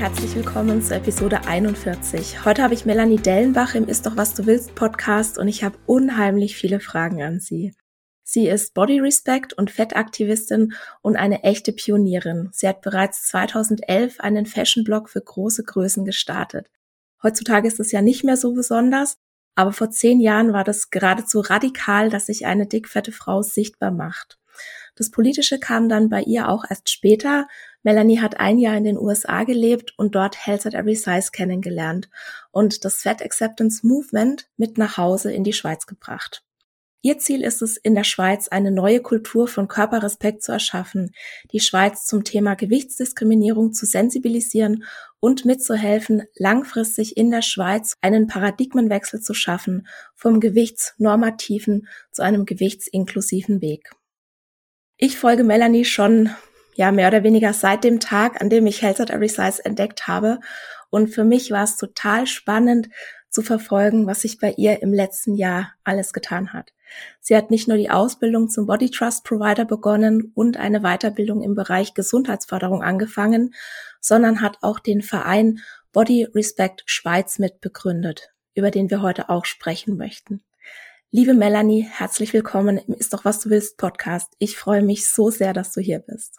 Herzlich 0.00 0.34
willkommen 0.34 0.80
zur 0.80 0.96
Episode 0.96 1.46
41. 1.46 2.46
Heute 2.46 2.62
habe 2.62 2.72
ich 2.72 2.86
Melanie 2.86 3.18
Dellenbach 3.18 3.74
im 3.74 3.86
Ist 3.86 4.06
doch 4.06 4.16
was 4.16 4.32
du 4.32 4.46
willst 4.46 4.74
Podcast 4.74 5.36
und 5.36 5.46
ich 5.46 5.62
habe 5.62 5.76
unheimlich 5.84 6.56
viele 6.56 6.80
Fragen 6.80 7.22
an 7.22 7.38
sie. 7.38 7.74
Sie 8.22 8.48
ist 8.48 8.72
Body 8.72 8.98
Respect 8.98 9.52
und 9.52 9.70
Fettaktivistin 9.70 10.72
und 11.02 11.16
eine 11.16 11.42
echte 11.42 11.74
Pionierin. 11.74 12.48
Sie 12.50 12.66
hat 12.66 12.80
bereits 12.80 13.28
2011 13.28 14.20
einen 14.20 14.46
Fashion 14.46 14.84
Blog 14.84 15.10
für 15.10 15.20
große 15.20 15.64
Größen 15.64 16.06
gestartet. 16.06 16.70
Heutzutage 17.22 17.68
ist 17.68 17.78
es 17.78 17.92
ja 17.92 18.00
nicht 18.00 18.24
mehr 18.24 18.38
so 18.38 18.54
besonders, 18.54 19.18
aber 19.54 19.74
vor 19.74 19.90
zehn 19.90 20.18
Jahren 20.18 20.54
war 20.54 20.64
das 20.64 20.88
geradezu 20.88 21.40
radikal, 21.40 22.08
dass 22.08 22.24
sich 22.24 22.46
eine 22.46 22.66
dickfette 22.66 23.12
Frau 23.12 23.42
sichtbar 23.42 23.90
macht. 23.90 24.38
Das 24.96 25.10
Politische 25.10 25.58
kam 25.58 25.90
dann 25.90 26.08
bei 26.08 26.22
ihr 26.22 26.48
auch 26.48 26.64
erst 26.68 26.88
später, 26.88 27.48
Melanie 27.82 28.20
hat 28.20 28.38
ein 28.38 28.58
Jahr 28.58 28.76
in 28.76 28.84
den 28.84 28.98
USA 28.98 29.44
gelebt 29.44 29.94
und 29.96 30.14
dort 30.14 30.46
Health 30.46 30.66
at 30.66 30.74
Every 30.74 30.94
Size 30.94 31.30
kennengelernt 31.32 32.10
und 32.50 32.84
das 32.84 33.02
Fat 33.02 33.22
Acceptance 33.22 33.86
Movement 33.86 34.48
mit 34.56 34.76
nach 34.76 34.98
Hause 34.98 35.32
in 35.32 35.44
die 35.44 35.54
Schweiz 35.54 35.86
gebracht. 35.86 36.44
Ihr 37.02 37.18
Ziel 37.18 37.42
ist 37.42 37.62
es, 37.62 37.78
in 37.78 37.94
der 37.94 38.04
Schweiz 38.04 38.48
eine 38.48 38.70
neue 38.70 39.00
Kultur 39.00 39.48
von 39.48 39.68
Körperrespekt 39.68 40.42
zu 40.42 40.52
erschaffen, 40.52 41.12
die 41.50 41.60
Schweiz 41.60 42.04
zum 42.04 42.24
Thema 42.24 42.56
Gewichtsdiskriminierung 42.56 43.72
zu 43.72 43.86
sensibilisieren 43.86 44.84
und 45.18 45.46
mitzuhelfen, 45.46 46.24
langfristig 46.34 47.16
in 47.16 47.30
der 47.30 47.40
Schweiz 47.40 47.96
einen 48.02 48.26
Paradigmenwechsel 48.26 49.20
zu 49.22 49.32
schaffen 49.32 49.88
vom 50.14 50.40
gewichtsnormativen 50.40 51.88
zu 52.12 52.22
einem 52.22 52.44
gewichtsinklusiven 52.44 53.62
Weg. 53.62 53.90
Ich 54.98 55.16
folge 55.16 55.44
Melanie 55.44 55.86
schon 55.86 56.28
ja 56.80 56.92
mehr 56.92 57.08
oder 57.08 57.22
weniger 57.22 57.52
seit 57.52 57.84
dem 57.84 58.00
Tag, 58.00 58.40
an 58.40 58.48
dem 58.48 58.66
ich 58.66 58.80
Health 58.80 59.00
at 59.00 59.10
Every 59.10 59.28
Size 59.28 59.62
entdeckt 59.62 60.08
habe. 60.08 60.40
Und 60.88 61.08
für 61.08 61.24
mich 61.24 61.50
war 61.50 61.62
es 61.62 61.76
total 61.76 62.26
spannend 62.26 62.88
zu 63.28 63.42
verfolgen, 63.42 64.06
was 64.06 64.22
sich 64.22 64.38
bei 64.38 64.54
ihr 64.56 64.80
im 64.80 64.94
letzten 64.94 65.34
Jahr 65.34 65.74
alles 65.84 66.14
getan 66.14 66.54
hat. 66.54 66.72
Sie 67.20 67.36
hat 67.36 67.50
nicht 67.50 67.68
nur 67.68 67.76
die 67.76 67.90
Ausbildung 67.90 68.48
zum 68.48 68.66
Body 68.66 68.90
Trust 68.90 69.24
Provider 69.24 69.66
begonnen 69.66 70.32
und 70.34 70.56
eine 70.56 70.80
Weiterbildung 70.80 71.42
im 71.42 71.54
Bereich 71.54 71.92
Gesundheitsförderung 71.92 72.82
angefangen, 72.82 73.54
sondern 74.00 74.40
hat 74.40 74.56
auch 74.62 74.78
den 74.78 75.02
Verein 75.02 75.60
Body 75.92 76.24
Respect 76.34 76.82
Schweiz 76.86 77.38
mitbegründet, 77.38 78.30
über 78.54 78.70
den 78.70 78.88
wir 78.88 79.02
heute 79.02 79.28
auch 79.28 79.44
sprechen 79.44 79.98
möchten. 79.98 80.42
Liebe 81.10 81.34
Melanie, 81.34 81.82
herzlich 81.82 82.32
willkommen 82.32 82.78
im 82.78 82.94
Ist 82.94 83.12
doch 83.12 83.26
was 83.26 83.40
du 83.40 83.50
willst 83.50 83.76
Podcast. 83.76 84.32
Ich 84.38 84.56
freue 84.56 84.82
mich 84.82 85.06
so 85.06 85.30
sehr, 85.30 85.52
dass 85.52 85.72
du 85.72 85.82
hier 85.82 85.98
bist. 85.98 86.38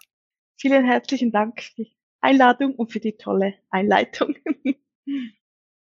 Vielen 0.61 0.85
herzlichen 0.85 1.31
Dank 1.31 1.59
für 1.59 1.73
die 1.77 1.91
Einladung 2.19 2.75
und 2.75 2.91
für 2.91 2.99
die 2.99 3.17
tolle 3.17 3.55
Einleitung. 3.71 4.35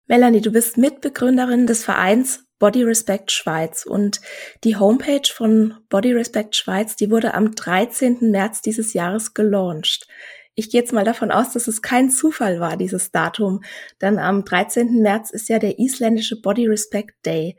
Melanie, 0.06 0.42
du 0.42 0.52
bist 0.52 0.78
Mitbegründerin 0.78 1.66
des 1.66 1.84
Vereins 1.84 2.46
Body 2.60 2.84
Respect 2.84 3.32
Schweiz 3.32 3.84
und 3.84 4.22
die 4.64 4.76
Homepage 4.76 5.28
von 5.34 5.74
Body 5.90 6.12
Respect 6.14 6.56
Schweiz, 6.56 6.96
die 6.96 7.10
wurde 7.10 7.34
am 7.34 7.56
13. 7.56 8.30
März 8.30 8.62
dieses 8.62 8.94
Jahres 8.94 9.34
gelauncht. 9.34 10.08
Ich 10.54 10.70
gehe 10.70 10.82
jetzt 10.82 10.94
mal 10.94 11.06
davon 11.06 11.32
aus, 11.32 11.52
dass 11.52 11.68
es 11.68 11.82
kein 11.82 12.12
Zufall 12.12 12.60
war, 12.60 12.78
dieses 12.78 13.12
Datum, 13.12 13.64
denn 14.02 14.20
am 14.20 14.46
13. 14.46 15.02
März 15.02 15.32
ist 15.32 15.50
ja 15.50 15.58
der 15.58 15.80
isländische 15.80 16.42
Body 16.42 16.68
Respect 16.68 17.26
Day. 17.26 17.58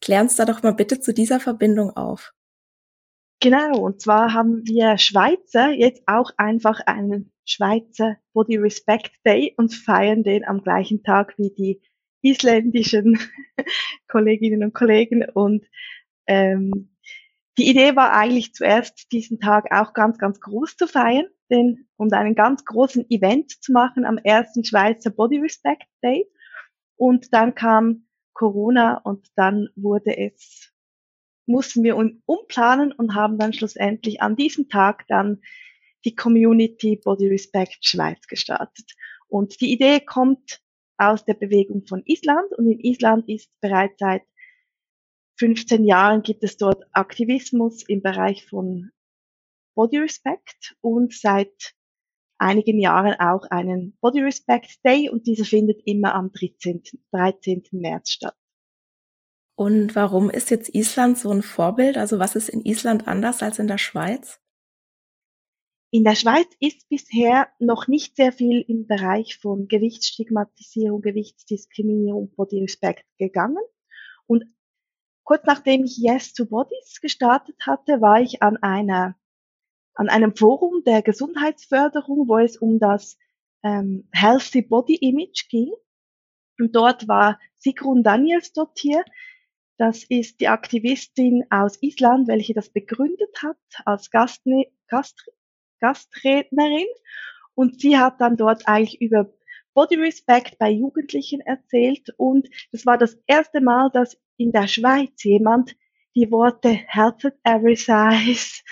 Klär 0.00 0.20
uns 0.20 0.36
da 0.36 0.44
doch 0.44 0.62
mal 0.62 0.74
bitte 0.74 1.00
zu 1.00 1.12
dieser 1.12 1.40
Verbindung 1.40 1.90
auf. 1.96 2.32
Genau, 3.42 3.76
und 3.80 4.00
zwar 4.00 4.32
haben 4.34 4.62
wir 4.68 4.98
Schweizer 4.98 5.70
jetzt 5.72 6.04
auch 6.06 6.30
einfach 6.36 6.78
einen 6.86 7.32
Schweizer 7.44 8.16
Body 8.32 8.56
Respect 8.56 9.10
Day 9.26 9.52
und 9.56 9.74
feiern 9.74 10.22
den 10.22 10.44
am 10.44 10.62
gleichen 10.62 11.02
Tag 11.02 11.36
wie 11.38 11.50
die 11.50 11.82
isländischen 12.22 13.18
Kolleginnen 14.08 14.62
und 14.62 14.74
Kollegen. 14.74 15.28
Und 15.28 15.66
ähm, 16.28 16.94
die 17.58 17.68
Idee 17.68 17.96
war 17.96 18.12
eigentlich 18.12 18.54
zuerst, 18.54 19.10
diesen 19.10 19.40
Tag 19.40 19.72
auch 19.72 19.92
ganz, 19.92 20.18
ganz 20.18 20.38
groß 20.38 20.76
zu 20.76 20.86
feiern 20.86 21.26
den, 21.50 21.88
und 21.96 22.12
einen 22.12 22.36
ganz 22.36 22.64
großen 22.64 23.10
Event 23.10 23.50
zu 23.60 23.72
machen 23.72 24.04
am 24.04 24.18
ersten 24.18 24.64
Schweizer 24.64 25.10
Body 25.10 25.38
Respect 25.38 25.88
Day. 26.00 26.30
Und 26.94 27.34
dann 27.34 27.56
kam 27.56 28.06
Corona 28.34 28.98
und 28.98 29.26
dann 29.34 29.68
wurde 29.74 30.16
es 30.16 30.71
mussten 31.46 31.82
wir 31.82 31.96
umplanen 31.96 32.92
und 32.92 33.14
haben 33.14 33.38
dann 33.38 33.52
schlussendlich 33.52 34.20
an 34.20 34.36
diesem 34.36 34.68
Tag 34.68 35.06
dann 35.08 35.42
die 36.04 36.14
Community 36.14 37.00
Body 37.02 37.28
Respect 37.28 37.84
Schweiz 37.84 38.26
gestartet. 38.26 38.92
Und 39.28 39.60
die 39.60 39.72
Idee 39.72 40.00
kommt 40.00 40.60
aus 40.98 41.24
der 41.24 41.34
Bewegung 41.34 41.86
von 41.86 42.02
Island 42.04 42.52
und 42.56 42.70
in 42.70 42.80
Island 42.80 43.28
ist 43.28 43.50
bereits 43.60 43.94
seit 43.98 44.22
15 45.38 45.84
Jahren 45.84 46.22
gibt 46.22 46.44
es 46.44 46.56
dort 46.56 46.84
Aktivismus 46.92 47.82
im 47.88 48.02
Bereich 48.02 48.46
von 48.46 48.90
Body 49.74 49.98
Respect 49.98 50.76
und 50.80 51.14
seit 51.14 51.74
einigen 52.38 52.78
Jahren 52.78 53.14
auch 53.18 53.44
einen 53.50 53.96
Body 54.00 54.20
Respect 54.20 54.84
Day 54.84 55.08
und 55.08 55.26
dieser 55.26 55.44
findet 55.44 55.80
immer 55.86 56.14
am 56.14 56.30
13. 56.32 56.82
13. 57.12 57.62
März 57.72 58.10
statt. 58.10 58.36
Und 59.54 59.94
warum 59.94 60.30
ist 60.30 60.50
jetzt 60.50 60.74
Island 60.74 61.18
so 61.18 61.30
ein 61.30 61.42
Vorbild? 61.42 61.96
Also 61.96 62.18
was 62.18 62.36
ist 62.36 62.48
in 62.48 62.64
Island 62.64 63.06
anders 63.06 63.42
als 63.42 63.58
in 63.58 63.68
der 63.68 63.78
Schweiz? 63.78 64.40
In 65.90 66.04
der 66.04 66.14
Schweiz 66.14 66.46
ist 66.58 66.88
bisher 66.88 67.48
noch 67.58 67.86
nicht 67.86 68.16
sehr 68.16 68.32
viel 68.32 68.64
im 68.66 68.86
Bereich 68.86 69.38
von 69.38 69.68
Gewichtsstigmatisierung, 69.68 71.02
Gewichtsdiskriminierung, 71.02 72.34
Body 72.34 72.60
Respect 72.60 73.04
gegangen. 73.18 73.62
Und 74.26 74.44
kurz 75.22 75.44
nachdem 75.44 75.84
ich 75.84 75.98
Yes 75.98 76.32
to 76.32 76.46
Bodies 76.46 77.00
gestartet 77.02 77.56
hatte, 77.66 78.00
war 78.00 78.22
ich 78.22 78.42
an 78.42 78.56
einer 78.56 79.16
an 79.94 80.08
einem 80.08 80.34
Forum 80.34 80.82
der 80.84 81.02
Gesundheitsförderung, 81.02 82.28
wo 82.28 82.38
es 82.38 82.56
um 82.56 82.78
das 82.78 83.18
ähm, 83.62 84.08
Healthy 84.12 84.62
Body 84.62 84.94
Image 84.94 85.48
ging. 85.50 85.72
Und 86.58 86.74
dort 86.74 87.08
war 87.08 87.38
Sigrun 87.56 88.02
Daniels 88.02 88.52
dort 88.52 88.78
hier, 88.78 89.04
das 89.78 90.04
ist 90.04 90.40
die 90.40 90.48
Aktivistin 90.48 91.44
aus 91.50 91.82
Island, 91.82 92.28
welche 92.28 92.54
das 92.54 92.70
begründet 92.70 93.42
hat 93.42 93.56
als 93.84 94.10
Gastne 94.10 94.66
Gast 94.88 95.24
Gastrednerin. 95.80 96.86
Und 97.54 97.80
sie 97.80 97.98
hat 97.98 98.20
dann 98.20 98.36
dort 98.36 98.68
eigentlich 98.68 99.00
über 99.00 99.32
Body 99.74 99.96
Respect 99.96 100.58
bei 100.58 100.70
Jugendlichen 100.70 101.40
erzählt. 101.40 102.10
Und 102.16 102.48
das 102.70 102.86
war 102.86 102.98
das 102.98 103.18
erste 103.26 103.60
Mal, 103.60 103.90
dass 103.92 104.16
in 104.36 104.52
der 104.52 104.68
Schweiz 104.68 105.22
jemand 105.24 105.74
die 106.14 106.30
Worte 106.30 106.68
Health 106.68 107.24
at 107.24 107.34
Every 107.42 107.76
Size, 107.76 108.62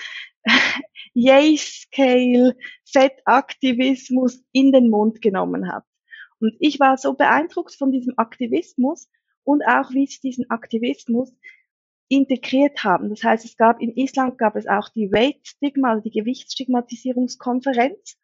Yay 1.13 1.57
Scale, 1.57 2.55
Fettaktivismus 2.85 4.43
in 4.51 4.71
den 4.71 4.89
Mund 4.89 5.21
genommen 5.21 5.71
hat. 5.71 5.83
Und 6.39 6.55
ich 6.59 6.79
war 6.79 6.97
so 6.97 7.13
beeindruckt 7.13 7.75
von 7.75 7.91
diesem 7.91 8.13
Aktivismus, 8.17 9.09
und 9.43 9.63
auch 9.63 9.91
wie 9.91 10.07
sie 10.07 10.19
diesen 10.21 10.49
Aktivismus 10.49 11.33
integriert 12.07 12.83
haben. 12.83 13.09
Das 13.09 13.23
heißt, 13.23 13.45
es 13.45 13.55
gab 13.55 13.81
in 13.81 13.95
Island 13.95 14.37
gab 14.37 14.55
es 14.55 14.67
auch 14.67 14.89
die 14.89 15.11
Weight 15.11 15.47
Stigma, 15.47 15.91
also 15.91 16.03
die 16.03 16.11
Gewichtsstigmatisierungskonferenz. 16.11 18.17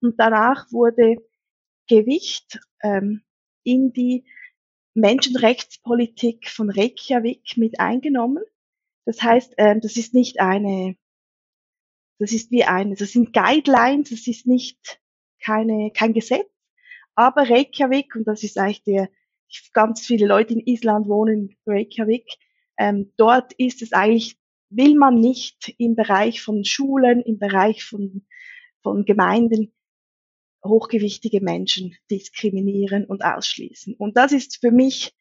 Und 0.00 0.18
danach 0.18 0.70
wurde 0.72 1.16
Gewicht 1.88 2.60
ähm, 2.82 3.22
in 3.62 3.92
die 3.92 4.24
Menschenrechtspolitik 4.94 6.48
von 6.48 6.70
Reykjavik 6.70 7.56
mit 7.56 7.78
eingenommen. 7.78 8.42
Das 9.04 9.22
heißt, 9.22 9.54
ähm, 9.56 9.80
das 9.80 9.96
ist 9.96 10.14
nicht 10.14 10.40
eine, 10.40 10.96
das 12.18 12.32
ist 12.32 12.50
wie 12.50 12.64
eine, 12.64 12.96
das 12.96 13.12
sind 13.12 13.32
Guidelines, 13.32 14.10
das 14.10 14.26
ist 14.26 14.46
nicht 14.46 15.00
keine, 15.40 15.92
kein 15.92 16.12
Gesetz, 16.12 16.50
aber 17.14 17.48
Reykjavik, 17.48 18.16
und 18.16 18.26
das 18.26 18.42
ist 18.42 18.58
eigentlich 18.58 18.82
der, 18.82 19.08
ganz 19.72 20.06
viele 20.06 20.26
Leute 20.26 20.54
in 20.54 20.66
Island 20.66 21.08
wohnen 21.08 21.48
in 21.48 21.56
Reykjavik, 21.66 22.26
ähm, 22.78 23.12
dort 23.16 23.52
ist 23.54 23.82
es 23.82 23.92
eigentlich, 23.92 24.36
will 24.70 24.94
man 24.94 25.18
nicht 25.20 25.74
im 25.78 25.96
Bereich 25.96 26.42
von 26.42 26.64
Schulen, 26.64 27.22
im 27.22 27.38
Bereich 27.38 27.84
von, 27.84 28.26
von 28.82 29.04
Gemeinden 29.04 29.72
hochgewichtige 30.64 31.40
Menschen 31.40 31.96
diskriminieren 32.10 33.04
und 33.04 33.24
ausschließen. 33.24 33.94
Und 33.94 34.16
das 34.16 34.32
ist 34.32 34.58
für 34.60 34.70
mich, 34.70 35.12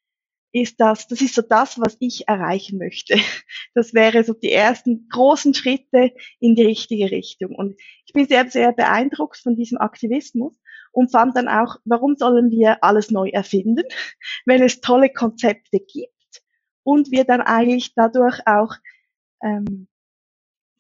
ist 0.52 0.80
das, 0.80 1.08
das 1.08 1.22
ist 1.22 1.36
so 1.36 1.42
das, 1.42 1.80
was 1.80 1.98
ich 2.00 2.28
erreichen 2.28 2.78
möchte. 2.78 3.16
Das 3.74 3.94
wäre 3.94 4.24
so 4.24 4.34
die 4.34 4.52
ersten 4.52 5.08
großen 5.10 5.54
Schritte 5.54 6.12
in 6.40 6.56
die 6.56 6.64
richtige 6.64 7.12
Richtung. 7.12 7.54
Und 7.54 7.80
ich 8.06 8.14
bin 8.14 8.28
sehr, 8.28 8.50
sehr 8.50 8.74
beeindruckt 8.74 9.38
von 9.38 9.56
diesem 9.56 9.78
Aktivismus 9.78 10.58
und 10.98 11.12
fand 11.12 11.38
dann 11.38 11.48
auch, 11.48 11.76
warum 11.86 12.16
sollen 12.16 12.50
wir 12.50 12.84
alles 12.84 13.12
neu 13.12 13.30
erfinden, 13.30 13.84
wenn 14.48 14.64
es 14.64 14.82
tolle 14.82 15.12
Konzepte 15.12 15.80
gibt 15.80 16.42
und 16.82 17.12
wir 17.12 17.24
dann 17.24 17.42
eigentlich 17.42 17.94
dadurch 17.94 18.40
auch 18.48 18.74
ähm, 19.44 19.88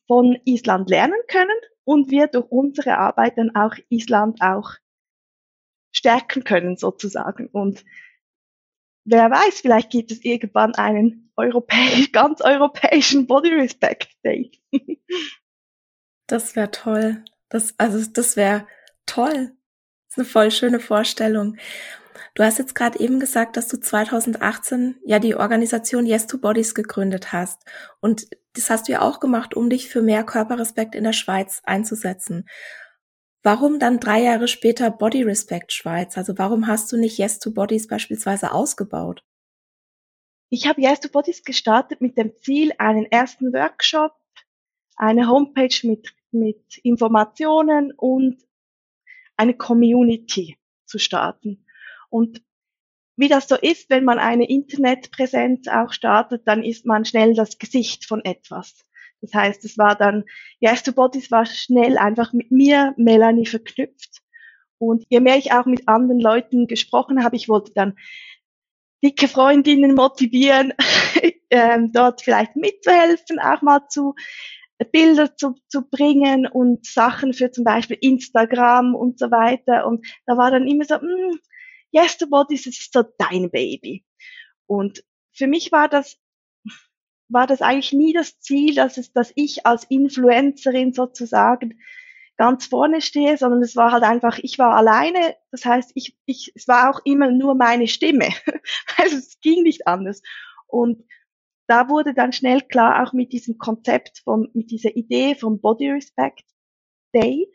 von 0.07 0.35
Island 0.43 0.89
lernen 0.89 1.19
können 1.27 1.59
und 1.83 2.09
wir 2.09 2.25
durch 2.25 2.47
unsere 2.49 2.97
Arbeit 2.97 3.37
dann 3.37 3.55
auch 3.55 3.75
Island 3.89 4.41
auch 4.41 4.71
stärken 5.91 6.43
können 6.43 6.77
sozusagen. 6.77 7.45
Und 7.51 7.85
wer 9.05 9.29
weiß, 9.29 9.61
vielleicht 9.61 9.91
gibt 9.91 10.11
es 10.11 10.25
irgendwann 10.25 10.73
einen 10.73 11.31
europäisch, 11.35 12.11
ganz 12.11 12.41
europäischen 12.41 13.27
Body 13.27 13.53
Respect 13.53 14.09
Day. 14.25 14.49
das 16.25 16.55
wäre 16.55 16.71
toll. 16.71 17.23
Das, 17.49 17.75
also 17.77 18.09
das 18.11 18.35
wäre 18.35 18.65
toll. 19.05 19.55
Ist 20.17 20.21
eine 20.21 20.25
voll 20.25 20.49
schöne 20.49 20.79
Vorstellung. 20.79 21.57
Du 22.33 22.43
hast 22.43 22.57
jetzt 22.57 22.73
gerade 22.73 22.99
eben 22.99 23.19
gesagt, 23.19 23.55
dass 23.55 23.67
du 23.67 23.77
2018 23.77 24.95
ja 25.05 25.19
die 25.19 25.35
Organisation 25.35 26.07
Yes 26.07 26.25
to 26.25 26.39
Bodies 26.39 26.73
gegründet 26.73 27.33
hast. 27.33 27.61
Und 27.99 28.27
das 28.53 28.71
hast 28.71 28.87
du 28.87 28.93
ja 28.93 29.03
auch 29.03 29.19
gemacht, 29.19 29.53
um 29.53 29.69
dich 29.69 29.89
für 29.89 30.01
mehr 30.01 30.23
Körperrespekt 30.23 30.95
in 30.95 31.03
der 31.03 31.13
Schweiz 31.13 31.61
einzusetzen. 31.65 32.49
Warum 33.43 33.77
dann 33.77 33.99
drei 33.99 34.23
Jahre 34.23 34.47
später 34.47 34.89
Body 34.89 35.21
Respect 35.21 35.71
Schweiz? 35.71 36.17
Also 36.17 36.35
warum 36.39 36.65
hast 36.65 36.91
du 36.91 36.97
nicht 36.97 37.19
Yes 37.19 37.37
to 37.37 37.51
Bodies 37.51 37.85
beispielsweise 37.85 38.53
ausgebaut? 38.53 39.23
Ich 40.49 40.67
habe 40.67 40.81
Yes 40.81 40.99
to 40.99 41.09
Bodies 41.09 41.43
gestartet 41.43 42.01
mit 42.01 42.17
dem 42.17 42.33
Ziel, 42.41 42.73
einen 42.79 43.05
ersten 43.05 43.53
Workshop, 43.53 44.13
eine 44.95 45.27
Homepage 45.27 45.77
mit, 45.83 46.15
mit 46.31 46.79
Informationen 46.79 47.91
und 47.91 48.46
eine 49.37 49.53
Community 49.53 50.57
zu 50.85 50.99
starten. 50.99 51.65
Und 52.09 52.41
wie 53.15 53.27
das 53.27 53.47
so 53.47 53.55
ist, 53.55 53.89
wenn 53.89 54.03
man 54.03 54.19
eine 54.19 54.47
Internetpräsenz 54.47 55.67
auch 55.67 55.91
startet, 55.91 56.47
dann 56.47 56.63
ist 56.63 56.85
man 56.85 57.05
schnell 57.05 57.33
das 57.33 57.57
Gesicht 57.57 58.05
von 58.05 58.23
etwas. 58.23 58.85
Das 59.21 59.33
heißt, 59.33 59.65
es 59.65 59.77
war 59.77 59.95
dann, 59.95 60.23
Yes 60.59 60.83
to 60.83 60.91
Bodies 60.91 61.31
war 61.31 61.45
schnell 61.45 61.97
einfach 61.97 62.33
mit 62.33 62.51
mir, 62.51 62.93
Melanie, 62.97 63.47
verknüpft. 63.47 64.21
Und 64.77 65.05
je 65.09 65.19
mehr 65.19 65.37
ich 65.37 65.51
auch 65.51 65.65
mit 65.65 65.87
anderen 65.87 66.19
Leuten 66.19 66.67
gesprochen 66.67 67.23
habe, 67.23 67.35
ich 67.35 67.49
wollte 67.49 67.73
dann 67.73 67.97
dicke 69.03 69.27
Freundinnen 69.27 69.95
motivieren, 69.95 70.73
ähm, 71.49 71.91
dort 71.91 72.21
vielleicht 72.21 72.55
mitzuhelfen, 72.55 73.39
auch 73.39 73.63
mal 73.63 73.87
zu 73.89 74.13
Bilder 74.85 75.35
zu, 75.35 75.55
zu 75.67 75.87
bringen 75.89 76.45
und 76.45 76.85
Sachen 76.85 77.33
für 77.33 77.51
zum 77.51 77.63
Beispiel 77.63 77.97
Instagram 77.99 78.95
und 78.95 79.19
so 79.19 79.31
weiter. 79.31 79.87
Und 79.87 80.05
da 80.25 80.37
war 80.37 80.51
dann 80.51 80.67
immer 80.67 80.85
so, 80.85 80.95
mh, 80.95 81.01
hm, 81.01 81.39
yes, 81.91 82.17
the 82.19 82.25
body, 82.25 82.55
ist 82.55 82.93
so 82.93 83.03
dein 83.17 83.49
Baby. 83.49 84.05
Und 84.67 85.03
für 85.33 85.47
mich 85.47 85.71
war 85.71 85.87
das, 85.87 86.17
war 87.29 87.47
das 87.47 87.61
eigentlich 87.61 87.93
nie 87.93 88.13
das 88.13 88.39
Ziel, 88.39 88.75
dass 88.75 88.97
es, 88.97 89.11
dass 89.13 89.31
ich 89.35 89.65
als 89.65 89.85
Influencerin 89.85 90.93
sozusagen 90.93 91.79
ganz 92.37 92.67
vorne 92.67 93.01
stehe, 93.01 93.35
sondern 93.37 93.63
es 93.63 93.75
war 93.75 93.91
halt 93.91 94.03
einfach, 94.03 94.37
ich 94.39 94.59
war 94.59 94.75
alleine, 94.75 95.35
das 95.51 95.65
heißt, 95.65 95.91
ich, 95.95 96.15
ich, 96.25 96.51
es 96.55 96.67
war 96.67 96.91
auch 96.91 97.01
immer 97.03 97.31
nur 97.31 97.55
meine 97.55 97.87
Stimme. 97.87 98.29
also 98.97 99.17
es 99.17 99.39
ging 99.41 99.63
nicht 99.63 99.87
anders. 99.87 100.21
Und 100.67 101.03
da 101.67 101.89
wurde 101.89 102.13
dann 102.13 102.31
schnell 102.31 102.61
klar, 102.61 103.03
auch 103.03 103.13
mit 103.13 103.33
diesem 103.33 103.57
Konzept 103.57 104.19
von, 104.23 104.49
mit 104.53 104.71
dieser 104.71 104.95
Idee 104.95 105.35
vom 105.35 105.59
Body 105.59 105.91
Respect 105.91 106.45
Day, 107.13 107.51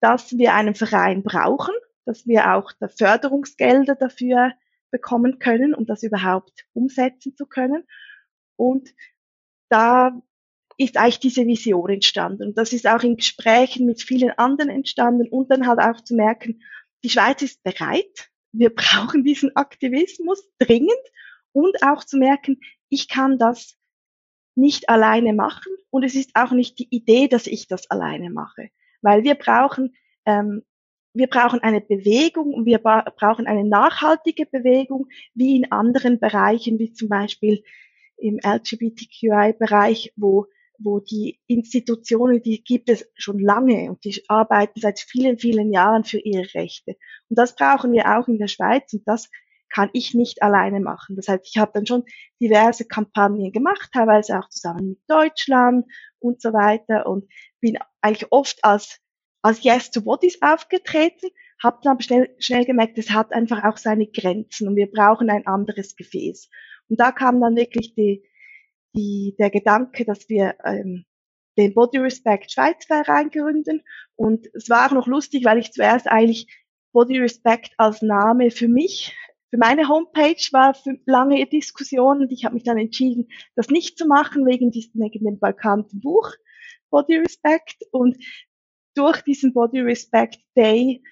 dass 0.00 0.36
wir 0.36 0.54
einen 0.54 0.74
Verein 0.74 1.22
brauchen, 1.22 1.74
dass 2.04 2.26
wir 2.26 2.54
auch 2.54 2.72
da 2.80 2.88
Förderungsgelder 2.88 3.94
dafür 3.94 4.52
bekommen 4.90 5.38
können, 5.38 5.74
um 5.74 5.86
das 5.86 6.02
überhaupt 6.02 6.66
umsetzen 6.72 7.36
zu 7.36 7.46
können. 7.46 7.84
Und 8.56 8.90
da 9.68 10.20
ist 10.76 10.96
eigentlich 10.96 11.20
diese 11.20 11.46
Vision 11.46 11.90
entstanden. 11.90 12.48
Und 12.48 12.58
das 12.58 12.72
ist 12.72 12.86
auch 12.86 13.02
in 13.02 13.16
Gesprächen 13.16 13.86
mit 13.86 14.02
vielen 14.02 14.30
anderen 14.30 14.70
entstanden 14.70 15.28
und 15.28 15.50
dann 15.50 15.66
halt 15.66 15.80
auch 15.80 16.02
zu 16.02 16.14
merken, 16.14 16.62
die 17.04 17.10
Schweiz 17.10 17.42
ist 17.42 17.62
bereit. 17.62 18.30
Wir 18.52 18.70
brauchen 18.74 19.24
diesen 19.24 19.54
Aktivismus 19.56 20.48
dringend 20.58 20.92
und 21.52 21.82
auch 21.82 22.04
zu 22.04 22.18
merken, 22.18 22.60
ich 22.92 23.08
kann 23.08 23.38
das 23.38 23.76
nicht 24.54 24.88
alleine 24.90 25.32
machen 25.32 25.72
und 25.90 26.04
es 26.04 26.14
ist 26.14 26.30
auch 26.34 26.52
nicht 26.52 26.78
die 26.78 26.88
Idee, 26.94 27.26
dass 27.26 27.46
ich 27.46 27.66
das 27.66 27.90
alleine 27.90 28.30
mache, 28.30 28.68
weil 29.00 29.24
wir 29.24 29.34
brauchen 29.34 29.96
ähm, 30.26 30.62
wir 31.14 31.26
brauchen 31.26 31.60
eine 31.60 31.80
Bewegung 31.80 32.54
und 32.54 32.64
wir 32.64 32.78
brauchen 32.78 33.46
eine 33.46 33.64
nachhaltige 33.64 34.46
Bewegung, 34.46 35.08
wie 35.34 35.56
in 35.56 35.70
anderen 35.70 36.18
Bereichen, 36.18 36.78
wie 36.78 36.92
zum 36.92 37.08
Beispiel 37.08 37.62
im 38.16 38.38
LGBTQI-Bereich, 38.42 40.14
wo, 40.16 40.46
wo 40.78 41.00
die 41.00 41.38
Institutionen, 41.48 42.40
die 42.42 42.64
gibt 42.64 42.88
es 42.88 43.10
schon 43.14 43.38
lange 43.38 43.90
und 43.90 44.04
die 44.04 44.22
arbeiten 44.28 44.80
seit 44.80 45.00
vielen, 45.00 45.38
vielen 45.38 45.70
Jahren 45.70 46.04
für 46.04 46.18
ihre 46.18 46.54
Rechte. 46.54 46.96
Und 47.28 47.38
das 47.38 47.56
brauchen 47.56 47.92
wir 47.92 48.18
auch 48.18 48.28
in 48.28 48.38
der 48.38 48.48
Schweiz 48.48 48.92
und 48.94 49.06
das 49.06 49.28
kann 49.72 49.90
ich 49.92 50.14
nicht 50.14 50.42
alleine 50.42 50.80
machen. 50.80 51.16
Das 51.16 51.28
heißt, 51.28 51.46
ich 51.46 51.58
habe 51.58 51.72
dann 51.74 51.86
schon 51.86 52.04
diverse 52.40 52.84
Kampagnen 52.84 53.52
gemacht, 53.52 53.90
teilweise 53.92 54.38
auch 54.38 54.48
zusammen 54.48 54.90
mit 54.90 54.98
Deutschland 55.08 55.86
und 56.18 56.40
so 56.40 56.52
weiter 56.52 57.06
und 57.06 57.28
bin 57.60 57.78
eigentlich 58.00 58.30
oft 58.30 58.62
als 58.62 59.00
als 59.42 59.64
Yes 59.64 59.90
to 59.90 60.02
Bodies 60.02 60.40
aufgetreten, 60.40 61.28
habe 61.60 61.80
dann 61.82 61.94
aber 61.94 62.02
schnell, 62.02 62.34
schnell 62.38 62.64
gemerkt, 62.64 62.96
es 62.96 63.10
hat 63.10 63.32
einfach 63.32 63.64
auch 63.64 63.76
seine 63.76 64.06
Grenzen 64.06 64.68
und 64.68 64.76
wir 64.76 64.90
brauchen 64.90 65.30
ein 65.30 65.46
anderes 65.46 65.96
Gefäß. 65.96 66.48
Und 66.88 67.00
da 67.00 67.10
kam 67.10 67.40
dann 67.40 67.56
wirklich 67.56 67.94
die, 67.94 68.24
die, 68.94 69.34
der 69.38 69.50
Gedanke, 69.50 70.04
dass 70.04 70.28
wir 70.28 70.54
ähm, 70.64 71.04
den 71.58 71.74
Body 71.74 71.98
Respect 71.98 72.52
Schweiz 72.52 72.84
Verein 72.86 73.30
gründen. 73.30 73.82
Und 74.16 74.46
es 74.54 74.70
war 74.70 74.86
auch 74.86 74.94
noch 74.94 75.06
lustig, 75.06 75.44
weil 75.44 75.58
ich 75.58 75.72
zuerst 75.72 76.06
eigentlich 76.06 76.46
Body 76.92 77.18
Respect 77.18 77.72
als 77.78 78.02
Name 78.02 78.50
für 78.50 78.68
mich, 78.68 79.16
für 79.52 79.58
meine 79.58 79.86
Homepage 79.86 80.48
war 80.52 80.74
lange 81.04 81.46
Diskussion 81.46 82.22
und 82.22 82.32
ich 82.32 82.46
habe 82.46 82.54
mich 82.54 82.64
dann 82.64 82.78
entschieden, 82.78 83.28
das 83.54 83.68
nicht 83.68 83.98
zu 83.98 84.06
machen 84.06 84.46
wegen, 84.46 84.70
diesem, 84.70 84.98
wegen 85.02 85.26
dem 85.26 85.38
bekannten 85.38 86.00
Buch 86.00 86.32
Body 86.88 87.18
Respect. 87.18 87.76
Und 87.90 88.16
durch 88.94 89.20
diesen 89.20 89.52
Body 89.52 89.80
Respect 89.80 90.38
Day 90.56 91.02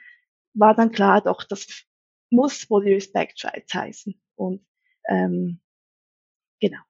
war 0.55 0.75
dann 0.75 0.91
klar, 0.91 1.21
doch, 1.21 1.45
das 1.45 1.85
muss 2.31 2.65
Body 2.65 2.95
Respect 2.95 3.39
Schweiz 3.39 3.75
heißen. 3.75 4.19
Und 4.37 4.65
ähm, 5.11 5.61
genau. 6.61 6.81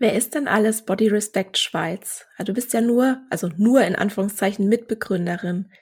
Wer 0.00 0.14
ist 0.14 0.34
denn 0.34 0.48
alles 0.48 0.84
Body 0.84 1.06
Respect 1.06 1.58
Schweiz? 1.58 2.26
Also 2.36 2.50
du 2.50 2.54
bist 2.54 2.72
ja 2.72 2.80
nur, 2.80 3.24
also 3.30 3.50
nur 3.56 3.84
in 3.84 3.94
Anführungszeichen 3.94 4.68
Mitbegründerin. 4.68 5.72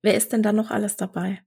Wer 0.00 0.14
ist 0.14 0.32
denn 0.32 0.42
da 0.42 0.54
noch 0.54 0.70
alles 0.70 0.96
dabei? 0.96 1.44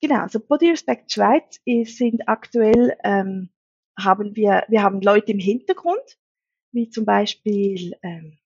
Genau, 0.00 0.20
also 0.20 0.40
Body 0.40 0.70
Respect 0.70 1.12
Schweiz 1.12 1.60
ist, 1.64 1.98
sind 1.98 2.28
aktuell, 2.28 2.96
ähm, 3.04 3.50
haben 3.98 4.36
wir, 4.36 4.64
wir 4.68 4.82
haben 4.82 5.00
Leute 5.00 5.32
im 5.32 5.40
Hintergrund, 5.40 6.18
wie 6.72 6.88
zum 6.88 7.04
Beispiel 7.04 7.94
ähm, 8.02 8.38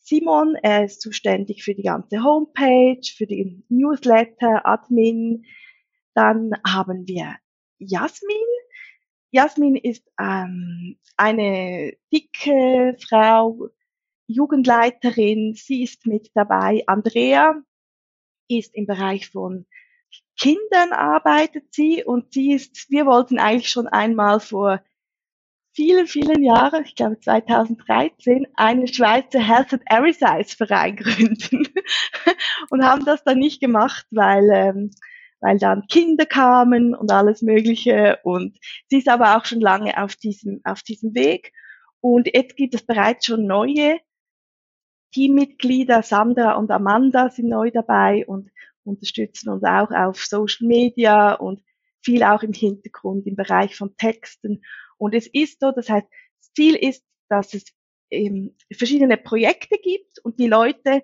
Simon, 0.00 0.56
er 0.56 0.84
ist 0.84 1.00
zuständig 1.00 1.62
für 1.62 1.74
die 1.74 1.82
ganze 1.82 2.24
Homepage, 2.24 3.00
für 3.16 3.26
den 3.26 3.64
Newsletter, 3.68 4.66
Admin. 4.66 5.44
Dann 6.14 6.52
haben 6.66 7.06
wir 7.06 7.36
Jasmin, 7.78 8.36
Jasmin 9.30 9.76
ist 9.76 10.10
ähm, 10.18 10.98
eine 11.16 11.92
dicke 12.12 12.96
Frau, 12.98 13.68
Jugendleiterin, 14.26 15.54
sie 15.54 15.82
ist 15.82 16.06
mit 16.06 16.30
dabei. 16.34 16.82
Andrea 16.86 17.62
ist 18.48 18.74
im 18.74 18.86
Bereich 18.86 19.28
von 19.28 19.66
Kindern 20.38 20.92
arbeitet 20.92 21.74
sie 21.74 22.04
und 22.04 22.32
sie 22.32 22.52
ist, 22.52 22.90
wir 22.90 23.06
wollten 23.06 23.38
eigentlich 23.38 23.70
schon 23.70 23.88
einmal 23.88 24.40
vor 24.40 24.82
vielen, 25.74 26.06
vielen 26.06 26.42
Jahren, 26.42 26.84
ich 26.84 26.94
glaube 26.94 27.18
2013, 27.20 28.46
einen 28.54 28.86
Schweizer 28.86 29.40
Health 29.40 29.72
and 29.72 29.82
Exercise 29.86 30.56
Verein 30.56 30.96
gründen 30.96 31.68
und 32.70 32.84
haben 32.84 33.04
das 33.04 33.24
dann 33.24 33.38
nicht 33.38 33.60
gemacht, 33.60 34.06
weil 34.10 34.48
ähm, 34.52 34.90
weil 35.40 35.58
dann 35.58 35.86
Kinder 35.86 36.26
kamen 36.26 36.94
und 36.94 37.12
alles 37.12 37.42
Mögliche. 37.42 38.18
Und 38.22 38.58
sie 38.88 38.98
ist 38.98 39.08
aber 39.08 39.36
auch 39.36 39.44
schon 39.44 39.60
lange 39.60 40.02
auf 40.02 40.16
diesem, 40.16 40.60
auf 40.64 40.82
diesem 40.82 41.14
Weg. 41.14 41.52
Und 42.00 42.28
jetzt 42.32 42.56
gibt 42.56 42.74
es 42.74 42.84
bereits 42.84 43.26
schon 43.26 43.46
neue 43.46 43.98
Teammitglieder. 45.12 46.02
Sandra 46.02 46.54
und 46.54 46.70
Amanda 46.70 47.30
sind 47.30 47.48
neu 47.48 47.70
dabei 47.70 48.26
und 48.26 48.50
unterstützen 48.84 49.50
uns 49.50 49.62
auch 49.64 49.90
auf 49.90 50.24
Social 50.24 50.66
Media 50.66 51.34
und 51.34 51.62
viel 52.02 52.22
auch 52.22 52.42
im 52.42 52.52
Hintergrund 52.52 53.26
im 53.26 53.36
Bereich 53.36 53.76
von 53.76 53.96
Texten. 53.96 54.62
Und 54.96 55.14
es 55.14 55.26
ist 55.26 55.60
so, 55.60 55.72
das 55.72 55.88
heißt, 55.88 56.06
das 56.40 56.52
Ziel 56.54 56.74
ist, 56.74 57.04
dass 57.28 57.54
es 57.54 57.64
ähm, 58.10 58.56
verschiedene 58.72 59.16
Projekte 59.16 59.76
gibt 59.82 60.18
und 60.24 60.38
die 60.38 60.48
Leute 60.48 61.02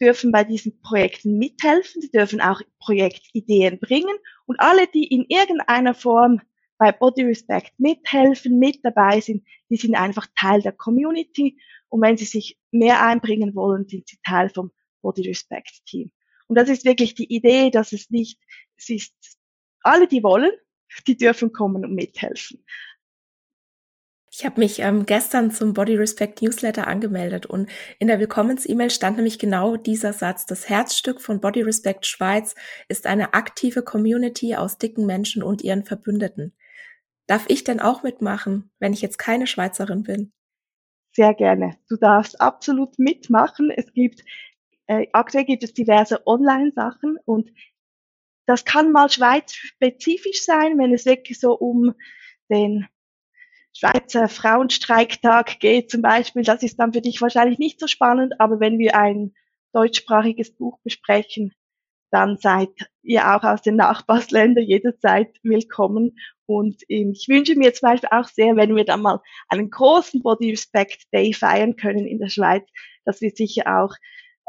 dürfen 0.00 0.32
bei 0.32 0.44
diesen 0.44 0.80
Projekten 0.80 1.38
mithelfen, 1.38 2.02
sie 2.02 2.10
dürfen 2.10 2.40
auch 2.40 2.60
Projektideen 2.80 3.78
bringen 3.78 4.16
und 4.46 4.58
alle, 4.60 4.86
die 4.88 5.04
in 5.04 5.24
irgendeiner 5.28 5.94
Form 5.94 6.40
bei 6.76 6.90
Body 6.90 7.22
Respect 7.22 7.72
mithelfen, 7.78 8.58
mit 8.58 8.84
dabei 8.84 9.20
sind, 9.20 9.46
die 9.70 9.76
sind 9.76 9.94
einfach 9.94 10.26
Teil 10.38 10.60
der 10.60 10.72
Community 10.72 11.56
und 11.88 12.02
wenn 12.02 12.16
sie 12.16 12.24
sich 12.24 12.58
mehr 12.72 13.06
einbringen 13.06 13.54
wollen, 13.54 13.86
sind 13.86 14.08
sie 14.08 14.18
Teil 14.26 14.50
vom 14.50 14.72
Body 15.00 15.28
Respect 15.28 15.84
Team. 15.86 16.10
Und 16.48 16.56
das 16.56 16.68
ist 16.68 16.84
wirklich 16.84 17.14
die 17.14 17.34
Idee, 17.34 17.70
dass 17.70 17.92
es 17.92 18.10
nicht, 18.10 18.38
es 18.76 18.88
ist 18.88 19.14
alle, 19.82 20.06
die 20.06 20.22
wollen, 20.22 20.52
die 21.06 21.16
dürfen 21.16 21.52
kommen 21.52 21.84
und 21.84 21.94
mithelfen. 21.94 22.64
Ich 24.34 24.46
habe 24.46 24.60
mich 24.60 24.78
ähm, 24.78 25.04
gestern 25.04 25.50
zum 25.50 25.74
Body 25.74 25.94
Respect 25.94 26.40
Newsletter 26.40 26.86
angemeldet 26.86 27.44
und 27.44 27.68
in 27.98 28.08
der 28.08 28.18
Willkommens-E-Mail 28.18 28.88
stand 28.88 29.16
nämlich 29.16 29.38
genau 29.38 29.76
dieser 29.76 30.14
Satz. 30.14 30.46
Das 30.46 30.70
Herzstück 30.70 31.20
von 31.20 31.38
Body 31.38 31.60
Respect 31.60 32.06
Schweiz 32.06 32.54
ist 32.88 33.06
eine 33.06 33.34
aktive 33.34 33.82
Community 33.82 34.56
aus 34.56 34.78
dicken 34.78 35.04
Menschen 35.04 35.42
und 35.42 35.60
ihren 35.60 35.84
Verbündeten. 35.84 36.54
Darf 37.26 37.44
ich 37.48 37.64
denn 37.64 37.80
auch 37.80 38.02
mitmachen, 38.02 38.70
wenn 38.78 38.94
ich 38.94 39.02
jetzt 39.02 39.18
keine 39.18 39.46
Schweizerin 39.46 40.02
bin? 40.02 40.32
Sehr 41.12 41.34
gerne. 41.34 41.76
Du 41.90 41.96
darfst 41.96 42.40
absolut 42.40 42.98
mitmachen. 42.98 43.70
Es 43.70 43.92
gibt, 43.92 44.24
äh, 44.86 45.06
aktuell 45.12 45.44
gibt 45.44 45.62
es 45.62 45.74
diverse 45.74 46.26
Online-Sachen 46.26 47.18
und 47.24 47.50
das 48.46 48.64
kann 48.64 48.92
mal 48.92 49.08
schweizspezifisch 49.08 50.44
sein, 50.44 50.78
wenn 50.78 50.92
es 50.92 51.06
wirklich 51.06 51.38
so 51.38 51.52
um 51.52 51.94
den 52.50 52.88
Schweizer 53.74 54.28
Frauenstreiktag 54.28 55.58
geht 55.58 55.90
zum 55.90 56.02
Beispiel, 56.02 56.42
das 56.42 56.62
ist 56.62 56.78
dann 56.78 56.92
für 56.92 57.00
dich 57.00 57.22
wahrscheinlich 57.22 57.58
nicht 57.58 57.80
so 57.80 57.86
spannend, 57.86 58.38
aber 58.38 58.60
wenn 58.60 58.78
wir 58.78 58.96
ein 58.96 59.34
deutschsprachiges 59.72 60.54
Buch 60.54 60.78
besprechen, 60.84 61.54
dann 62.10 62.36
seid 62.36 62.68
ihr 63.02 63.34
auch 63.34 63.42
aus 63.42 63.62
den 63.62 63.76
Nachbarsländern 63.76 64.64
jederzeit 64.64 65.34
willkommen. 65.42 66.18
Und 66.44 66.82
ähm, 66.90 67.12
ich 67.12 67.26
wünsche 67.28 67.56
mir 67.56 67.72
zum 67.72 67.88
Beispiel 67.88 68.10
auch 68.12 68.28
sehr, 68.28 68.54
wenn 68.56 68.76
wir 68.76 68.84
dann 68.84 69.00
mal 69.00 69.20
einen 69.48 69.70
großen 69.70 70.22
Body 70.22 70.50
Respect 70.50 71.04
Day 71.14 71.32
feiern 71.32 71.76
können 71.76 72.06
in 72.06 72.18
der 72.18 72.28
Schweiz, 72.28 72.68
dass 73.06 73.22
wir 73.22 73.30
sicher 73.30 73.82
auch 73.82 73.94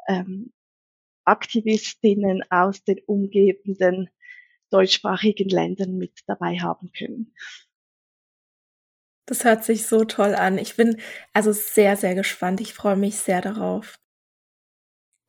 ähm, 0.07 0.53
Aktivistinnen 1.25 2.43
aus 2.49 2.83
den 2.83 2.99
umgebenden 3.05 4.09
deutschsprachigen 4.69 5.49
Ländern 5.49 5.97
mit 5.97 6.21
dabei 6.27 6.57
haben 6.57 6.91
können. 6.97 7.33
Das 9.25 9.45
hört 9.45 9.63
sich 9.63 9.87
so 9.87 10.03
toll 10.03 10.35
an. 10.35 10.57
Ich 10.57 10.75
bin 10.75 10.99
also 11.31 11.53
sehr, 11.53 11.95
sehr 11.95 12.15
gespannt. 12.15 12.59
Ich 12.59 12.73
freue 12.73 12.97
mich 12.97 13.17
sehr 13.17 13.41
darauf. 13.41 13.99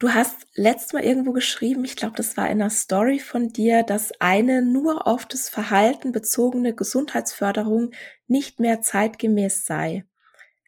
Du 0.00 0.12
hast 0.12 0.48
letztes 0.54 0.92
Mal 0.92 1.04
irgendwo 1.04 1.32
geschrieben, 1.32 1.84
ich 1.84 1.94
glaube, 1.94 2.16
das 2.16 2.36
war 2.36 2.46
in 2.46 2.60
einer 2.60 2.70
Story 2.70 3.20
von 3.20 3.50
dir, 3.50 3.84
dass 3.84 4.12
eine 4.20 4.60
nur 4.60 5.06
auf 5.06 5.24
das 5.24 5.48
Verhalten 5.48 6.10
bezogene 6.10 6.74
Gesundheitsförderung 6.74 7.92
nicht 8.26 8.58
mehr 8.58 8.80
zeitgemäß 8.82 9.64
sei. 9.64 10.04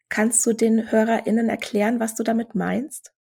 Kannst 0.07 0.45
du 0.45 0.53
den 0.53 0.91
HörerInnen 0.91 1.49
erklären, 1.49 1.99
was 1.99 2.15
du 2.15 2.23
damit 2.23 2.55
meinst? 2.55 3.13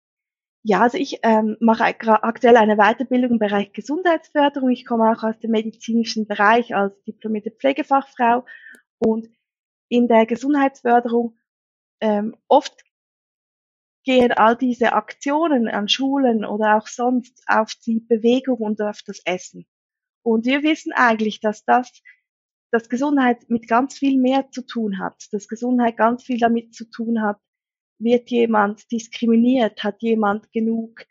Ja, 0.67 0.81
also 0.81 0.98
ich 0.98 1.19
ähm, 1.22 1.57
mache 1.60 1.84
aktuell 1.84 2.57
eine 2.57 2.77
Weiterbildung 2.77 3.34
im 3.34 3.38
Bereich 3.38 3.72
Gesundheitsförderung. 3.72 4.72
Ich 4.72 4.84
komme 4.84 5.12
auch 5.12 5.22
aus 5.22 5.38
dem 5.38 5.51
medizinischen 5.51 6.25
Bereich 6.25 6.74
als 6.74 7.00
diplomierte 7.03 7.51
Pflegefachfrau 7.51 8.43
und 8.98 9.29
in 9.89 10.07
der 10.07 10.25
Gesundheitsförderung 10.25 11.38
ähm, 12.01 12.36
oft 12.48 12.84
gehen 14.05 14.31
all 14.31 14.57
diese 14.57 14.93
Aktionen 14.93 15.67
an 15.67 15.88
Schulen 15.88 16.43
oder 16.43 16.77
auch 16.77 16.88
sonst 16.88 17.43
auf 17.45 17.75
die 17.86 18.00
Bewegung 18.00 18.57
und 18.57 18.81
auf 18.81 19.03
das 19.05 19.22
Essen. 19.24 19.67
Und 20.24 20.48
wir 20.48 20.63
wissen 20.63 20.93
eigentlich, 20.93 21.41
dass 21.41 21.63
das, 21.65 22.01
dass 22.72 22.89
Gesundheit 22.89 23.51
mit 23.51 23.67
ganz 23.67 24.00
viel 24.00 24.19
mehr 24.19 24.50
zu 24.50 24.65
tun 24.65 24.98
hat, 24.98 25.27
dass 25.31 25.48
Gesundheit 25.48 25.95
ganz 25.95 26.24
viel 26.24 26.39
damit 26.39 26.74
zu 26.74 26.89
tun 26.89 27.22
hat, 27.22 27.38
wird 27.97 28.29
jemand 28.29 28.91
diskriminiert, 28.91 29.83
hat 29.83 30.01
jemand 30.01 30.51
genug 30.51 31.05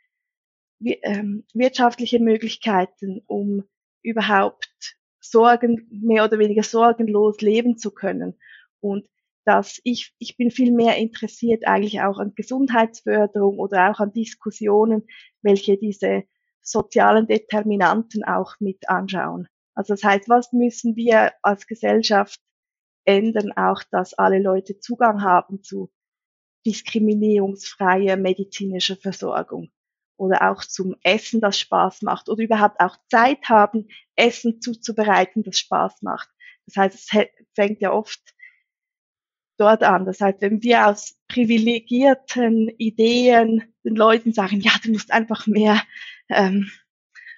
ähm, 0.81 1.45
wirtschaftliche 1.55 2.21
Möglichkeiten, 2.21 3.23
um 3.27 3.65
überhaupt 4.03 4.97
sorgen, 5.21 5.89
mehr 5.91 6.25
oder 6.25 6.39
weniger 6.39 6.63
sorgenlos 6.63 7.41
leben 7.41 7.79
zu 7.79 7.91
können 7.91 8.39
und 8.81 9.09
dass 9.45 9.81
ich, 9.85 10.15
ich 10.19 10.37
bin 10.37 10.51
viel 10.51 10.73
mehr 10.73 10.97
interessiert 10.97 11.67
eigentlich 11.67 12.01
auch 12.01 12.19
an 12.19 12.35
Gesundheitsförderung 12.35 13.59
oder 13.59 13.91
auch 13.91 14.01
an 14.01 14.13
Diskussionen, 14.13 15.07
welche 15.43 15.77
diese 15.77 16.25
sozialen 16.63 17.27
Determinanten 17.27 18.25
auch 18.25 18.55
mit 18.59 18.89
anschauen. 18.89 19.49
Also 19.75 19.95
das 19.95 20.05
heißt, 20.05 20.29
was 20.29 20.53
müssen 20.53 20.97
wir 20.97 21.33
als 21.43 21.67
Gesellschaft 21.67 22.41
ändern, 23.05 23.53
auch 23.53 23.83
dass 23.91 24.15
alle 24.15 24.41
Leute 24.41 24.79
Zugang 24.79 25.23
haben 25.23 25.63
zu 25.63 25.91
diskriminierungsfreier 26.67 28.17
medizinischer 28.17 28.97
Versorgung 28.97 29.71
oder 30.17 30.51
auch 30.51 30.65
zum 30.65 30.97
Essen, 31.03 31.41
das 31.41 31.59
Spaß 31.59 32.03
macht 32.03 32.29
oder 32.29 32.43
überhaupt 32.43 32.81
auch 32.81 32.97
Zeit 33.09 33.49
haben, 33.49 33.89
Essen 34.17 34.61
zuzubereiten, 34.61 35.43
das 35.43 35.59
Spaß 35.59 36.03
macht. 36.03 36.29
Das 36.67 36.77
heißt, 36.77 36.95
es 36.95 37.27
fängt 37.55 37.81
ja 37.81 37.93
oft 37.93 38.21
dort 39.59 39.83
an. 39.83 40.07
Das 40.07 40.21
heißt, 40.21 40.41
wenn 40.41 40.63
wir 40.63 40.87
aus 40.87 41.17
privilegierten 41.29 42.69
Ideen 42.79 43.75
den 43.85 43.97
Leuten 43.97 44.33
sagen, 44.33 44.61
ja, 44.61 44.73
du 44.83 44.93
musst 44.93 45.13
einfach 45.13 45.47
mehr 45.47 45.83
ähm, 46.29 46.71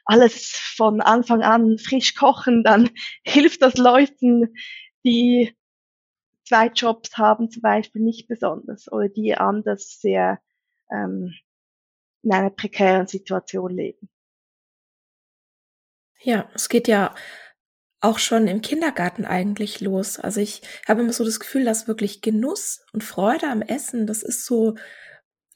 alles 0.04 0.52
von 0.76 1.00
Anfang 1.00 1.42
an 1.42 1.78
frisch 1.78 2.14
kochen, 2.14 2.62
dann 2.62 2.90
hilft 3.24 3.62
das 3.62 3.76
Leuten, 3.76 4.54
die 5.04 5.55
zwei 6.46 6.68
Jobs 6.68 7.16
haben 7.18 7.50
zum 7.50 7.62
Beispiel 7.62 8.02
nicht 8.02 8.28
besonders 8.28 8.90
oder 8.90 9.08
die 9.08 9.34
anders 9.34 10.00
sehr 10.00 10.40
ähm, 10.90 11.34
in 12.22 12.32
einer 12.32 12.50
prekären 12.50 13.06
Situation 13.06 13.70
leben. 13.70 14.08
Ja, 16.20 16.48
es 16.54 16.68
geht 16.68 16.88
ja 16.88 17.14
auch 18.00 18.18
schon 18.18 18.46
im 18.46 18.62
Kindergarten 18.62 19.24
eigentlich 19.24 19.80
los. 19.80 20.18
Also 20.18 20.40
ich 20.40 20.62
habe 20.88 21.02
immer 21.02 21.12
so 21.12 21.24
das 21.24 21.40
Gefühl, 21.40 21.64
dass 21.64 21.88
wirklich 21.88 22.20
Genuss 22.20 22.84
und 22.92 23.04
Freude 23.04 23.48
am 23.48 23.62
Essen, 23.62 24.06
das 24.06 24.22
ist 24.22 24.44
so, 24.44 24.76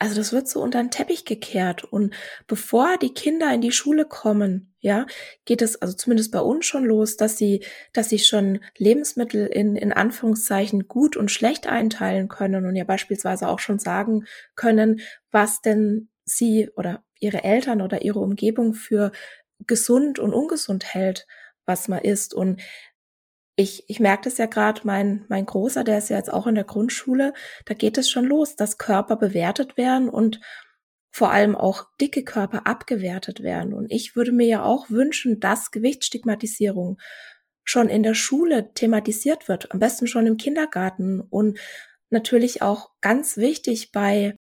also 0.00 0.16
das 0.16 0.33
wird 0.33 0.49
so 0.49 0.62
unter 0.62 0.83
den 0.83 0.90
Teppich 0.90 1.26
gekehrt. 1.26 1.85
Und 1.85 2.14
bevor 2.47 2.97
die 2.97 3.12
Kinder 3.12 3.52
in 3.52 3.61
die 3.61 3.71
Schule 3.71 4.07
kommen, 4.07 4.75
ja, 4.80 5.07
geht 5.45 5.61
es 5.61 5.80
also 5.80 5.95
zumindest 5.95 6.33
bei 6.33 6.40
uns 6.40 6.64
schon 6.64 6.87
los, 6.87 7.19
dass 7.19 7.37
sie, 7.37 7.62
dass 7.92 8.09
sie 8.09 8.19
schon 8.19 8.61
Lebensmittel 8.78 9.47
in, 9.47 9.76
in 9.76 9.92
Anführungszeichen 9.92 10.88
gut 10.88 11.19
und 11.19 11.30
schlecht 11.30 11.66
einteilen 11.66 12.28
können 12.28 12.64
und 12.64 12.76
ja 12.76 12.85
beispielsweise 12.85 13.47
auch 13.47 13.59
schon 13.59 13.78
sagen 13.78 14.25
können, 14.54 15.02
was 15.30 15.61
denn 15.61 16.09
sie 16.25 16.71
oder 16.76 17.04
ihre 17.21 17.45
Eltern 17.45 17.83
oder 17.83 18.00
ihre 18.00 18.21
Umgebung 18.21 18.73
für 18.73 19.12
gesund 19.66 20.19
und 20.19 20.33
ungesund 20.33 20.95
hält 20.95 21.26
was 21.71 21.88
man 21.88 22.00
isst. 22.00 22.35
Und 22.35 22.61
ich, 23.61 23.85
ich 23.88 24.00
merke 24.00 24.25
das 24.25 24.38
ja 24.38 24.47
gerade, 24.47 24.81
mein, 24.85 25.26
mein 25.29 25.45
Großer, 25.45 25.85
der 25.85 25.99
ist 25.99 26.09
ja 26.09 26.17
jetzt 26.17 26.33
auch 26.33 26.47
in 26.47 26.55
der 26.55 26.64
Grundschule, 26.64 27.35
da 27.67 27.75
geht 27.75 27.99
es 27.99 28.09
schon 28.09 28.25
los, 28.25 28.57
dass 28.57 28.79
Körper 28.79 29.17
bewertet 29.17 29.76
werden 29.76 30.09
und 30.09 30.40
vor 31.12 31.31
allem 31.31 31.55
auch 31.57 31.85
dicke 32.00 32.25
Körper 32.25 32.67
abgewertet 32.67 33.43
werden. 33.43 33.75
Und 33.75 33.90
ich 33.90 34.17
würde 34.17 34.33
mir 34.33 34.47
ja 34.47 34.62
auch 34.62 34.88
wünschen, 34.88 35.40
dass 35.40 35.73
Gewichtsstigmatisierung 35.73 36.99
schon 37.62 37.88
in 37.88 38.02
der 38.02 38.14
Schule 38.14 38.73
thematisiert 38.73 39.49
wird, 39.49 39.73
am 39.73 39.79
besten 39.79 40.07
schon 40.07 40.26
im 40.26 40.38
Kindergarten 40.38 41.21
und 41.21 41.59
natürlich 42.09 42.62
auch 42.62 42.90
ganz 43.02 43.37
wichtig 43.37 43.93
bei 43.93 44.37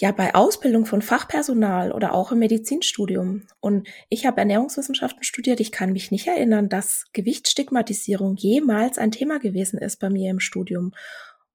ja 0.00 0.12
bei 0.12 0.34
Ausbildung 0.34 0.86
von 0.86 1.02
Fachpersonal 1.02 1.90
oder 1.90 2.14
auch 2.14 2.30
im 2.30 2.38
Medizinstudium. 2.38 3.42
Und 3.60 3.88
ich 4.08 4.26
habe 4.26 4.38
Ernährungswissenschaften 4.38 5.24
studiert. 5.24 5.58
Ich 5.58 5.72
kann 5.72 5.92
mich 5.92 6.12
nicht 6.12 6.28
erinnern, 6.28 6.68
dass 6.68 7.06
Gewichtsstigmatisierung 7.12 8.36
jemals 8.36 8.98
ein 8.98 9.10
Thema 9.10 9.40
gewesen 9.40 9.78
ist 9.78 9.98
bei 9.98 10.08
mir 10.08 10.30
im 10.30 10.38
Studium. 10.38 10.94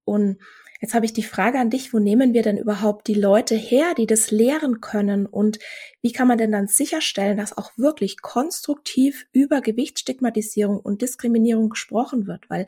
Und 0.04 0.40
jetzt 0.82 0.94
habe 0.94 1.06
ich 1.06 1.14
die 1.14 1.24
Frage 1.24 1.58
an 1.58 1.70
dich, 1.70 1.94
wo 1.94 2.00
nehmen 2.00 2.34
wir 2.34 2.42
denn 2.42 2.58
überhaupt 2.58 3.08
die 3.08 3.14
Leute 3.14 3.56
her, 3.56 3.94
die 3.96 4.08
das 4.08 4.30
lehren 4.30 4.82
können? 4.82 5.26
Und 5.26 5.60
wie 6.02 6.12
kann 6.12 6.28
man 6.28 6.38
denn 6.38 6.52
dann 6.52 6.68
sicherstellen, 6.68 7.38
dass 7.38 7.58
auch 7.58 7.72
wirklich 7.78 8.22
konstruktiv 8.22 9.26
über 9.32 9.62
Gewichtsstigmatisierung 9.62 10.82
und 10.82 11.02
Diskriminierung 11.02 11.70
gesprochen 11.70 12.28
wird? 12.28 12.50
Weil 12.50 12.66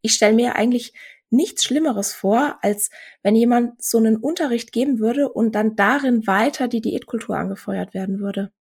ich 0.00 0.14
stelle 0.14 0.34
mir 0.34 0.56
eigentlich 0.56 0.94
nichts 1.30 1.64
Schlimmeres 1.64 2.14
vor, 2.14 2.58
als 2.62 2.90
wenn 3.22 3.36
jemand 3.36 3.82
so 3.82 3.98
einen 3.98 4.16
Unterricht 4.16 4.72
geben 4.72 4.98
würde 4.98 5.28
und 5.28 5.54
dann 5.54 5.76
darin 5.76 6.26
weiter 6.26 6.68
die 6.68 6.80
Diätkultur 6.80 7.36
angefeuert 7.36 7.94
werden 7.94 8.20
würde? 8.20 8.52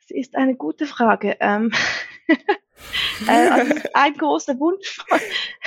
Das 0.00 0.10
ist 0.10 0.36
eine 0.36 0.56
gute 0.56 0.86
Frage. 0.86 1.36
Ähm, 1.40 1.72
äh, 3.28 3.48
also 3.48 3.74
ein 3.94 4.14
großer 4.14 4.58
Wunsch 4.58 4.96
von, 4.96 5.20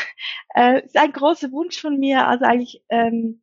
äh, 0.55 0.85
ist 0.85 0.97
ein 0.97 1.11
großer 1.11 1.51
Wunsch 1.51 1.79
von 1.79 1.99
mir, 1.99 2.27
also 2.27 2.45
eigentlich 2.45 2.83
ähm, 2.89 3.41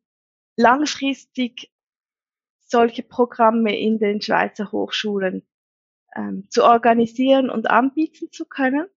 langfristig 0.57 1.71
solche 2.59 3.03
Programme 3.03 3.77
in 3.77 3.97
den 3.97 4.21
Schweizer 4.21 4.71
Hochschulen 4.71 5.47
ähm, 6.15 6.47
zu 6.49 6.63
organisieren 6.63 7.49
und 7.49 7.69
anbieten 7.69 8.31
zu 8.31 8.45
können. 8.45 8.87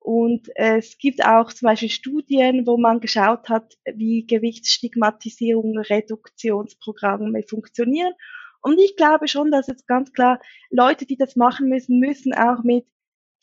Und 0.00 0.48
es 0.54 0.96
gibt 0.96 1.24
auch 1.24 1.52
zum 1.52 1.66
Beispiel 1.66 1.90
Studien, 1.90 2.66
wo 2.66 2.78
man 2.78 3.00
geschaut 3.00 3.50
hat, 3.50 3.76
wie 3.94 4.26
Gewichtsstigmatisierung, 4.26 5.78
Reduktionsprogramme 5.78 7.42
funktionieren. 7.42 8.14
Und 8.62 8.78
ich 8.78 8.96
glaube 8.96 9.28
schon, 9.28 9.50
dass 9.50 9.66
jetzt 9.66 9.86
ganz 9.86 10.12
klar 10.12 10.40
Leute, 10.70 11.04
die 11.04 11.16
das 11.16 11.36
machen 11.36 11.68
müssen, 11.68 12.00
müssen 12.00 12.32
auch 12.34 12.62
mit 12.64 12.86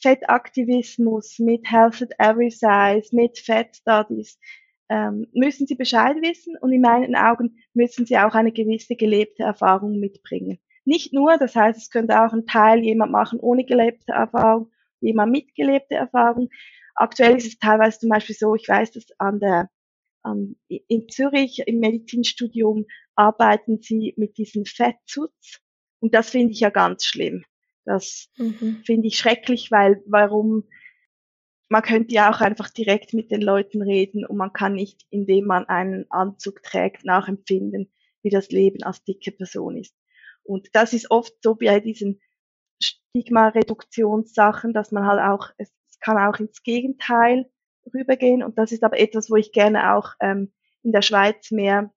Fettaktivismus, 0.02 1.40
mit 1.40 1.70
Health 1.70 2.02
at 2.02 2.12
Every 2.20 2.50
Size, 2.50 3.16
mit 3.16 3.40
Fat 3.40 3.76
Studies, 3.76 4.40
ähm, 4.90 5.28
müssen 5.34 5.68
sie 5.68 5.76
Bescheid 5.76 6.18
wissen 6.22 6.56
und 6.62 6.72
in 6.72 6.82
meinen 6.82 7.16
Augen 7.16 7.58
müssen 7.74 8.06
sie 8.06 8.18
auch 8.18 8.34
eine 8.34 8.52
gewisse 8.52 8.96
gelebte 8.96 9.44
Erfahrung 9.44 10.00
mitbringen. 10.00 10.60
Nicht 10.86 11.14
nur, 11.14 11.38
das 11.38 11.56
heißt, 11.56 11.78
es 11.78 11.90
könnte 11.90 12.22
auch 12.22 12.34
ein 12.34 12.46
Teil 12.46 12.84
jemand 12.84 13.12
machen 13.12 13.40
ohne 13.40 13.66
gelebte 13.66 14.14
Erfahrung, 14.14 14.72
jemand 15.01 15.32
mitgelebte 15.32 15.96
Erfahrung. 15.96 16.50
Aktuell 16.96 17.38
ist 17.38 17.48
es 17.48 17.60
teilweise 17.60 18.00
zum 18.00 18.10
Beispiel 18.10 18.36
so, 18.36 18.56
ich 18.56 18.68
weiß, 18.68 18.92
dass 18.92 19.06
an 19.20 19.39
der 19.39 19.70
an, 20.24 20.56
in 20.68 21.08
Zürich 21.10 21.60
im 21.66 21.80
Medizinstudium 21.80 22.86
arbeiten 23.16 23.82
sie 23.82 24.13
mit 24.18 24.38
diesem 24.38 24.66
Fettschutz 24.66 25.60
und 26.00 26.13
das 26.13 26.30
finde 26.30 26.54
ich 26.54 26.60
ja 26.60 26.70
ganz 26.70 27.06
schlimm. 27.06 27.44
Das 27.86 28.30
mhm. 28.38 28.82
finde 28.86 29.08
ich 29.08 29.18
schrecklich, 29.18 29.72
weil 29.72 30.04
warum 30.06 30.68
man 31.70 31.82
könnte 31.82 32.13
ja 32.13 32.32
auch 32.32 32.39
einfach 32.39 32.70
direkt 32.70 33.13
mit 33.13 33.32
den 33.32 33.42
Leuten 33.42 33.82
reden 33.82 34.25
und 34.25 34.38
man 34.38 34.54
kann 34.54 34.74
nicht, 34.74 35.06
indem 35.10 35.46
man 35.46 35.66
einen 35.66 36.06
Anzug 36.10 36.63
trägt, 36.63 37.04
nachempfinden, 37.04 37.92
wie 38.22 38.30
das 38.30 38.50
Leben 38.50 38.84
als 38.84 39.04
dicke 39.04 39.32
Person 39.32 39.77
ist. 39.77 39.96
Und 40.44 40.70
das 40.74 40.94
ist 40.94 41.12
oft 41.12 41.33
so 41.42 41.55
bei 41.55 41.79
diesen 41.81 42.22
Stigma-Reduktionssachen, 42.81 44.74
dass 44.74 44.92
man 44.92 45.05
halt 45.05 45.22
auch, 45.22 45.50
es 45.57 45.72
kann 46.00 46.18
auch 46.18 46.40
ins 46.40 46.63
Gegenteil 46.63 47.50
rübergehen. 47.94 48.44
Und 48.44 48.57
das 48.57 48.72
ist 48.72 48.83
aber 48.83 49.00
etwas, 49.00 49.29
wo 49.29 49.35
ich 49.35 49.51
gerne 49.51 49.96
auch 49.96 50.13
ähm, 50.20 50.53
in 50.83 50.92
der 50.92 51.01
Schweiz 51.01 51.51
mehr 51.51 51.92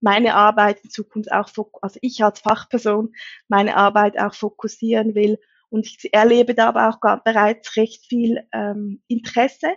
meine 0.00 0.34
Arbeit 0.34 0.80
in 0.82 0.90
Zukunft 0.90 1.30
auch, 1.30 1.48
also 1.80 1.98
ich 2.02 2.22
als 2.24 2.40
Fachperson 2.40 3.12
meine 3.48 3.76
Arbeit 3.76 4.18
auch 4.18 4.34
fokussieren 4.34 5.14
will. 5.14 5.38
Und 5.70 5.86
ich 5.86 6.12
erlebe 6.12 6.54
da 6.54 6.68
aber 6.68 6.88
auch 6.88 7.22
bereits 7.24 7.76
recht 7.76 8.04
viel 8.06 8.42
ähm, 8.52 9.02
Interesse. 9.06 9.72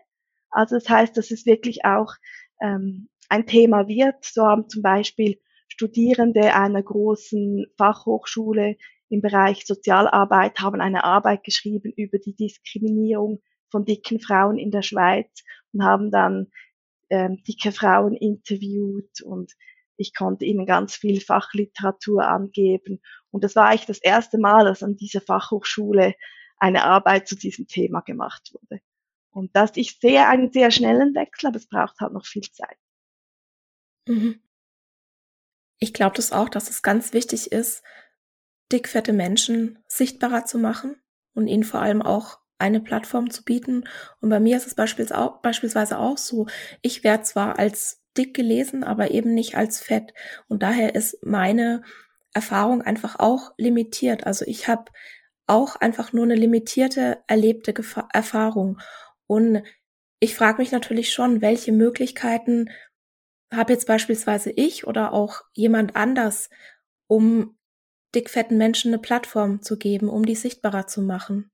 Also 0.49 0.75
das 0.75 0.89
heißt, 0.89 1.15
dass 1.15 1.31
es 1.31 1.45
wirklich 1.45 1.85
auch 1.85 2.13
ähm, 2.61 3.07
ein 3.29 3.45
Thema 3.45 3.87
wird. 3.87 4.25
So 4.25 4.45
haben 4.45 4.67
zum 4.67 4.81
Beispiel 4.81 5.39
Studierende 5.67 6.53
einer 6.53 6.81
großen 6.81 7.65
Fachhochschule 7.77 8.77
im 9.15 9.21
Bereich 9.21 9.65
Sozialarbeit 9.65 10.59
haben 10.59 10.81
eine 10.81 11.05
Arbeit 11.05 11.45
geschrieben 11.45 11.93
über 11.95 12.19
die 12.19 12.35
Diskriminierung 12.35 13.41
von 13.69 13.85
dicken 13.85 14.19
Frauen 14.19 14.57
in 14.57 14.71
der 14.71 14.81
Schweiz 14.81 15.43
und 15.71 15.83
haben 15.83 16.11
dann 16.11 16.51
ähm, 17.09 17.41
dicke 17.47 17.71
Frauen 17.71 18.13
interviewt 18.13 19.21
und 19.21 19.53
ich 19.95 20.13
konnte 20.13 20.43
ihnen 20.43 20.65
ganz 20.65 20.97
viel 20.97 21.21
Fachliteratur 21.21 22.27
angeben. 22.27 23.01
Und 23.31 23.45
das 23.45 23.55
war 23.55 23.67
eigentlich 23.67 23.85
das 23.85 23.99
erste 23.99 24.37
Mal, 24.37 24.65
dass 24.65 24.83
an 24.83 24.97
dieser 24.97 25.21
Fachhochschule 25.21 26.15
eine 26.57 26.83
Arbeit 26.83 27.29
zu 27.29 27.37
diesem 27.37 27.67
Thema 27.67 28.01
gemacht 28.01 28.51
wurde. 28.53 28.81
Und 29.31 29.55
das, 29.55 29.71
ich 29.75 29.97
sehe 29.97 30.27
einen 30.27 30.51
sehr 30.51 30.71
schnellen 30.71 31.15
Wechsel, 31.15 31.47
aber 31.47 31.57
es 31.57 31.67
braucht 31.67 31.99
halt 32.01 32.11
noch 32.11 32.25
viel 32.25 32.43
Zeit. 32.43 32.77
Mhm. 34.09 34.41
Ich 35.79 35.93
glaube 35.93 36.17
das 36.17 36.33
auch, 36.33 36.49
dass 36.49 36.69
es 36.69 36.81
ganz 36.81 37.13
wichtig 37.13 37.53
ist, 37.53 37.81
dickfette 38.71 39.13
Menschen 39.13 39.79
sichtbarer 39.87 40.45
zu 40.45 40.57
machen 40.57 40.95
und 41.33 41.47
ihnen 41.47 41.63
vor 41.63 41.81
allem 41.81 42.01
auch 42.01 42.39
eine 42.57 42.79
Plattform 42.79 43.29
zu 43.29 43.43
bieten. 43.43 43.83
Und 44.21 44.29
bei 44.29 44.39
mir 44.39 44.57
ist 44.57 44.67
es 44.67 44.75
beispielsweise 44.75 45.99
auch 45.99 46.17
so, 46.17 46.47
ich 46.81 47.03
werde 47.03 47.23
zwar 47.23 47.59
als 47.59 48.01
dick 48.17 48.33
gelesen, 48.33 48.83
aber 48.83 49.11
eben 49.11 49.33
nicht 49.33 49.55
als 49.55 49.79
fett. 49.81 50.13
Und 50.47 50.63
daher 50.63 50.95
ist 50.95 51.17
meine 51.23 51.83
Erfahrung 52.33 52.81
einfach 52.81 53.19
auch 53.19 53.51
limitiert. 53.57 54.25
Also 54.25 54.45
ich 54.45 54.67
habe 54.67 54.91
auch 55.47 55.75
einfach 55.75 56.13
nur 56.13 56.23
eine 56.23 56.35
limitierte 56.35 57.19
erlebte 57.27 57.73
Gefa 57.73 58.07
Erfahrung. 58.13 58.79
Und 59.27 59.63
ich 60.19 60.35
frage 60.35 60.59
mich 60.59 60.71
natürlich 60.71 61.13
schon, 61.13 61.41
welche 61.41 61.71
Möglichkeiten 61.71 62.69
habe 63.53 63.73
jetzt 63.73 63.87
beispielsweise 63.87 64.51
ich 64.51 64.87
oder 64.87 65.13
auch 65.13 65.41
jemand 65.53 65.95
anders, 65.95 66.49
um 67.07 67.54
dickfetten 68.15 68.57
Menschen 68.57 68.93
eine 68.93 69.01
Plattform 69.01 69.61
zu 69.61 69.77
geben, 69.77 70.09
um 70.09 70.25
die 70.25 70.35
sichtbarer 70.35 70.87
zu 70.87 71.01
machen. 71.01 71.51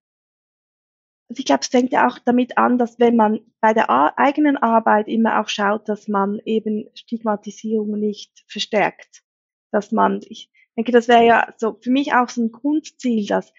Ich 1.29 1.45
glaube, 1.45 1.61
es 1.61 1.67
fängt 1.67 1.93
ja 1.93 2.07
auch 2.07 2.19
damit 2.19 2.57
an, 2.57 2.77
dass 2.77 2.99
wenn 2.99 3.15
man 3.15 3.39
bei 3.61 3.73
der 3.73 3.89
eigenen 4.17 4.57
Arbeit 4.57 5.07
immer 5.07 5.39
auch 5.39 5.47
schaut, 5.47 5.87
dass 5.87 6.07
man 6.07 6.39
eben 6.45 6.89
Stigmatisierung 6.93 7.91
nicht 7.97 8.43
verstärkt. 8.47 9.23
Dass 9.71 9.91
man, 9.91 10.19
ich 10.27 10.51
denke, 10.75 10.91
das 10.91 11.07
wäre 11.07 11.25
ja 11.25 11.53
so 11.57 11.77
für 11.81 11.91
mich 11.91 12.13
auch 12.13 12.27
so 12.27 12.41
ein 12.41 12.51
Grundziel, 12.51 13.25
dass, 13.27 13.53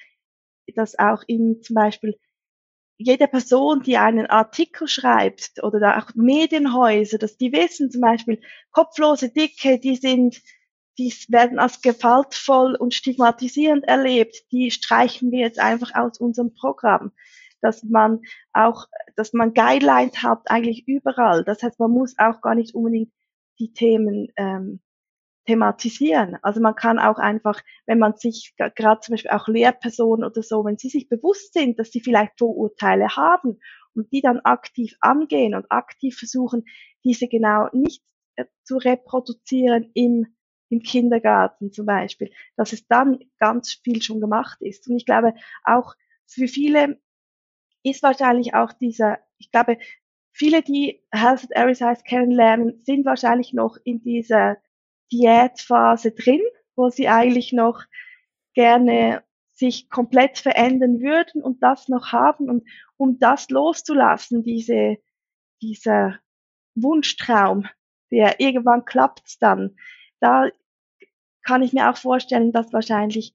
dass 0.75 0.99
auch 0.99 1.23
in 1.27 1.62
zum 1.62 1.75
Beispiel 1.75 2.19
jede 2.99 3.27
Person, 3.27 3.83
die 3.83 3.97
einen 3.97 4.27
Artikel 4.27 4.87
schreibt 4.87 5.62
oder 5.62 5.99
auch 5.99 6.15
Medienhäuser, 6.15 7.19
dass 7.19 7.37
die 7.37 7.53
wissen 7.53 7.91
zum 7.91 8.03
Beispiel, 8.03 8.41
kopflose 8.71 9.31
Dicke, 9.31 9.79
die 9.79 9.97
sind 9.97 10.41
die 10.98 11.12
werden 11.28 11.59
als 11.59 11.81
gewaltvoll 11.81 12.74
und 12.74 12.94
stigmatisierend 12.94 13.85
erlebt, 13.85 14.37
die 14.52 14.70
streichen 14.70 15.31
wir 15.31 15.40
jetzt 15.40 15.59
einfach 15.59 15.94
aus 15.94 16.18
unserem 16.18 16.55
Programm. 16.55 17.12
Dass 17.61 17.85
man 17.85 18.20
auch, 18.52 18.87
dass 19.16 19.33
man 19.33 19.55
Guidelines 19.55 20.22
hat 20.22 20.42
eigentlich 20.46 20.87
überall. 20.88 21.44
Das 21.44 21.62
heißt, 21.62 21.78
man 21.78 21.92
muss 21.92 22.18
auch 22.18 22.40
gar 22.40 22.55
nicht 22.55 22.74
unbedingt 22.74 23.12
die 23.59 23.72
Themen 23.72 24.28
ähm, 24.37 24.81
thematisieren. 25.46 26.37
Also 26.42 26.61
man 26.61 26.74
kann 26.74 26.98
auch 26.98 27.18
einfach, 27.18 27.61
wenn 27.87 27.98
man 27.98 28.16
sich 28.16 28.55
gerade 28.57 29.00
zum 29.00 29.14
Beispiel 29.14 29.31
auch 29.31 29.48
Lehrpersonen 29.48 30.24
oder 30.24 30.42
so, 30.42 30.64
wenn 30.64 30.78
sie 30.78 30.88
sich 30.88 31.09
bewusst 31.09 31.52
sind, 31.52 31.78
dass 31.78 31.90
sie 31.90 32.00
vielleicht 32.00 32.38
Vorurteile 32.38 33.16
haben 33.16 33.59
und 33.94 34.12
die 34.12 34.20
dann 34.20 34.40
aktiv 34.40 34.96
angehen 35.00 35.55
und 35.55 35.70
aktiv 35.70 36.16
versuchen, 36.16 36.64
diese 37.05 37.28
genau 37.28 37.68
nicht 37.72 38.02
äh, 38.37 38.44
zu 38.64 38.76
reproduzieren 38.76 39.90
im 39.94 40.26
im 40.73 40.81
Kindergarten 40.83 41.71
zum 41.71 41.85
Beispiel, 41.85 42.33
dass 42.57 42.73
es 42.73 42.87
dann 42.87 43.19
ganz 43.39 43.75
viel 43.85 44.01
schon 44.01 44.21
gemacht 44.21 44.63
ist. 44.63 44.89
Und 44.89 44.97
ich 44.97 45.05
glaube, 45.05 45.35
auch 45.65 45.95
für 46.27 46.49
viele 46.49 46.99
ist 47.83 48.03
wahrscheinlich 48.03 48.55
auch 48.55 48.73
dieser, 48.73 49.19
ich 49.37 49.51
glaube, 49.51 49.77
viele, 50.33 50.63
die 50.63 51.05
Health 51.13 51.45
at 51.45 51.51
Every 51.51 51.75
Size 51.75 52.03
kennenlernen, 52.05 52.81
sind 52.85 53.05
wahrscheinlich 53.05 53.53
noch 53.53 53.77
in 53.85 54.03
dieser 54.03 54.57
Diätphase 55.13 56.13
drin, 56.13 56.41
wo 56.75 56.89
sie 56.89 57.09
eigentlich 57.09 57.53
noch 57.53 57.83
gerne 58.55 59.23
sich 59.49 59.91
komplett 59.91 60.39
verändern 60.39 61.01
würden 61.01 61.43
und 61.43 61.63
das 61.63 61.89
noch 61.89 62.13
haben 62.13 62.49
und 62.49 62.67
um 62.97 63.19
das 63.19 63.51
loszulassen, 63.51 64.43
diese, 64.43 64.97
dieser 65.61 66.19
Wunschtraum, 66.75 67.69
der 68.11 68.41
irgendwann 68.41 68.87
klappt 68.87 69.43
dann, 69.43 69.77
da 70.19 70.49
kann 71.42 71.62
ich 71.62 71.72
mir 71.72 71.90
auch 71.90 71.96
vorstellen, 71.96 72.52
dass 72.52 72.72
wahrscheinlich 72.72 73.35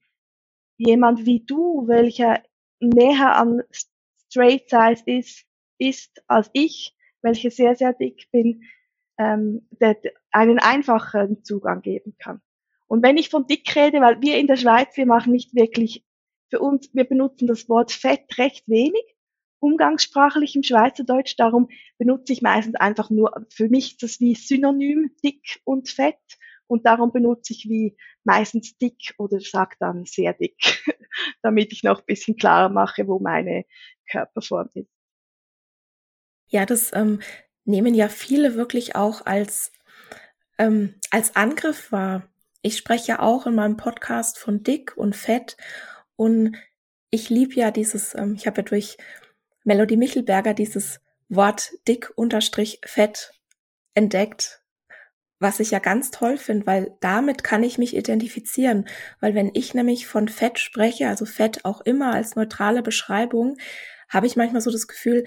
jemand 0.76 1.26
wie 1.26 1.40
du, 1.40 1.86
welcher 1.86 2.42
näher 2.80 3.36
an 3.36 3.62
straight 4.30 4.68
size 4.70 5.02
ist, 5.06 5.44
ist 5.78 6.22
als 6.26 6.50
ich, 6.52 6.94
welche 7.22 7.50
sehr, 7.50 7.74
sehr 7.74 7.92
dick 7.92 8.30
bin, 8.30 8.62
ähm, 9.18 9.66
der 9.80 9.96
einen 10.30 10.58
einfacheren 10.58 11.42
Zugang 11.44 11.82
geben 11.82 12.14
kann. 12.18 12.40
Und 12.86 13.02
wenn 13.02 13.18
ich 13.18 13.28
von 13.28 13.46
dick 13.46 13.74
rede, 13.74 14.00
weil 14.00 14.20
wir 14.22 14.38
in 14.38 14.46
der 14.46 14.56
Schweiz, 14.56 14.96
wir 14.96 15.06
machen 15.06 15.32
nicht 15.32 15.54
wirklich, 15.54 16.04
für 16.50 16.60
uns, 16.60 16.88
wir 16.94 17.04
benutzen 17.04 17.46
das 17.46 17.68
Wort 17.68 17.92
Fett 17.92 18.38
recht 18.38 18.66
wenig, 18.68 19.04
umgangssprachlich 19.60 20.56
im 20.56 20.62
Schweizerdeutsch, 20.62 21.34
darum 21.36 21.68
benutze 21.98 22.32
ich 22.32 22.42
meistens 22.42 22.76
einfach 22.76 23.10
nur, 23.10 23.46
für 23.50 23.68
mich 23.68 23.98
das 23.98 24.20
wie 24.20 24.34
Synonym 24.34 25.10
dick 25.22 25.60
und 25.64 25.88
fett 25.88 26.16
und 26.68 26.86
darum 26.86 27.12
benutze 27.12 27.52
ich 27.52 27.68
wie 27.68 27.96
meistens 28.24 28.76
dick 28.78 29.14
oder 29.18 29.40
sag 29.40 29.78
dann 29.78 30.04
sehr 30.04 30.34
dick, 30.34 30.84
damit 31.42 31.72
ich 31.72 31.82
noch 31.82 32.00
ein 32.00 32.06
bisschen 32.06 32.36
klarer 32.36 32.68
mache, 32.68 33.08
wo 33.08 33.18
meine 33.18 33.64
Körperform 34.10 34.68
ist. 34.74 34.90
Ja, 36.46 36.64
das 36.64 36.92
ähm, 36.94 37.20
nehmen 37.64 37.94
ja 37.94 38.08
viele 38.08 38.54
wirklich 38.54 38.94
auch 38.96 39.26
als, 39.26 39.72
ähm, 40.58 40.94
als 41.10 41.36
Angriff 41.36 41.92
wahr. 41.92 42.28
Ich 42.62 42.76
spreche 42.76 43.08
ja 43.08 43.18
auch 43.20 43.46
in 43.46 43.54
meinem 43.54 43.76
Podcast 43.76 44.38
von 44.38 44.62
dick 44.62 44.96
und 44.96 45.14
fett 45.14 45.56
und 46.16 46.56
ich 47.10 47.30
liebe 47.30 47.54
ja 47.54 47.70
dieses, 47.70 48.14
ähm, 48.14 48.34
ich 48.34 48.46
habe 48.46 48.58
ja 48.58 48.62
durch 48.64 48.96
Melody 49.64 49.96
Michelberger 49.96 50.54
dieses 50.54 51.00
Wort 51.28 51.72
dick 51.86 52.10
unterstrich 52.16 52.80
fett 52.84 53.32
entdeckt, 53.94 54.57
was 55.40 55.60
ich 55.60 55.70
ja 55.70 55.78
ganz 55.78 56.10
toll 56.10 56.36
finde, 56.36 56.66
weil 56.66 56.96
damit 57.00 57.44
kann 57.44 57.62
ich 57.62 57.78
mich 57.78 57.96
identifizieren. 57.96 58.88
Weil 59.20 59.34
wenn 59.34 59.50
ich 59.54 59.74
nämlich 59.74 60.06
von 60.06 60.28
Fett 60.28 60.58
spreche, 60.58 61.08
also 61.08 61.24
Fett 61.24 61.64
auch 61.64 61.80
immer 61.80 62.12
als 62.12 62.34
neutrale 62.34 62.82
Beschreibung, 62.82 63.56
habe 64.08 64.26
ich 64.26 64.36
manchmal 64.36 64.62
so 64.62 64.70
das 64.70 64.88
Gefühl, 64.88 65.24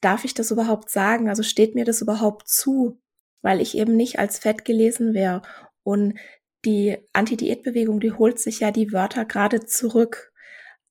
darf 0.00 0.24
ich 0.24 0.34
das 0.34 0.50
überhaupt 0.50 0.90
sagen? 0.90 1.28
Also 1.28 1.42
steht 1.42 1.74
mir 1.74 1.84
das 1.84 2.00
überhaupt 2.00 2.48
zu? 2.48 3.00
Weil 3.42 3.60
ich 3.60 3.76
eben 3.76 3.96
nicht 3.96 4.18
als 4.18 4.38
Fett 4.38 4.64
gelesen 4.64 5.14
wäre. 5.14 5.42
Und 5.82 6.18
die 6.64 6.98
Anti-Diät-Bewegung, 7.12 8.00
die 8.00 8.12
holt 8.12 8.38
sich 8.38 8.60
ja 8.60 8.70
die 8.70 8.92
Wörter 8.92 9.24
gerade 9.24 9.64
zurück. 9.64 10.32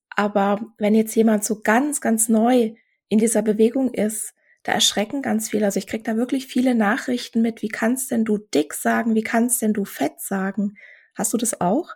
Aber 0.09 0.73
wenn 0.77 0.95
jetzt 0.95 1.15
jemand 1.15 1.43
so 1.43 1.61
ganz, 1.61 2.01
ganz 2.01 2.29
neu 2.29 2.73
in 3.07 3.19
dieser 3.19 3.41
Bewegung 3.41 3.93
ist, 3.93 4.33
da 4.63 4.73
erschrecken 4.73 5.21
ganz 5.21 5.49
viele. 5.49 5.65
Also 5.65 5.79
ich 5.79 5.87
krieg 5.87 6.03
da 6.03 6.17
wirklich 6.17 6.47
viele 6.47 6.75
Nachrichten 6.75 7.41
mit, 7.41 7.61
wie 7.61 7.69
kannst 7.69 8.11
denn 8.11 8.25
du 8.25 8.37
dick 8.37 8.73
sagen, 8.73 9.15
wie 9.15 9.23
kannst 9.23 9.61
denn 9.61 9.73
du 9.73 9.85
fett 9.85 10.19
sagen? 10.19 10.75
Hast 11.15 11.33
du 11.33 11.37
das 11.37 11.59
auch? 11.61 11.89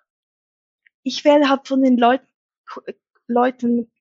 Ich 1.04 1.26
werde 1.26 1.49
halt 1.49 1.67
von 1.67 1.82
den 1.82 1.97
Leut 1.97 2.21
Leuten 3.28 3.91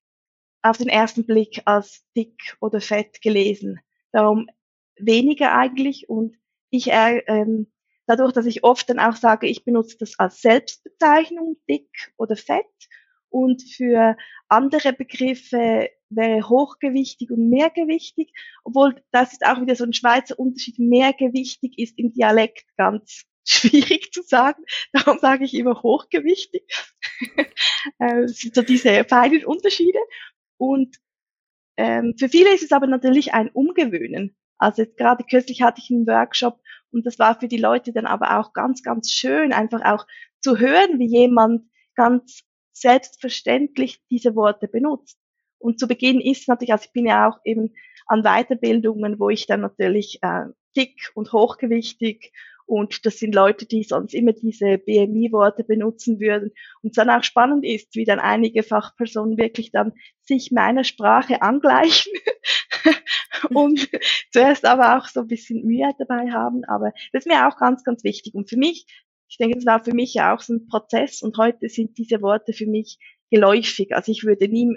auf 0.63 0.79
den 0.79 0.89
ersten 0.89 1.27
Blick 1.27 1.63
als 1.65 2.05
dick 2.17 2.57
oder 2.61 2.81
fett 2.81 3.21
gelesen. 3.21 3.81
Darum 4.13 4.49
weniger 4.97 5.53
eigentlich 5.53 6.09
und 6.09 6.37
ich 6.71 6.91
äh, 6.91 7.19
ähm, 7.27 7.73
dadurch, 8.07 8.33
dass 8.33 8.47
ich 8.47 8.65
oft 8.65 8.89
dann 8.89 8.99
auch 8.99 9.17
sage, 9.17 9.47
ich 9.47 9.65
benutze 9.65 9.97
das 9.99 10.19
als 10.19 10.41
Selbstbezeichnung, 10.41 11.57
dick 11.69 12.13
oder 12.17 12.37
fett 12.37 12.67
und 13.33 13.63
für 13.63 14.17
andere 14.49 14.93
Begriffe 14.93 15.89
wäre 16.11 16.49
hochgewichtig 16.49 17.31
und 17.31 17.49
mehrgewichtig, 17.49 18.33
obwohl 18.65 19.03
das 19.11 19.33
ist 19.33 19.45
auch 19.45 19.61
wieder 19.61 19.75
so 19.75 19.85
ein 19.85 19.95
Schweizer 19.95 20.39
Unterschied. 20.39 20.79
Mehrgewichtig 20.79 21.79
ist 21.79 21.99
im 21.99 22.13
Dialekt 22.13 22.67
ganz 22.77 23.25
schwierig 23.45 24.13
zu 24.13 24.23
sagen, 24.23 24.63
darum 24.93 25.19
sage 25.19 25.45
ich 25.45 25.55
immer 25.55 25.83
hochgewichtig. 25.83 26.63
Äh, 27.99 28.21
es 28.21 28.39
sind 28.39 28.55
so 28.55 28.63
diese 28.63 29.05
feinen 29.05 29.45
Unterschiede. 29.45 29.99
Und 30.57 30.99
ähm, 31.77 32.15
für 32.17 32.29
viele 32.29 32.55
ist 32.55 32.63
es 32.63 32.71
aber 32.71 32.87
natürlich 32.87 33.35
ein 33.35 33.51
Umgewöhnen. 33.51 34.37
Also 34.57 34.83
jetzt 34.83 34.97
gerade 34.97 35.25
kürzlich 35.25 35.63
hatte 35.63 35.81
ich 35.83 35.91
einen 35.91 36.07
Workshop 36.07 36.61
und 36.93 37.05
das 37.07 37.19
war 37.19 37.41
für 37.41 37.49
die 37.49 37.57
Leute 37.57 37.93
dann 37.93 38.07
aber 38.07 38.39
auch 38.39 38.53
ganz, 38.53 38.85
ganz 38.85 39.11
schön, 39.11 39.53
einfach 39.53 39.85
auch 39.85 40.07
zu 40.41 40.59
hören, 40.59 41.01
wie 41.01 41.09
jemand 41.09 41.69
ganz 41.97 42.45
selbstverständlich 42.73 44.03
diese 44.11 44.35
Worte 44.35 44.69
benutzt. 44.69 45.19
Und 45.59 45.79
zu 45.79 45.87
Beginn 45.87 46.21
ist 46.21 46.49
natürlich, 46.49 46.73
also 46.73 46.87
ich 46.87 46.93
bin 46.93 47.07
ja 47.07 47.29
auch 47.29 47.39
eben 47.45 47.75
an 48.07 48.23
Weiterbildungen, 48.23 49.19
wo 49.19 49.31
ich 49.31 49.47
dann 49.47 49.61
natürlich 49.61 50.19
äh, 50.23 50.47
dick 50.77 51.13
und 51.15 51.33
hochgewichtig 51.33 52.33
und 52.67 53.05
das 53.05 53.19
sind 53.19 53.35
Leute, 53.35 53.67
die 53.67 53.83
sonst 53.83 54.15
immer 54.15 54.33
diese 54.33 54.79
BMI-Worte 54.79 55.65
benutzen 55.65 56.21
würden. 56.21 56.53
Und 56.83 56.91
es 56.91 56.97
dann 56.97 57.11
auch 57.11 57.23
spannend 57.23 57.65
ist, 57.65 57.95
wie 57.95 58.05
dann 58.05 58.19
einige 58.19 58.63
Fachpersonen 58.63 59.37
wirklich 59.37 59.73
dann 59.73 59.93
sich 60.23 60.53
meiner 60.53 60.85
Sprache 60.85 61.43
angleichen 61.43 62.13
und 63.51 63.89
zuerst 64.33 64.65
aber 64.65 64.97
auch 64.97 65.07
so 65.07 65.21
ein 65.21 65.27
bisschen 65.27 65.67
Mühe 65.67 65.91
dabei 65.99 66.31
haben. 66.31 66.65
Aber 66.65 66.93
das 67.13 67.27
ist 67.27 67.27
mir 67.27 67.47
auch 67.47 67.59
ganz, 67.59 67.85
ganz 67.85 68.05
wichtig. 68.05 68.35
Und 68.35 68.49
für 68.49 68.57
mich, 68.57 68.87
ich 69.33 69.39
denke, 69.39 69.57
das 69.57 69.65
war 69.65 69.83
für 69.83 69.95
mich 69.95 70.13
ja 70.13 70.35
auch 70.35 70.43
so 70.43 70.53
ein 70.53 70.67
Prozess 70.67 71.23
und 71.23 71.39
heute 71.39 71.71
sind 71.71 71.97
diese 71.97 72.21
Worte 72.21 72.53
für 72.53 72.67
mich 72.67 72.99
geläufig. 73.31 73.95
Also 73.95 74.13
ich 74.13 74.25
würde 74.25 74.47
nie 74.47 74.77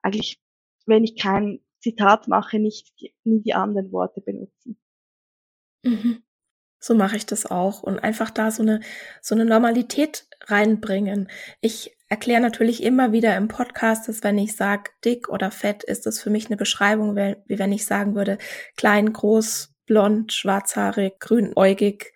eigentlich, 0.00 0.40
wenn 0.86 1.02
ich 1.02 1.16
kein 1.16 1.58
Zitat 1.80 2.28
mache, 2.28 2.60
nicht 2.60 2.92
nie 3.24 3.42
die 3.42 3.52
anderen 3.54 3.90
Worte 3.90 4.20
benutzen. 4.20 4.80
Mhm. 5.82 6.22
So 6.78 6.94
mache 6.94 7.16
ich 7.16 7.26
das 7.26 7.46
auch 7.46 7.82
und 7.82 7.98
einfach 7.98 8.30
da 8.30 8.52
so 8.52 8.62
eine 8.62 8.78
so 9.22 9.34
eine 9.34 9.44
Normalität 9.44 10.28
reinbringen. 10.42 11.28
Ich 11.60 11.96
erkläre 12.08 12.40
natürlich 12.40 12.84
immer 12.84 13.10
wieder 13.10 13.36
im 13.36 13.48
Podcast, 13.48 14.06
dass 14.06 14.22
wenn 14.22 14.38
ich 14.38 14.54
sage 14.54 14.92
dick 15.04 15.28
oder 15.28 15.50
fett, 15.50 15.82
ist 15.82 16.06
das 16.06 16.22
für 16.22 16.30
mich 16.30 16.46
eine 16.46 16.56
Beschreibung, 16.56 17.16
wie 17.16 17.58
wenn 17.58 17.72
ich 17.72 17.86
sagen 17.86 18.14
würde 18.14 18.38
klein, 18.76 19.12
groß, 19.12 19.74
blond, 19.86 20.32
schwarzhaarig, 20.32 21.18
grünäugig, 21.18 22.12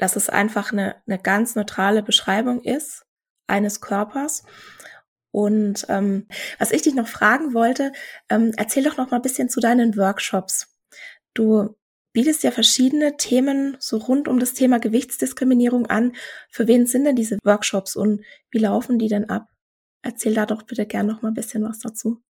dass 0.00 0.16
es 0.16 0.28
einfach 0.28 0.72
eine, 0.72 0.96
eine 1.06 1.18
ganz 1.18 1.54
neutrale 1.54 2.02
Beschreibung 2.02 2.62
ist 2.62 3.04
eines 3.46 3.80
Körpers 3.80 4.44
und 5.32 5.86
ähm, 5.88 6.26
was 6.58 6.72
ich 6.72 6.82
dich 6.82 6.94
noch 6.94 7.06
fragen 7.06 7.54
wollte, 7.54 7.92
ähm, 8.28 8.52
erzähl 8.56 8.82
doch 8.82 8.96
noch 8.96 9.10
mal 9.10 9.18
ein 9.18 9.22
bisschen 9.22 9.48
zu 9.48 9.60
deinen 9.60 9.96
Workshops. 9.96 10.74
Du 11.34 11.76
bietest 12.12 12.42
ja 12.42 12.50
verschiedene 12.50 13.16
Themen 13.16 13.76
so 13.78 13.98
rund 13.98 14.26
um 14.26 14.40
das 14.40 14.54
Thema 14.54 14.80
Gewichtsdiskriminierung 14.80 15.86
an. 15.86 16.16
Für 16.50 16.66
wen 16.66 16.86
sind 16.86 17.04
denn 17.04 17.14
diese 17.14 17.38
Workshops 17.44 17.94
und 17.94 18.24
wie 18.50 18.58
laufen 18.58 18.98
die 18.98 19.08
denn 19.08 19.28
ab? 19.28 19.46
Erzähl 20.02 20.34
da 20.34 20.46
doch 20.46 20.62
bitte 20.62 20.86
gern 20.86 21.06
noch 21.06 21.22
mal 21.22 21.28
ein 21.28 21.34
bisschen 21.34 21.62
was 21.62 21.78
dazu. 21.78 22.20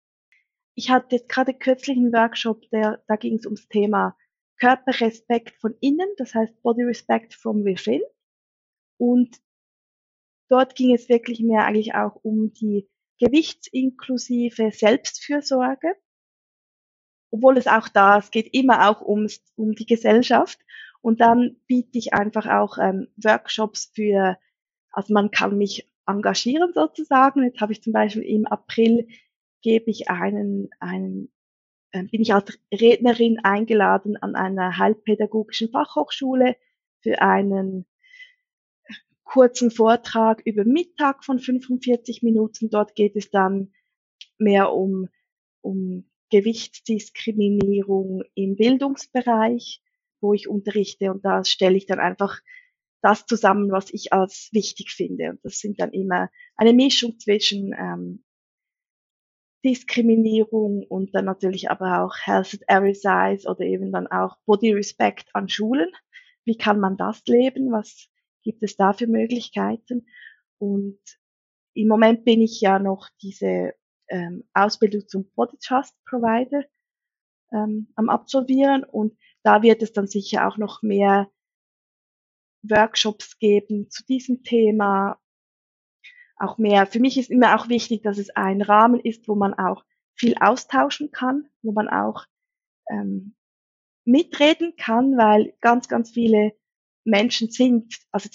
Ich 0.75 0.91
hatte 0.91 1.17
jetzt 1.17 1.29
gerade 1.29 1.55
kürzlich 1.55 1.97
einen 1.97 2.13
Workshop, 2.13 2.69
der, 2.71 3.03
da 3.07 3.17
ging 3.17 3.37
es 3.37 3.47
ums 3.47 3.69
Thema 3.69 4.17
Körperrespekt 4.61 5.57
von 5.61 5.75
innen, 5.81 6.09
das 6.19 6.35
heißt 6.35 6.63
Body 6.63 6.85
Respect 6.85 7.35
from 7.35 7.65
within. 7.65 8.03
Und 8.99 9.41
Dort 10.51 10.75
ging 10.75 10.93
es 10.93 11.09
wirklich 11.09 11.41
mehr 11.41 11.65
eigentlich 11.65 11.95
auch 11.95 12.17
um 12.23 12.53
die 12.53 12.89
gewichtsinklusive 13.21 14.73
Selbstfürsorge. 14.73 15.95
Obwohl 17.31 17.57
es 17.57 17.69
auch 17.69 17.89
da, 17.89 18.19
es 18.19 18.33
geht 18.33 18.53
immer 18.53 18.91
auch 18.91 19.01
ums, 19.01 19.45
um 19.55 19.77
die 19.77 19.87
Gesellschaft. 19.87 20.59
Und 21.03 21.21
dann 21.21 21.57
biete 21.69 21.97
ich 21.99 22.13
einfach 22.15 22.47
auch 22.47 22.79
ähm, 22.79 23.07
Workshops 23.17 23.93
für, 23.95 24.37
also 24.91 25.15
man 25.15 25.31
kann 25.31 25.57
mich 25.57 25.89
engagieren 26.05 26.73
sozusagen. 26.75 27.45
Jetzt 27.45 27.61
habe 27.61 27.73
ich 27.73 27.83
zum 27.83 27.93
Beispiel 27.93 28.23
im 28.23 28.47
April 28.47 29.07
gebe 29.63 29.89
ich 29.89 30.11
einen, 30.11 30.69
einen 30.81 31.33
bin 31.93 32.23
ich 32.23 32.33
als 32.33 32.59
Rednerin 32.73 33.39
eingeladen 33.43 34.17
an 34.17 34.35
einer 34.35 34.79
heilpädagogischen 34.79 35.71
Fachhochschule 35.71 36.57
für 37.01 37.21
einen 37.21 37.87
kurzen 39.25 39.71
Vortrag 39.71 40.43
über 40.45 40.65
Mittag 40.65 41.25
von 41.25 41.39
45 41.39 42.23
Minuten. 42.23 42.69
Dort 42.71 42.95
geht 42.95 43.17
es 43.17 43.31
dann 43.31 43.73
mehr 44.39 44.73
um, 44.73 45.09
um 45.61 46.11
Gewichtsdiskriminierung 46.31 48.23
im 48.35 48.57
Bildungsbereich, 48.57 49.83
wo 50.21 50.35
ich 50.35 50.49
unterrichte 50.49 51.11
und 51.11 51.25
da 51.25 51.45
stelle 51.45 51.77
ich 51.77 51.87
dann 51.87 51.99
einfach 51.99 52.41
das 53.03 53.25
zusammen, 53.27 53.71
was 53.71 53.93
ich 53.93 54.13
als 54.13 54.51
wichtig 54.53 54.91
finde. 54.91 55.31
Und 55.31 55.41
das 55.43 55.59
sind 55.59 55.81
dann 55.81 55.93
immer 55.93 56.29
eine 56.57 56.75
Mischung 56.75 57.19
zwischen 57.19 57.73
ähm, 57.73 58.25
Diskriminierung 59.65 60.85
und 60.89 61.15
dann 61.15 61.27
natürlich 61.27 61.71
aber 61.71 62.03
auch 62.03 62.15
Health 62.25 62.55
at 62.55 62.63
Every 62.67 62.95
Size 62.95 63.49
oder 63.49 63.61
eben 63.61 63.93
dann 63.93 64.07
auch 64.07 64.37
Body 64.47 64.73
Respect 64.73 65.29
an 65.35 65.49
Schulen. 65.49 65.91
Wie 66.45 66.57
kann 66.57 66.81
man 66.81 66.97
das 66.97 67.23
leben? 67.27 67.71
Was 67.71 68.09
gibt 68.43 68.63
es 68.63 68.77
da 68.77 68.93
für 68.93 69.07
Möglichkeiten? 69.07 70.07
Und 70.59 70.99
im 71.75 71.89
Moment 71.89 72.25
bin 72.25 72.41
ich 72.41 72.61
ja 72.61 72.79
noch 72.79 73.09
diese 73.23 73.75
ähm, 74.09 74.45
Ausbildung 74.55 75.07
zum 75.07 75.31
Body 75.35 75.57
Trust 75.59 75.95
Provider 76.05 76.65
ähm, 77.53 77.89
am 77.95 78.09
absolvieren 78.09 78.85
und 78.85 79.17
da 79.43 79.63
wird 79.63 79.83
es 79.83 79.93
dann 79.93 80.07
sicher 80.07 80.49
auch 80.49 80.57
noch 80.57 80.83
mehr 80.83 81.31
Workshops 82.63 83.39
geben 83.39 83.91
zu 83.91 84.05
diesem 84.05 84.43
Thema. 84.43 85.20
Auch 86.41 86.57
mehr. 86.59 86.87
Für 86.87 87.01
mich 87.01 87.19
ist 87.19 87.31
immer 87.31 87.55
auch 87.55 87.69
wichtig, 87.69 88.03
dass 88.03 88.19
es 88.19 88.31
ein 88.31 88.63
Rahmen 88.63 88.99
ist, 88.99 89.29
wo 89.29 89.35
man 89.35 89.53
auch 89.55 89.85
viel 90.17 90.37
austauschen 90.41 91.11
kann, 91.13 91.49
wo 91.63 91.73
man 91.73 91.89
auch 91.89 92.25
ähm, 92.91 93.35
mitreden 94.05 94.75
kann, 94.77 95.17
weil 95.17 95.55
ganz, 95.61 95.87
ganz 95.89 96.11
viele 96.11 96.53
Menschen 97.05 97.51
sind, 97.51 97.95
also 98.11 98.29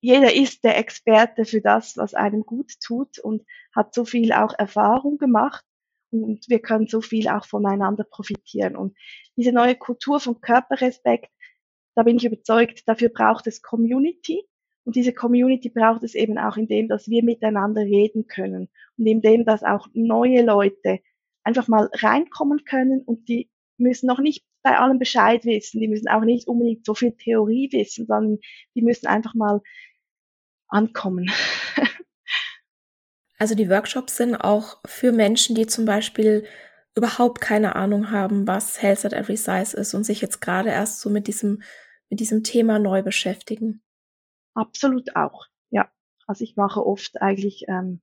jeder 0.00 0.34
ist 0.34 0.64
der 0.64 0.76
Experte 0.78 1.44
für 1.44 1.60
das, 1.60 1.96
was 1.96 2.14
einem 2.14 2.42
gut 2.42 2.72
tut 2.84 3.18
und 3.20 3.46
hat 3.74 3.94
so 3.94 4.04
viel 4.04 4.32
auch 4.32 4.52
Erfahrung 4.58 5.16
gemacht 5.16 5.64
und 6.10 6.48
wir 6.48 6.60
können 6.60 6.86
so 6.86 7.00
viel 7.00 7.28
auch 7.28 7.46
voneinander 7.46 8.04
profitieren. 8.04 8.76
Und 8.76 8.96
diese 9.36 9.52
neue 9.52 9.76
Kultur 9.76 10.20
von 10.20 10.40
Körperrespekt, 10.40 11.30
da 11.94 12.02
bin 12.02 12.16
ich 12.16 12.24
überzeugt, 12.24 12.82
dafür 12.86 13.08
braucht 13.08 13.46
es 13.46 13.62
Community. 13.62 14.44
Und 14.84 14.96
diese 14.96 15.12
Community 15.12 15.70
braucht 15.70 16.02
es 16.02 16.14
eben 16.14 16.38
auch 16.38 16.56
in 16.56 16.68
dem, 16.68 16.88
dass 16.88 17.08
wir 17.08 17.24
miteinander 17.24 17.82
reden 17.82 18.26
können 18.26 18.68
und 18.98 19.06
in 19.06 19.22
dem, 19.22 19.44
dass 19.44 19.62
auch 19.62 19.88
neue 19.94 20.44
Leute 20.44 21.00
einfach 21.42 21.68
mal 21.68 21.88
reinkommen 21.94 22.64
können 22.64 23.02
und 23.02 23.28
die 23.28 23.50
müssen 23.76 24.06
noch 24.06 24.20
nicht 24.20 24.44
bei 24.62 24.78
allem 24.78 24.98
Bescheid 24.98 25.44
wissen, 25.44 25.80
die 25.80 25.88
müssen 25.88 26.08
auch 26.08 26.22
nicht 26.22 26.48
unbedingt 26.48 26.86
so 26.86 26.94
viel 26.94 27.12
Theorie 27.12 27.68
wissen, 27.72 28.06
sondern 28.06 28.38
die 28.74 28.82
müssen 28.82 29.06
einfach 29.06 29.34
mal 29.34 29.60
ankommen. 30.68 31.30
Also 33.36 33.56
die 33.56 33.68
Workshops 33.68 34.16
sind 34.16 34.36
auch 34.36 34.78
für 34.86 35.12
Menschen, 35.12 35.56
die 35.56 35.66
zum 35.66 35.84
Beispiel 35.84 36.46
überhaupt 36.94 37.40
keine 37.40 37.74
Ahnung 37.74 38.10
haben, 38.10 38.46
was 38.46 38.80
Health 38.80 39.04
at 39.04 39.12
Every 39.12 39.36
Size 39.36 39.76
ist 39.76 39.92
und 39.92 40.04
sich 40.04 40.20
jetzt 40.20 40.40
gerade 40.40 40.70
erst 40.70 41.00
so 41.00 41.10
mit 41.10 41.26
diesem, 41.26 41.60
mit 42.08 42.20
diesem 42.20 42.44
Thema 42.44 42.78
neu 42.78 43.02
beschäftigen. 43.02 43.82
Absolut 44.54 45.16
auch, 45.16 45.46
ja. 45.70 45.90
Also 46.26 46.44
ich 46.44 46.56
mache 46.56 46.84
oft 46.86 47.20
eigentlich, 47.20 47.64
ähm, 47.68 48.00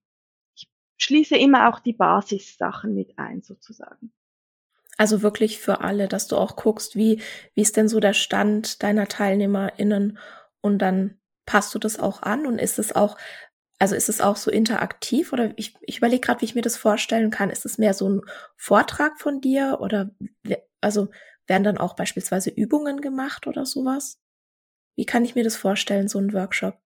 ich 0.56 0.70
schließe 0.98 1.38
immer 1.38 1.70
auch 1.70 1.80
die 1.80 1.94
Basissachen 1.94 2.94
mit 2.94 3.18
ein, 3.18 3.42
sozusagen. 3.42 4.14
Also 4.98 5.22
wirklich 5.24 5.60
für 5.60 5.82
alle, 5.82 6.08
dass 6.08 6.28
du 6.28 6.38
auch 6.38 6.56
guckst, 6.56 6.96
wie, 6.96 7.22
wie 7.56 7.62
ist 7.62 7.78
denn 7.78 7.88
so 7.88 8.00
der 8.00 8.14
Stand 8.14 8.84
deiner 8.84 9.08
TeilnehmerInnen 9.08 10.20
und 10.62 10.80
dann 10.80 11.18
passt 11.46 11.74
du 11.74 11.80
das 11.80 12.00
auch 12.00 12.22
an 12.22 12.46
und 12.46 12.60
ist 12.60 12.78
es 12.78 12.94
auch, 12.96 13.18
also 13.80 13.96
ist 13.96 14.10
es 14.10 14.22
auch 14.22 14.36
so 14.38 14.52
interaktiv 14.52 15.34
oder 15.34 15.54
ich, 15.58 15.76
ich 15.82 15.98
überlege 15.98 16.22
gerade, 16.22 16.42
wie 16.42 16.46
ich 16.46 16.56
mir 16.56 16.62
das 16.62 16.78
vorstellen 16.78 17.32
kann. 17.32 17.50
Ist 17.50 17.66
es 17.66 17.78
mehr 17.80 17.94
so 17.96 18.10
ein 18.10 18.22
Vortrag 18.58 19.20
von 19.20 19.42
dir 19.42 19.80
oder 19.82 20.12
also 20.82 21.10
werden 21.48 21.64
dann 21.64 21.78
auch 21.80 21.96
beispielsweise 21.96 22.52
Übungen 22.52 23.02
gemacht 23.02 23.48
oder 23.48 23.66
sowas? 23.66 24.21
Wie 24.95 25.06
kann 25.06 25.25
ich 25.25 25.36
mir 25.36 25.43
das 25.43 25.56
vorstellen, 25.56 26.08
so 26.08 26.19
ein 26.19 26.34
Workshop? 26.34 26.77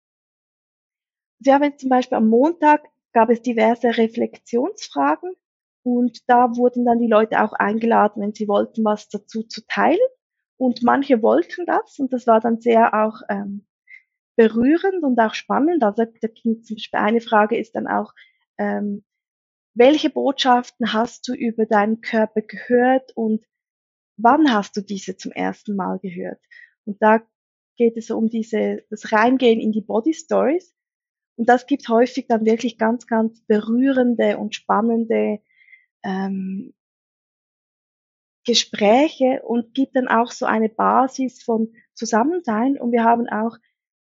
Wir 1.39 1.53
haben 1.53 1.63
jetzt 1.63 1.81
zum 1.81 1.89
Beispiel 1.89 2.17
am 2.17 2.29
Montag 2.29 2.83
gab 3.13 3.29
es 3.29 3.41
diverse 3.41 3.97
Reflexionsfragen 3.97 5.33
und 5.83 6.19
da 6.27 6.55
wurden 6.55 6.85
dann 6.85 6.99
die 6.99 7.07
Leute 7.07 7.41
auch 7.41 7.53
eingeladen, 7.53 8.21
wenn 8.21 8.33
sie 8.33 8.47
wollten, 8.47 8.83
was 8.83 9.07
dazu 9.07 9.43
zu 9.43 9.61
teilen. 9.67 9.99
Und 10.57 10.83
manche 10.83 11.21
wollten 11.21 11.65
das 11.65 11.99
und 11.99 12.13
das 12.13 12.27
war 12.27 12.39
dann 12.39 12.59
sehr 12.59 12.93
auch 12.93 13.21
ähm, 13.29 13.67
berührend 14.35 15.03
und 15.03 15.19
auch 15.19 15.33
spannend. 15.33 15.83
Also 15.83 16.05
da 16.05 16.27
ging 16.27 16.63
zum 16.63 16.75
Beispiel 16.75 16.99
eine 16.99 17.21
Frage 17.21 17.57
ist 17.57 17.75
dann 17.75 17.87
auch, 17.87 18.13
ähm, 18.57 19.03
welche 19.75 20.09
Botschaften 20.09 20.93
hast 20.93 21.27
du 21.27 21.33
über 21.33 21.65
deinen 21.65 22.01
Körper 22.01 22.41
gehört 22.41 23.11
und 23.15 23.45
wann 24.17 24.53
hast 24.53 24.77
du 24.77 24.81
diese 24.81 25.17
zum 25.17 25.31
ersten 25.33 25.75
Mal 25.75 25.99
gehört? 25.99 26.39
Und 26.85 27.01
da 27.01 27.21
geht 27.75 27.97
es 27.97 28.11
um 28.11 28.29
diese, 28.29 28.83
das 28.89 29.11
Reingehen 29.11 29.59
in 29.59 29.71
die 29.71 29.81
Body 29.81 30.13
Stories. 30.13 30.75
Und 31.37 31.49
das 31.49 31.67
gibt 31.67 31.89
häufig 31.89 32.27
dann 32.27 32.45
wirklich 32.45 32.77
ganz, 32.77 33.07
ganz 33.07 33.41
berührende 33.45 34.37
und 34.37 34.55
spannende 34.55 35.39
ähm, 36.03 36.73
Gespräche 38.45 39.41
und 39.43 39.73
gibt 39.73 39.95
dann 39.95 40.07
auch 40.07 40.31
so 40.31 40.45
eine 40.45 40.69
Basis 40.69 41.43
von 41.43 41.73
Zusammensein. 41.93 42.79
Und 42.79 42.91
wir 42.91 43.03
haben 43.03 43.27
auch 43.27 43.57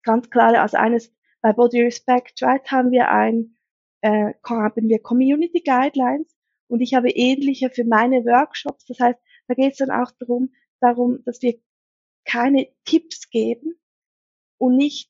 ganz 0.04 0.30
klar, 0.30 0.54
also 0.60 0.78
eines 0.78 1.12
bei 1.42 1.54
Body 1.54 1.82
Respect 1.84 2.42
Right 2.42 2.72
haben 2.72 2.92
wir 2.92 3.12
ein, 3.12 3.56
äh, 4.02 4.34
haben 4.44 4.90
wir 4.90 5.00
Community 5.02 5.62
Guidelines 5.62 6.36
und 6.68 6.82
ich 6.82 6.94
habe 6.96 7.10
ähnliche 7.10 7.70
für 7.70 7.86
meine 7.86 8.26
Workshops. 8.26 8.86
Das 8.86 9.00
heißt, 9.00 9.20
da 9.48 9.54
geht 9.54 9.74
es 9.74 9.78
dann 9.78 9.92
auch 9.92 10.12
darum, 10.20 10.54
darum, 10.82 11.24
dass 11.24 11.42
wir 11.42 11.60
keine 12.36 12.68
Tipps 12.84 13.30
geben 13.30 13.80
und 14.58 14.76
nicht 14.76 15.10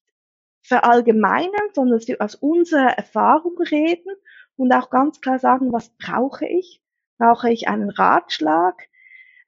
verallgemeinern, 0.62 1.70
sondern 1.74 1.98
dass 1.98 2.08
wir 2.08 2.22
aus 2.22 2.36
unserer 2.36 2.90
Erfahrung 2.90 3.58
reden 3.58 4.14
und 4.58 4.72
auch 4.72 4.92
ganz 4.92 5.22
klar 5.22 5.40
sagen, 5.40 5.74
was 5.74 5.90
brauche 5.98 6.46
ich? 6.46 6.84
Brauche 7.18 7.52
ich 7.52 7.68
einen 7.68 7.90
Ratschlag? 7.90 8.90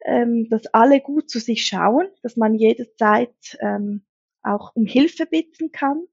Ähm, 0.05 0.47
dass 0.49 0.67
alle 0.73 1.01
gut 1.01 1.29
zu 1.29 1.39
sich 1.39 1.65
schauen, 1.65 2.07
dass 2.23 2.35
man 2.35 2.55
jederzeit 2.55 3.57
ähm, 3.59 4.05
auch 4.41 4.75
um 4.75 4.85
Hilfe 4.85 5.25
bitten 5.27 5.71
kann. 5.71 6.03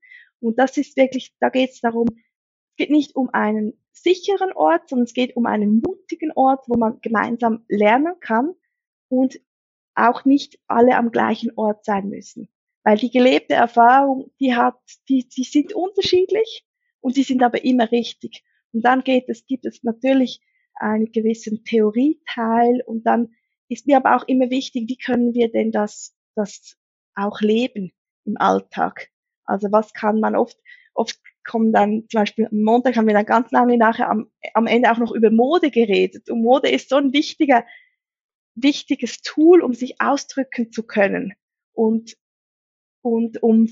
Und 0.40 0.58
das 0.58 0.76
ist 0.76 0.96
wirklich, 0.96 1.34
da 1.40 1.48
geht 1.48 1.70
es 1.70 1.80
darum, 1.80 2.08
es 2.10 2.76
geht 2.76 2.90
nicht 2.90 3.16
um 3.16 3.30
einen 3.32 3.72
sicheren 3.92 4.52
Ort, 4.52 4.88
sondern 4.88 5.04
es 5.04 5.14
geht 5.14 5.36
um 5.36 5.46
einen 5.46 5.80
mutigen 5.80 6.32
Ort, 6.32 6.64
wo 6.66 6.76
man 6.76 7.00
gemeinsam 7.00 7.64
lernen 7.68 8.18
kann 8.20 8.54
und 9.08 9.40
auch 9.94 10.24
nicht 10.24 10.58
alle 10.66 10.96
am 10.96 11.10
gleichen 11.10 11.52
Ort 11.56 11.84
sein 11.84 12.08
müssen. 12.08 12.48
Weil 12.82 12.98
die 12.98 13.10
gelebte 13.10 13.54
Erfahrung, 13.54 14.30
die 14.40 14.54
hat, 14.54 14.78
die, 15.08 15.26
die 15.28 15.44
sind 15.44 15.72
unterschiedlich 15.72 16.66
und 17.00 17.16
die 17.16 17.22
sind 17.22 17.42
aber 17.42 17.64
immer 17.64 17.90
richtig. 17.90 18.44
Und 18.72 18.84
dann 18.84 19.02
geht 19.02 19.28
es, 19.28 19.46
gibt 19.46 19.64
es 19.64 19.82
natürlich 19.82 20.40
einen 20.74 21.12
gewissen 21.12 21.64
Theorieteil 21.64 22.82
und 22.86 23.06
dann 23.06 23.34
ist 23.68 23.86
mir 23.86 23.96
aber 23.96 24.16
auch 24.16 24.28
immer 24.28 24.50
wichtig, 24.50 24.88
wie 24.88 24.98
können 24.98 25.32
wir 25.32 25.50
denn 25.50 25.70
das, 25.70 26.14
das 26.34 26.76
auch 27.14 27.40
leben 27.40 27.92
im 28.24 28.36
Alltag? 28.36 29.10
Also 29.44 29.72
was 29.72 29.92
kann 29.92 30.20
man 30.20 30.36
oft, 30.36 30.58
oft 30.92 31.18
kommen 31.44 31.72
dann, 31.72 32.04
zum 32.08 32.20
Beispiel 32.20 32.46
am 32.46 32.62
Montag 32.62 32.96
haben 32.96 33.06
wir 33.06 33.14
dann 33.14 33.26
ganz 33.26 33.50
lange 33.50 33.76
nachher 33.76 34.10
am, 34.10 34.30
am 34.54 34.66
Ende 34.66 34.90
auch 34.90 34.98
noch 34.98 35.12
über 35.12 35.30
Mode 35.30 35.70
geredet. 35.70 36.30
Und 36.30 36.42
Mode 36.42 36.68
ist 36.68 36.88
so 36.88 36.96
ein 36.96 37.12
wichtiger, 37.12 37.64
wichtiges 38.54 39.22
Tool, 39.22 39.62
um 39.62 39.74
sich 39.74 40.00
ausdrücken 40.00 40.72
zu 40.72 40.84
können 40.84 41.34
und, 41.72 42.16
und 43.02 43.42
um 43.42 43.68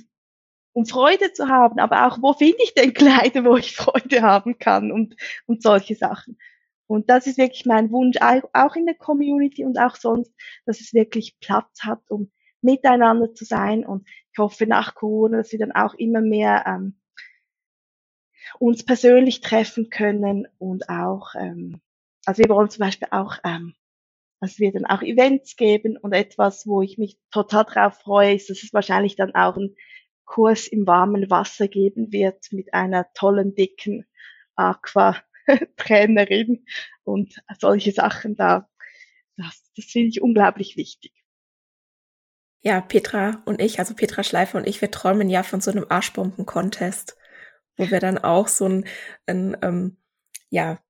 um 0.74 0.86
Freude 0.86 1.32
zu 1.32 1.48
haben, 1.48 1.78
aber 1.78 2.06
auch, 2.06 2.22
wo 2.22 2.32
finde 2.32 2.58
ich 2.62 2.74
denn 2.74 2.94
Kleider, 2.94 3.44
wo 3.44 3.56
ich 3.56 3.76
Freude 3.76 4.22
haben 4.22 4.58
kann 4.58 4.90
und, 4.90 5.16
und 5.46 5.62
solche 5.62 5.94
Sachen. 5.94 6.38
Und 6.86 7.08
das 7.10 7.26
ist 7.26 7.38
wirklich 7.38 7.64
mein 7.66 7.90
Wunsch, 7.90 8.18
auch 8.20 8.76
in 8.76 8.86
der 8.86 8.94
Community 8.94 9.64
und 9.64 9.78
auch 9.78 9.96
sonst, 9.96 10.32
dass 10.66 10.80
es 10.80 10.92
wirklich 10.92 11.38
Platz 11.40 11.82
hat, 11.82 12.00
um 12.10 12.30
miteinander 12.60 13.34
zu 13.34 13.44
sein. 13.44 13.84
Und 13.86 14.06
ich 14.32 14.38
hoffe 14.38 14.66
nach 14.66 14.94
Corona, 14.94 15.38
dass 15.38 15.52
wir 15.52 15.58
dann 15.58 15.72
auch 15.72 15.94
immer 15.94 16.20
mehr 16.20 16.64
ähm, 16.66 17.00
uns 18.58 18.84
persönlich 18.84 19.40
treffen 19.40 19.90
können 19.90 20.46
und 20.58 20.88
auch, 20.88 21.34
ähm, 21.34 21.80
also 22.26 22.42
wir 22.42 22.50
wollen 22.50 22.70
zum 22.70 22.80
Beispiel 22.80 23.08
auch, 23.10 23.38
ähm, 23.44 23.74
also 24.42 24.58
wir 24.58 24.72
dann 24.72 24.86
auch 24.86 25.02
Events 25.02 25.54
geben 25.54 25.96
und 25.96 26.12
etwas, 26.12 26.66
wo 26.66 26.82
ich 26.82 26.98
mich 26.98 27.16
total 27.30 27.64
drauf 27.64 28.00
freue, 28.00 28.34
ist, 28.34 28.50
dass 28.50 28.64
es 28.64 28.72
wahrscheinlich 28.72 29.14
dann 29.14 29.36
auch 29.36 29.56
ein 29.56 29.76
Kurs 30.24 30.66
im 30.66 30.84
warmen 30.84 31.30
Wasser 31.30 31.68
geben 31.68 32.10
wird 32.10 32.50
mit 32.50 32.74
einer 32.74 33.06
tollen, 33.14 33.54
dicken 33.54 34.04
Aqua-Trainerin 34.56 36.66
und 37.04 37.36
solche 37.60 37.92
Sachen 37.92 38.34
da. 38.34 38.68
Das, 39.36 39.70
das 39.76 39.84
finde 39.84 40.08
ich 40.08 40.20
unglaublich 40.20 40.76
wichtig. 40.76 41.12
Ja, 42.62 42.80
Petra 42.80 43.42
und 43.44 43.60
ich, 43.60 43.78
also 43.78 43.94
Petra 43.94 44.24
Schleifer 44.24 44.58
und 44.58 44.66
ich, 44.66 44.80
wir 44.80 44.90
träumen 44.90 45.30
ja 45.30 45.44
von 45.44 45.60
so 45.60 45.70
einem 45.70 45.86
Arschbomben-Contest, 45.88 47.16
wo 47.76 47.92
wir 47.92 48.00
dann 48.00 48.18
auch 48.18 48.48
so 48.48 48.68
ein, 48.68 48.86
ein 49.26 49.56
ähm, 49.62 49.98
ja, 50.50 50.80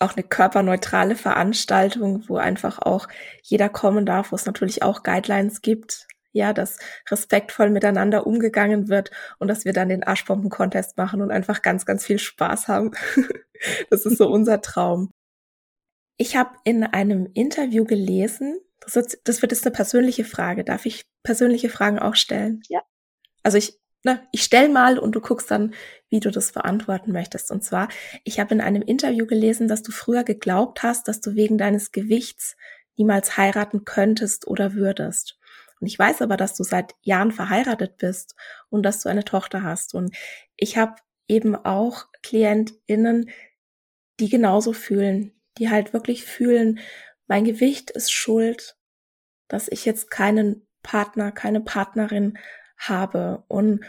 auch 0.00 0.14
eine 0.14 0.22
körperneutrale 0.22 1.16
Veranstaltung, 1.16 2.28
wo 2.28 2.36
einfach 2.36 2.78
auch 2.78 3.08
jeder 3.42 3.68
kommen 3.68 4.06
darf, 4.06 4.32
wo 4.32 4.36
es 4.36 4.46
natürlich 4.46 4.82
auch 4.82 5.02
Guidelines 5.02 5.60
gibt, 5.60 6.06
ja, 6.32 6.52
dass 6.52 6.78
respektvoll 7.10 7.70
miteinander 7.70 8.26
umgegangen 8.26 8.88
wird 8.88 9.10
und 9.38 9.48
dass 9.48 9.64
wir 9.64 9.72
dann 9.72 9.88
den 9.88 10.04
Arschbomben-Contest 10.04 10.96
machen 10.96 11.20
und 11.22 11.30
einfach 11.30 11.62
ganz, 11.62 11.86
ganz 11.86 12.04
viel 12.04 12.18
Spaß 12.18 12.68
haben. 12.68 12.92
das 13.90 14.06
ist 14.06 14.18
so 14.18 14.28
unser 14.28 14.60
Traum. 14.60 15.10
Ich 16.16 16.36
habe 16.36 16.50
in 16.64 16.84
einem 16.84 17.28
Interview 17.34 17.84
gelesen, 17.84 18.60
das 18.80 18.96
wird, 18.96 19.18
das 19.24 19.42
wird 19.42 19.52
jetzt 19.52 19.66
eine 19.66 19.72
persönliche 19.72 20.24
Frage. 20.24 20.64
Darf 20.64 20.86
ich 20.86 21.02
persönliche 21.22 21.70
Fragen 21.70 21.98
auch 21.98 22.14
stellen? 22.14 22.62
Ja. 22.68 22.82
Also 23.42 23.58
ich, 23.58 23.78
ne, 24.04 24.26
ich 24.32 24.42
stell 24.42 24.68
mal 24.68 24.98
und 24.98 25.12
du 25.12 25.20
guckst 25.20 25.50
dann, 25.50 25.74
wie 26.08 26.20
du 26.20 26.30
das 26.30 26.52
beantworten 26.52 27.12
möchtest. 27.12 27.50
Und 27.50 27.62
zwar, 27.64 27.88
ich 28.24 28.40
habe 28.40 28.54
in 28.54 28.60
einem 28.60 28.82
Interview 28.82 29.26
gelesen, 29.26 29.68
dass 29.68 29.82
du 29.82 29.92
früher 29.92 30.24
geglaubt 30.24 30.82
hast, 30.82 31.08
dass 31.08 31.20
du 31.20 31.34
wegen 31.34 31.58
deines 31.58 31.92
Gewichts 31.92 32.56
niemals 32.96 33.36
heiraten 33.36 33.84
könntest 33.84 34.46
oder 34.46 34.74
würdest. 34.74 35.38
Und 35.80 35.86
ich 35.86 35.98
weiß 35.98 36.22
aber, 36.22 36.36
dass 36.36 36.54
du 36.54 36.64
seit 36.64 36.94
Jahren 37.02 37.30
verheiratet 37.30 37.96
bist 37.98 38.34
und 38.68 38.82
dass 38.82 39.00
du 39.00 39.08
eine 39.08 39.24
Tochter 39.24 39.62
hast. 39.62 39.94
Und 39.94 40.14
ich 40.56 40.76
habe 40.76 40.96
eben 41.28 41.54
auch 41.54 42.06
KlientInnen, 42.22 43.30
die 44.18 44.28
genauso 44.28 44.72
fühlen, 44.72 45.32
die 45.58 45.70
halt 45.70 45.92
wirklich 45.92 46.24
fühlen, 46.24 46.80
mein 47.28 47.44
Gewicht 47.44 47.90
ist 47.90 48.10
schuld, 48.10 48.76
dass 49.48 49.68
ich 49.68 49.84
jetzt 49.84 50.10
keinen 50.10 50.66
Partner, 50.82 51.30
keine 51.30 51.60
Partnerin 51.60 52.38
habe. 52.78 53.44
Und 53.48 53.84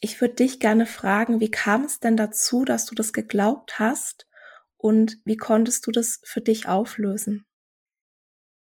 ich 0.00 0.20
würde 0.20 0.34
dich 0.34 0.60
gerne 0.60 0.86
fragen, 0.86 1.40
wie 1.40 1.50
kam 1.50 1.84
es 1.84 2.00
denn 2.00 2.16
dazu, 2.16 2.64
dass 2.64 2.86
du 2.86 2.94
das 2.94 3.12
geglaubt 3.12 3.78
hast 3.78 4.28
und 4.76 5.18
wie 5.24 5.36
konntest 5.36 5.86
du 5.86 5.90
das 5.90 6.20
für 6.24 6.40
dich 6.40 6.68
auflösen? 6.68 7.46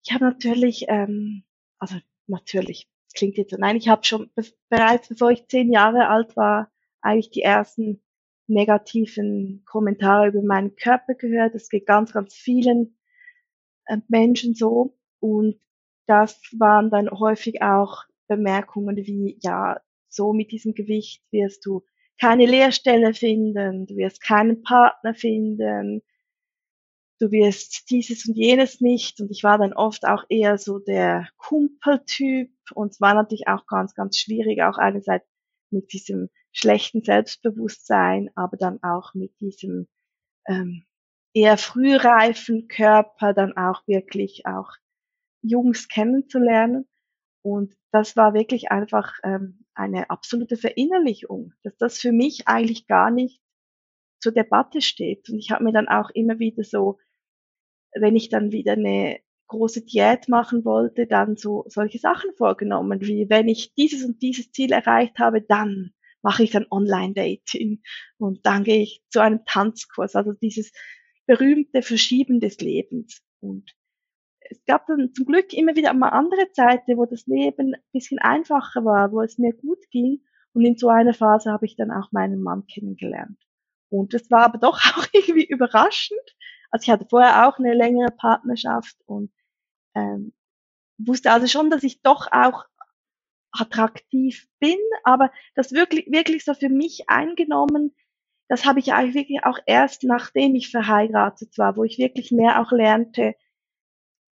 Ich 0.04 0.14
habe 0.14 0.26
natürlich, 0.26 0.86
ähm, 0.88 1.44
also 1.80 1.96
natürlich, 2.28 2.90
klingt 3.16 3.38
jetzt 3.38 3.52
so, 3.52 3.58
nein, 3.58 3.76
ich 3.76 3.88
habe 3.88 4.04
schon 4.04 4.30
bereits 4.70 5.10
bevor 5.10 5.32
ich 5.32 5.48
zehn 5.48 5.72
Jahre 5.72 6.08
alt 6.08 6.36
war, 6.36 6.72
eigentlich 7.02 7.32
die 7.32 7.42
ersten 7.42 8.02
negativen 8.48 9.64
Kommentare 9.66 10.28
über 10.28 10.42
meinen 10.42 10.76
Körper 10.76 11.16
gehört. 11.16 11.56
Es 11.56 11.70
geht 11.70 11.86
ganz, 11.86 12.14
ganz 12.14 12.34
vielen 12.34 12.98
äh, 13.86 13.98
Menschen 14.08 14.54
so. 14.54 14.98
Und 15.20 15.60
das 16.08 16.40
waren 16.58 16.92
dann 16.92 17.10
häufig 17.10 17.62
auch 17.62 18.04
Bemerkungen 18.28 18.98
wie, 18.98 19.38
ja, 19.42 19.80
so 20.10 20.34
mit 20.34 20.52
diesem 20.52 20.74
Gewicht 20.74 21.22
wirst 21.32 21.66
du 21.66 21.84
keine 22.20 22.46
Lehrstelle 22.46 23.14
finden, 23.14 23.86
du 23.88 23.98
wirst 23.98 24.22
keinen 24.22 24.62
Partner 24.62 25.14
finden, 25.14 26.02
du 27.20 27.32
wirst 27.32 27.90
dieses 27.90 28.26
und 28.28 28.36
jenes 28.36 28.82
nicht. 28.82 29.20
Und 29.20 29.32
ich 29.32 29.44
war 29.44 29.58
dann 29.58 29.74
oft 29.74 30.06
auch 30.06 30.24
eher 30.30 30.58
so 30.58 30.80
der 30.80 31.28
Kumpeltyp 31.38 32.52
und 32.74 32.92
es 32.92 33.02
war 33.02 33.14
natürlich 33.14 33.48
auch 33.48 33.66
ganz, 33.68 33.94
ganz 33.94 34.18
schwierig, 34.18 34.62
auch 34.62 34.78
einerseits 34.78 35.28
mit 35.72 35.92
diesem 35.94 36.30
schlechten 36.52 37.04
Selbstbewusstsein, 37.04 38.30
aber 38.36 38.58
dann 38.58 38.82
auch 38.82 39.14
mit 39.14 39.38
diesem 39.40 39.88
ähm, 40.48 40.86
eher 41.34 41.58
frühreifen 41.58 42.68
Körper 42.68 43.34
dann 43.34 43.58
auch 43.58 43.86
wirklich 43.88 44.46
auch 44.46 44.72
Jungs 45.42 45.88
kennenzulernen. 45.90 46.88
Und 47.46 47.76
das 47.92 48.16
war 48.18 48.34
wirklich 48.34 48.72
einfach 48.72 49.20
ähm, 49.24 49.68
eine 49.76 50.10
absolute 50.10 50.58
Verinnerlichung, 50.58 51.54
dass 51.62 51.78
das 51.78 52.00
für 52.00 52.12
mich 52.12 52.48
eigentlich 52.48 52.88
gar 52.88 53.12
nicht 53.12 53.40
zur 54.20 54.32
Debatte 54.32 54.82
steht. 54.82 55.30
Und 55.30 55.38
ich 55.38 55.52
habe 55.52 55.64
mir 55.64 55.72
dann 55.72 55.88
auch 55.88 56.10
immer 56.16 56.40
wieder 56.40 56.64
so, 56.64 56.98
wenn 57.94 58.16
ich 58.16 58.30
dann 58.30 58.52
wieder 58.52 58.72
eine 58.72 59.20
große 59.46 59.86
Diät 59.86 60.28
machen 60.28 60.66
wollte, 60.66 61.06
dann 61.06 61.38
so 61.38 61.66
solche 61.68 62.00
Sachen 62.00 62.32
vorgenommen, 62.36 63.00
wie 63.02 63.30
wenn 63.30 63.48
ich 63.48 63.76
dieses 63.76 64.04
und 64.04 64.24
dieses 64.24 64.52
Ziel 64.52 64.72
erreicht 64.72 65.20
habe, 65.20 65.44
dann 65.44 65.94
mache 66.24 66.42
ich 66.42 66.50
dann 66.50 66.66
Online-Dating 66.72 67.84
und 68.18 68.44
dann 68.48 68.64
gehe 68.64 68.82
ich 68.82 69.04
zu 69.10 69.20
einem 69.20 69.46
Tanzkurs, 69.46 70.16
also 70.16 70.34
dieses 70.34 70.72
berühmte 71.28 71.84
Verschieben 71.84 72.40
des 72.40 72.60
Lebens. 72.60 73.22
Und 73.40 73.76
es 74.50 74.64
gab 74.66 74.88
dann 74.88 75.14
zum 75.14 75.26
Glück 75.26 75.54
immer 75.54 75.76
wieder 75.76 75.94
mal 75.94 76.10
andere 76.10 76.52
Zeiten, 76.52 76.98
wo 76.98 77.06
das 77.06 77.26
Leben 77.28 77.74
ein 77.76 77.82
bisschen 77.92 78.20
einfacher 78.20 78.86
war, 78.86 79.12
wo 79.12 79.22
es 79.22 79.38
mir 79.38 79.54
gut 79.54 79.90
ging. 79.92 80.22
Und 80.54 80.66
in 80.66 80.78
so 80.78 80.90
einer 80.90 81.14
Phase 81.14 81.52
habe 81.52 81.66
ich 81.66 81.76
dann 81.76 81.92
auch 81.92 82.12
meinen 82.12 82.42
Mann 82.42 82.66
kennengelernt. 82.68 83.38
Und 83.90 84.14
das 84.14 84.30
war 84.32 84.46
aber 84.46 84.58
doch 84.58 84.80
auch 84.98 85.06
irgendwie 85.14 85.46
überraschend. 85.46 86.36
Also 86.72 86.84
ich 86.84 86.90
hatte 86.90 87.08
vorher 87.10 87.48
auch 87.48 87.58
eine 87.60 87.74
längere 87.74 88.12
Partnerschaft 88.12 88.96
und 89.06 89.32
ähm, 89.96 90.34
wusste 90.98 91.32
also 91.32 91.48
schon, 91.48 91.70
dass 91.70 91.84
ich 91.84 92.02
doch 92.02 92.28
auch 92.32 92.66
attraktiv 93.52 94.48
bin, 94.60 94.78
aber 95.04 95.32
das 95.56 95.72
wirklich, 95.72 96.08
wirklich 96.12 96.44
so 96.44 96.54
für 96.54 96.70
mich 96.70 97.06
eingenommen, 97.08 97.96
das 98.48 98.66
habe 98.66 98.80
ich 98.80 98.94
eigentlich 98.94 99.16
wirklich 99.16 99.44
auch 99.44 99.60
erst 99.66 100.04
nachdem 100.04 100.56
ich 100.56 100.70
verheiratet 100.70 101.58
war, 101.58 101.78
wo 101.78 101.84
ich 101.84 101.98
wirklich 101.98 102.32
mehr 102.32 102.62
auch 102.62 102.72
lernte, 102.72 103.36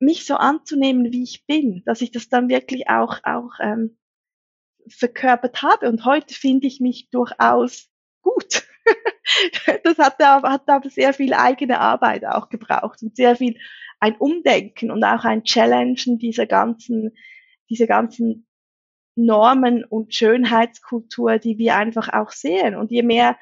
mich 0.03 0.25
so 0.25 0.35
anzunehmen, 0.35 1.11
wie 1.11 1.23
ich 1.23 1.45
bin, 1.45 1.83
dass 1.85 2.01
ich 2.01 2.11
das 2.11 2.29
dann 2.29 2.49
wirklich 2.49 2.89
auch, 2.89 3.19
auch 3.23 3.51
ähm, 3.61 3.97
verkörpert 4.87 5.61
habe. 5.61 5.89
Und 5.89 6.05
heute 6.05 6.33
finde 6.33 6.67
ich 6.67 6.79
mich 6.79 7.09
durchaus 7.09 7.89
gut. 8.21 8.67
das 9.83 9.97
hat, 9.97 10.19
hat 10.19 10.69
aber 10.69 10.89
sehr 10.89 11.13
viel 11.13 11.33
eigene 11.33 11.79
Arbeit 11.79 12.25
auch 12.25 12.49
gebraucht 12.49 13.01
und 13.01 13.15
sehr 13.15 13.35
viel 13.35 13.57
ein 13.99 14.17
Umdenken 14.17 14.91
und 14.91 15.03
auch 15.03 15.23
ein 15.23 15.43
Challengen 15.43 16.17
dieser 16.19 16.45
ganzen, 16.45 17.15
dieser 17.69 17.87
ganzen 17.87 18.47
Normen 19.15 19.85
und 19.85 20.13
Schönheitskultur, 20.13 21.39
die 21.39 21.57
wir 21.57 21.77
einfach 21.77 22.09
auch 22.11 22.31
sehen. 22.31 22.75
Und 22.75 22.91
je 22.91 23.03
mehr 23.03 23.37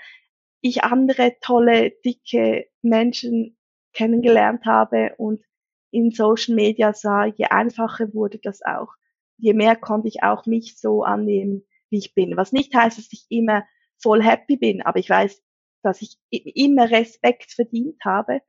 ich 0.61 0.83
andere 0.83 1.37
tolle, 1.41 1.91
dicke 2.05 2.67
Menschen 2.81 3.57
kennengelernt 3.93 4.65
habe 4.65 5.15
und 5.17 5.43
in 5.91 6.11
Social 6.11 6.55
Media 6.55 6.93
sah, 6.93 7.25
je 7.25 7.45
einfacher 7.45 8.13
wurde 8.13 8.39
das 8.39 8.61
auch. 8.63 8.93
Je 9.37 9.53
mehr 9.53 9.75
konnte 9.75 10.07
ich 10.07 10.23
auch 10.23 10.45
mich 10.45 10.79
so 10.79 11.03
annehmen, 11.03 11.65
wie 11.89 11.97
ich 11.97 12.13
bin. 12.13 12.37
Was 12.37 12.51
nicht 12.51 12.73
heißt, 12.73 12.97
dass 12.97 13.11
ich 13.11 13.25
immer 13.29 13.63
voll 14.01 14.23
happy 14.23 14.57
bin, 14.57 14.81
aber 14.81 14.99
ich 14.99 15.09
weiß, 15.09 15.41
dass 15.83 16.01
ich 16.01 16.17
immer 16.29 16.89
Respekt 16.89 17.51
verdient 17.51 18.03
habe 18.05 18.41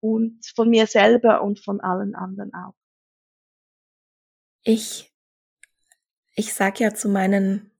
und 0.00 0.44
von 0.54 0.68
mir 0.68 0.86
selber 0.86 1.42
und 1.42 1.60
von 1.60 1.80
allen 1.80 2.14
anderen 2.14 2.52
auch. 2.54 2.74
Ich, 4.64 5.12
ich 6.34 6.54
sag 6.54 6.80
ja 6.80 6.94
zu 6.94 7.08
meinen 7.08 7.70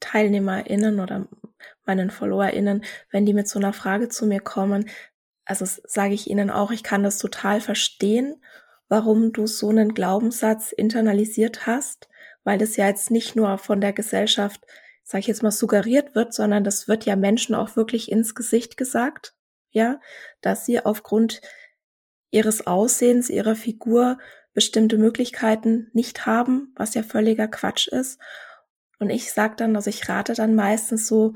TeilnehmerInnen 0.00 1.00
oder 1.00 1.28
meinen 1.84 2.10
FollowerInnen, 2.10 2.84
wenn 3.10 3.26
die 3.26 3.34
mit 3.34 3.48
so 3.48 3.58
einer 3.58 3.72
Frage 3.72 4.08
zu 4.08 4.26
mir 4.26 4.40
kommen, 4.40 4.88
also 5.48 5.64
sage 5.84 6.12
ich 6.12 6.28
ihnen 6.28 6.50
auch, 6.50 6.70
ich 6.70 6.82
kann 6.82 7.02
das 7.02 7.18
total 7.18 7.60
verstehen, 7.60 8.42
warum 8.88 9.32
du 9.32 9.46
so 9.46 9.70
einen 9.70 9.94
Glaubenssatz 9.94 10.72
internalisiert 10.72 11.66
hast, 11.66 12.08
weil 12.44 12.58
das 12.58 12.76
ja 12.76 12.86
jetzt 12.86 13.10
nicht 13.10 13.34
nur 13.34 13.56
von 13.56 13.80
der 13.80 13.94
Gesellschaft, 13.94 14.60
sage 15.04 15.20
ich 15.20 15.26
jetzt 15.26 15.42
mal, 15.42 15.50
suggeriert 15.50 16.14
wird, 16.14 16.34
sondern 16.34 16.64
das 16.64 16.86
wird 16.86 17.06
ja 17.06 17.16
Menschen 17.16 17.54
auch 17.54 17.76
wirklich 17.76 18.12
ins 18.12 18.34
Gesicht 18.34 18.76
gesagt, 18.76 19.34
ja, 19.70 20.00
dass 20.42 20.66
sie 20.66 20.84
aufgrund 20.84 21.40
ihres 22.30 22.66
Aussehens, 22.66 23.30
ihrer 23.30 23.56
Figur 23.56 24.18
bestimmte 24.52 24.98
Möglichkeiten 24.98 25.88
nicht 25.94 26.26
haben, 26.26 26.74
was 26.76 26.92
ja 26.92 27.02
völliger 27.02 27.48
Quatsch 27.48 27.88
ist. 27.88 28.20
Und 28.98 29.08
ich 29.08 29.32
sage 29.32 29.56
dann, 29.56 29.76
also 29.76 29.88
ich 29.88 30.06
rate 30.10 30.34
dann 30.34 30.54
meistens 30.54 31.06
so, 31.06 31.32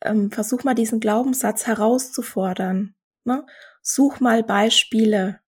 ähm, 0.00 0.32
versuch 0.32 0.64
mal 0.64 0.74
diesen 0.74 0.98
Glaubenssatz 0.98 1.68
herauszufordern. 1.68 2.96
Ne? 3.24 3.46
Such 3.82 4.20
mal 4.20 4.42
Beispiele, 4.42 5.40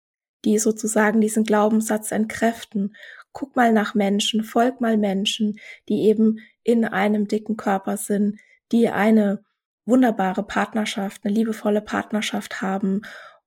die 0.44 0.58
sozusagen 0.58 1.20
diesen 1.20 1.44
Glaubenssatz 1.44 2.12
entkräften. 2.12 2.94
Guck 3.32 3.56
mal 3.56 3.72
nach 3.72 3.94
Menschen, 3.94 4.44
folg 4.44 4.80
mal 4.80 4.96
Menschen, 4.96 5.58
die 5.88 6.02
eben 6.02 6.38
in 6.62 6.84
einem 6.84 7.28
dicken 7.28 7.56
Körper 7.56 7.96
sind, 7.96 8.40
die 8.72 8.88
eine 8.88 9.44
wunderbare 9.84 10.42
Partnerschaft, 10.42 11.24
eine 11.24 11.34
liebevolle 11.34 11.80
Partnerschaft 11.80 12.60
haben 12.60 13.02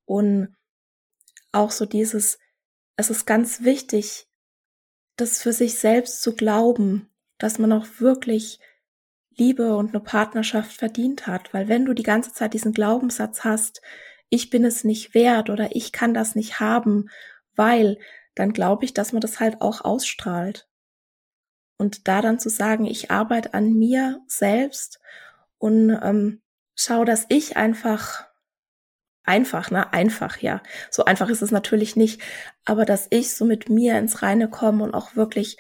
und 0.06 0.56
auch 1.52 1.72
so 1.72 1.86
dieses, 1.86 2.40
es 2.96 3.10
ist 3.10 3.26
ganz 3.26 3.64
wichtig, 3.64 4.28
das 5.18 5.42
für 5.42 5.54
sich 5.54 5.76
selbst 5.76 6.22
zu 6.22 6.36
glauben, 6.36 7.10
dass 7.38 7.60
man 7.60 7.72
auch 7.74 7.86
wirklich 8.00 8.60
Liebe 9.38 9.76
und 9.76 9.90
eine 9.90 10.02
Partnerschaft 10.02 10.74
verdient 10.74 11.28
hat, 11.28 11.54
weil 11.54 11.68
wenn 11.68 11.86
du 11.86 11.94
die 11.94 12.04
ganze 12.04 12.34
Zeit 12.34 12.54
diesen 12.54 12.74
Glaubenssatz 12.74 13.44
hast, 13.44 13.82
ich 14.30 14.50
bin 14.50 14.66
es 14.66 14.84
nicht 14.84 15.14
wert 15.14 15.50
oder 15.50 15.76
ich 15.76 15.92
kann 15.92 16.14
das 16.14 16.36
nicht 16.36 16.60
haben, 16.60 17.10
weil, 17.56 17.98
dann 18.36 18.54
glaube 18.54 18.86
ich, 18.86 18.94
dass 18.94 19.12
man 19.12 19.22
das 19.22 19.40
halt 19.40 19.62
auch 19.62 19.82
ausstrahlt. 19.84 20.66
Und 21.78 22.10
da 22.10 22.22
dann 22.22 22.40
zu 22.40 22.50
sagen, 22.50 22.86
ich 22.86 23.10
arbeite 23.10 23.54
an 23.54 23.74
mir 23.74 24.20
selbst 24.28 25.00
und 25.60 25.98
ähm, 26.04 26.42
schau, 26.76 27.06
dass 27.06 27.26
ich 27.30 27.56
einfach 27.56 28.28
einfach, 29.24 29.72
ne? 29.72 29.94
Einfach, 29.94 30.40
ja. 30.40 30.62
So 30.92 31.06
einfach 31.06 31.30
ist 31.30 31.42
es 31.42 31.52
natürlich 31.52 31.96
nicht, 31.96 32.22
aber 32.66 32.86
dass 32.86 33.08
ich 33.12 33.36
so 33.36 33.46
mit 33.46 33.70
mir 33.70 33.98
ins 34.00 34.24
Reine 34.24 34.50
komme 34.50 34.84
und 34.84 34.94
auch 34.94 35.16
wirklich 35.16 35.58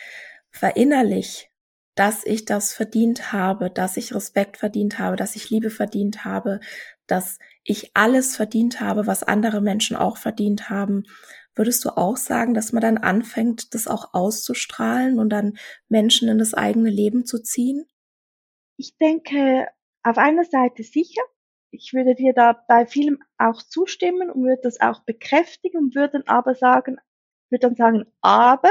verinnerlich, 0.51 1.51
dass 1.95 2.25
ich 2.25 2.45
das 2.45 2.73
verdient 2.73 3.31
habe, 3.33 3.69
dass 3.69 3.97
ich 3.97 4.13
Respekt 4.15 4.57
verdient 4.57 4.99
habe, 4.99 5.15
dass 5.17 5.35
ich 5.35 5.49
Liebe 5.49 5.69
verdient 5.69 6.25
habe, 6.25 6.59
dass 7.07 7.39
ich 7.69 7.91
alles 7.95 8.35
verdient 8.35 8.81
habe, 8.81 9.05
was 9.05 9.21
andere 9.21 9.61
Menschen 9.61 9.95
auch 9.95 10.17
verdient 10.17 10.69
haben, 10.69 11.03
würdest 11.55 11.85
du 11.85 11.89
auch 11.89 12.17
sagen, 12.17 12.53
dass 12.53 12.73
man 12.73 12.81
dann 12.81 12.97
anfängt, 12.97 13.73
das 13.75 13.87
auch 13.87 14.13
auszustrahlen 14.13 15.19
und 15.19 15.29
dann 15.29 15.57
Menschen 15.87 16.29
in 16.29 16.39
das 16.39 16.53
eigene 16.53 16.89
Leben 16.89 17.25
zu 17.25 17.43
ziehen? 17.43 17.85
Ich 18.77 18.97
denke, 18.97 19.67
auf 20.03 20.17
einer 20.17 20.45
Seite 20.45 20.83
sicher. 20.83 21.21
Ich 21.71 21.93
würde 21.93 22.15
dir 22.15 22.33
da 22.33 22.53
bei 22.67 22.87
vielem 22.87 23.21
auch 23.37 23.61
zustimmen 23.61 24.31
und 24.31 24.43
würde 24.43 24.61
das 24.63 24.81
auch 24.81 25.03
bekräftigen 25.03 25.77
und 25.77 25.95
würde 25.95 26.13
dann 26.13 26.23
aber 26.23 26.55
sagen, 26.55 26.97
würde 27.51 27.67
dann 27.67 27.75
sagen, 27.75 28.05
aber 28.21 28.69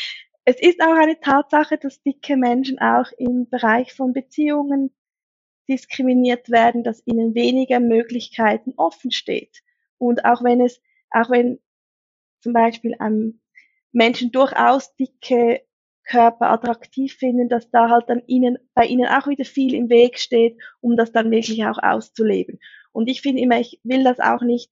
es 0.44 0.60
ist 0.60 0.80
auch 0.80 0.96
eine 0.96 1.20
Tatsache, 1.20 1.78
dass 1.78 2.02
dicke 2.02 2.36
Menschen 2.36 2.80
auch 2.80 3.12
im 3.18 3.48
Bereich 3.48 3.92
von 3.92 4.12
Beziehungen 4.12 4.92
diskriminiert 5.70 6.50
werden, 6.50 6.82
dass 6.84 7.06
ihnen 7.06 7.34
weniger 7.34 7.80
Möglichkeiten 7.80 8.74
offen 8.76 9.12
steht. 9.12 9.62
Und 9.98 10.24
auch 10.24 10.42
wenn 10.42 10.60
es, 10.60 10.82
auch 11.10 11.30
wenn 11.30 11.60
zum 12.40 12.52
Beispiel 12.52 12.96
ähm, 13.00 13.40
Menschen 13.92 14.32
durchaus 14.32 14.94
dicke 14.96 15.62
Körper 16.04 16.50
attraktiv 16.50 17.14
finden, 17.14 17.48
dass 17.48 17.70
da 17.70 17.88
halt 17.88 18.08
dann 18.08 18.22
ihnen, 18.26 18.58
bei 18.74 18.86
ihnen 18.86 19.06
auch 19.06 19.28
wieder 19.28 19.44
viel 19.44 19.74
im 19.74 19.88
Weg 19.88 20.18
steht, 20.18 20.56
um 20.80 20.96
das 20.96 21.12
dann 21.12 21.30
wirklich 21.30 21.64
auch 21.64 21.78
auszuleben. 21.78 22.58
Und 22.92 23.08
ich 23.08 23.20
finde 23.22 23.42
immer, 23.42 23.60
ich 23.60 23.80
will 23.84 24.02
das 24.02 24.18
auch 24.18 24.42
nicht 24.42 24.70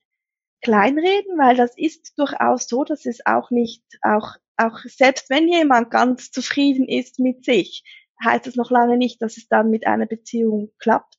kleinreden, 0.60 1.38
weil 1.38 1.56
das 1.56 1.76
ist 1.76 2.18
durchaus 2.18 2.66
so, 2.66 2.82
dass 2.82 3.06
es 3.06 3.24
auch 3.24 3.50
nicht, 3.50 3.84
auch, 4.02 4.34
auch 4.56 4.78
selbst 4.84 5.30
wenn 5.30 5.46
jemand 5.46 5.90
ganz 5.90 6.32
zufrieden 6.32 6.88
ist 6.88 7.20
mit 7.20 7.44
sich, 7.44 7.84
heißt 8.24 8.46
es 8.46 8.56
noch 8.56 8.70
lange 8.70 8.96
nicht, 8.96 9.22
dass 9.22 9.36
es 9.36 9.48
dann 9.48 9.70
mit 9.70 9.86
einer 9.86 10.06
Beziehung 10.06 10.72
klappt. 10.78 11.18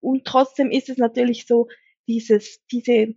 Und 0.00 0.24
trotzdem 0.24 0.70
ist 0.70 0.88
es 0.88 0.98
natürlich 0.98 1.46
so, 1.46 1.68
dieses, 2.08 2.64
diese 2.70 3.14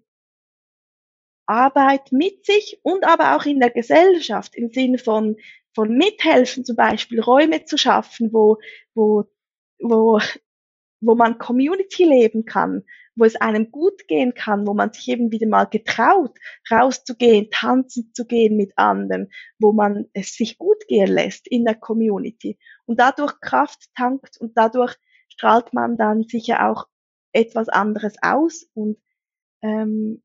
Arbeit 1.46 2.12
mit 2.12 2.46
sich 2.46 2.80
und 2.84 3.06
aber 3.06 3.36
auch 3.36 3.46
in 3.46 3.60
der 3.60 3.72
Gesellschaft 3.72 4.56
im 4.56 4.72
Sinne 4.72 4.98
von, 4.98 5.38
von 5.74 5.96
mithelfen, 5.96 6.66
zum 6.66 6.76
Beispiel 6.76 7.22
Räume 7.22 7.66
zu 7.66 7.78
schaffen, 7.78 8.32
wo, 8.34 8.58
wo, 8.94 9.26
wo, 9.80 10.20
wo 11.02 11.16
man 11.16 11.38
Community 11.38 12.04
leben 12.04 12.46
kann, 12.46 12.84
wo 13.16 13.26
es 13.26 13.36
einem 13.36 13.72
gut 13.72 14.08
gehen 14.08 14.34
kann, 14.34 14.66
wo 14.66 14.74
man 14.74 14.94
sich 14.94 15.08
eben 15.10 15.32
wieder 15.32 15.48
mal 15.48 15.66
getraut, 15.66 16.38
rauszugehen, 16.70 17.50
tanzen 17.52 18.12
zu 18.14 18.26
gehen 18.26 18.56
mit 18.56 18.72
anderen, 18.78 19.32
wo 19.60 19.74
man 19.74 20.06
es 20.14 20.36
sich 20.36 20.58
gut 20.58 20.88
gehen 20.88 21.08
lässt 21.08 21.48
in 21.48 21.66
der 21.66 21.76
Community 21.76 22.58
und 22.86 23.00
dadurch 23.00 23.40
Kraft 23.42 23.90
tankt 23.96 24.38
und 24.40 24.58
dadurch 24.58 24.96
strahlt 25.30 25.74
man 25.74 25.98
dann 25.98 26.24
sicher 26.24 26.70
auch 26.70 26.88
etwas 27.34 27.70
anderes 27.70 28.16
aus 28.22 28.68
und 28.74 28.98
ähm, 29.62 30.22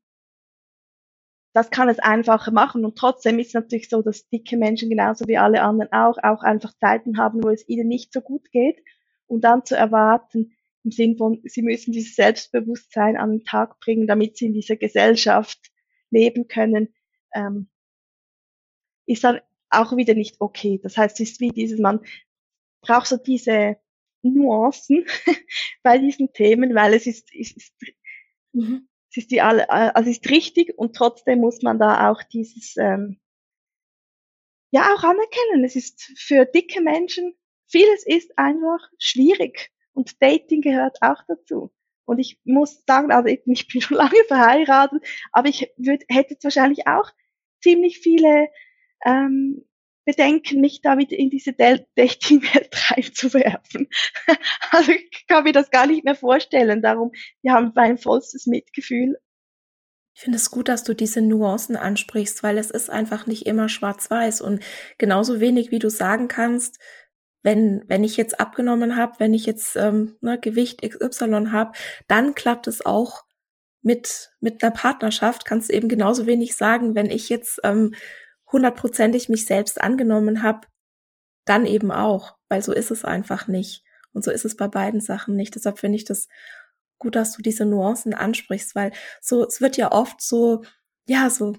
das 1.57 1.71
kann 1.71 1.89
es 1.89 1.97
einfacher 1.97 2.51
machen. 2.51 2.85
Und 2.85 2.99
trotzdem 2.99 3.39
ist 3.39 3.47
es 3.47 3.53
natürlich 3.55 3.89
so, 3.89 4.03
dass 4.03 4.29
dicke 4.29 4.57
Menschen 4.57 4.89
genauso 4.89 5.27
wie 5.27 5.39
alle 5.39 5.63
anderen 5.63 5.91
auch, 5.91 6.17
auch 6.21 6.43
einfach 6.43 6.71
Zeiten 6.77 7.17
haben, 7.17 7.43
wo 7.43 7.49
es 7.49 7.67
ihnen 7.67 7.87
nicht 7.87 8.13
so 8.13 8.21
gut 8.21 8.51
geht. 8.51 8.77
Und 9.25 9.43
dann 9.43 9.65
zu 9.65 9.75
erwarten, 9.75 10.55
im 10.83 10.91
Sinn 10.91 11.17
von, 11.17 11.41
sie 11.43 11.61
müssen 11.61 11.91
dieses 11.91 12.15
Selbstbewusstsein 12.15 13.17
an 13.17 13.31
den 13.31 13.43
Tag 13.43 13.79
bringen, 13.79 14.07
damit 14.07 14.37
sie 14.37 14.47
in 14.47 14.53
dieser 14.53 14.75
Gesellschaft 14.75 15.59
leben 16.09 16.47
können, 16.47 16.93
ähm, 17.33 17.69
ist 19.05 19.23
dann 19.23 19.41
auch 19.69 19.95
wieder 19.95 20.13
nicht 20.13 20.37
okay. 20.39 20.79
Das 20.81 20.97
heißt, 20.97 21.19
es 21.19 21.31
ist 21.31 21.39
wie 21.39 21.49
dieses, 21.49 21.79
man 21.79 21.99
braucht 22.81 23.07
so 23.07 23.17
diese 23.17 23.77
Nuancen 24.21 25.05
bei 25.83 25.97
diesen 25.97 26.31
Themen, 26.33 26.75
weil 26.75 26.93
es 26.93 27.07
ist, 27.07 27.29
es 27.33 27.51
ist 27.51 27.73
mhm 28.53 28.87
es 29.11 29.23
ist 29.23 29.31
die 29.31 29.41
alle, 29.41 29.63
äh, 29.63 29.91
also 29.93 30.09
es 30.09 30.17
ist 30.17 30.29
richtig 30.29 30.77
und 30.77 30.95
trotzdem 30.95 31.39
muss 31.39 31.61
man 31.61 31.79
da 31.79 32.09
auch 32.09 32.23
dieses 32.23 32.75
ähm, 32.77 33.19
ja 34.71 34.93
auch 34.93 35.03
anerkennen. 35.03 35.63
Es 35.63 35.75
ist 35.75 36.01
für 36.17 36.45
dicke 36.45 36.81
Menschen 36.81 37.35
vieles 37.67 38.05
ist 38.05 38.37
einfach 38.37 38.79
schwierig 38.99 39.71
und 39.97 40.21
Dating 40.21 40.61
gehört 40.61 40.99
auch 41.01 41.23
dazu. 41.27 41.71
Und 42.05 42.19
ich 42.19 42.39
muss 42.45 42.83
sagen, 42.85 43.11
also 43.11 43.27
ich 43.27 43.43
bin 43.43 43.55
schon 43.81 43.97
lange 43.97 44.23
verheiratet, 44.27 45.03
aber 45.31 45.49
ich 45.49 45.71
würd, 45.77 46.03
hätte 46.07 46.35
jetzt 46.35 46.43
wahrscheinlich 46.43 46.85
auch 46.87 47.11
ziemlich 47.61 47.99
viele 47.99 48.47
ähm, 49.05 49.65
Bedenken, 50.05 50.61
mich 50.61 50.81
da 50.81 50.97
wieder 50.97 51.17
in 51.17 51.31
diese 51.31 51.51
Dating-Welt 51.51 52.91
reinzuwerfen. 52.91 53.89
Also 54.71 54.91
ich 54.91 55.25
kann 55.27 55.45
mir 55.45 55.53
das 55.53 55.71
gar 55.71 55.87
nicht 55.87 56.03
mehr 56.03 56.15
vorstellen. 56.15 56.81
Darum, 56.81 57.11
wir 57.41 57.53
haben 57.53 57.71
ein 57.75 57.97
vollstes 57.97 58.45
Mitgefühl. 58.45 59.17
Ich 60.13 60.21
finde 60.21 60.37
es 60.37 60.51
gut, 60.51 60.67
dass 60.67 60.83
du 60.83 60.93
diese 60.93 61.21
Nuancen 61.21 61.75
ansprichst, 61.75 62.43
weil 62.43 62.57
es 62.57 62.69
ist 62.69 62.89
einfach 62.89 63.25
nicht 63.27 63.45
immer 63.47 63.69
schwarz-weiß 63.69 64.41
und 64.41 64.63
genauso 64.97 65.39
wenig, 65.39 65.71
wie 65.71 65.79
du 65.79 65.89
sagen 65.89 66.27
kannst, 66.27 66.79
wenn, 67.47 67.85
wenn 67.87 68.03
ich 68.03 68.17
jetzt 68.17 68.41
abgenommen 68.41 68.97
habe, 68.97 69.13
wenn 69.19 69.33
ich 69.33 69.45
jetzt 69.45 69.77
ähm, 69.77 70.17
ne, 70.19 70.37
Gewicht 70.37 70.81
XY 70.81 71.47
habe, 71.49 71.71
dann 72.09 72.35
klappt 72.35 72.67
es 72.67 72.85
auch 72.85 73.23
mit, 73.81 74.31
mit 74.41 74.61
einer 74.61 74.73
Partnerschaft. 74.73 75.45
Kannst 75.45 75.69
du 75.69 75.73
eben 75.73 75.87
genauso 75.87 76.25
wenig 76.25 76.57
sagen, 76.57 76.93
wenn 76.93 77.09
ich 77.09 77.29
jetzt 77.29 77.61
ähm, 77.63 77.95
hundertprozentig 78.51 79.29
mich 79.29 79.45
selbst 79.45 79.79
angenommen 79.79 80.43
habe, 80.43 80.67
dann 81.45 81.65
eben 81.65 81.89
auch, 81.89 82.35
weil 82.49 82.61
so 82.61 82.73
ist 82.73 82.91
es 82.91 83.05
einfach 83.05 83.47
nicht. 83.47 83.81
Und 84.11 84.25
so 84.25 84.31
ist 84.31 84.43
es 84.43 84.57
bei 84.57 84.67
beiden 84.67 84.99
Sachen 84.99 85.37
nicht. 85.37 85.55
Deshalb 85.55 85.79
finde 85.79 85.95
ich 85.95 86.03
das 86.03 86.27
gut, 86.97 87.15
dass 87.15 87.31
du 87.31 87.41
diese 87.41 87.63
Nuancen 87.63 88.13
ansprichst, 88.13 88.75
weil 88.75 88.91
so, 89.21 89.47
es 89.47 89.61
wird 89.61 89.77
ja 89.77 89.93
oft 89.93 90.19
so, 90.19 90.65
ja, 91.05 91.29
so 91.29 91.55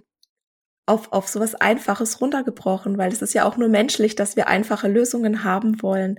auf, 0.89 1.13
auf 1.13 1.29
sowas 1.29 1.55
Einfaches 1.55 2.21
runtergebrochen, 2.21 2.99
weil 2.99 3.13
es 3.13 3.23
ist 3.23 3.35
ja 3.35 3.45
auch 3.45 3.57
nur 3.57 3.69
menschlich, 3.69 4.15
dass 4.17 4.37
wir 4.37 4.49
einfache 4.49 4.89
Lösungen 4.89 5.45
haben 5.45 5.83
wollen. 5.83 6.19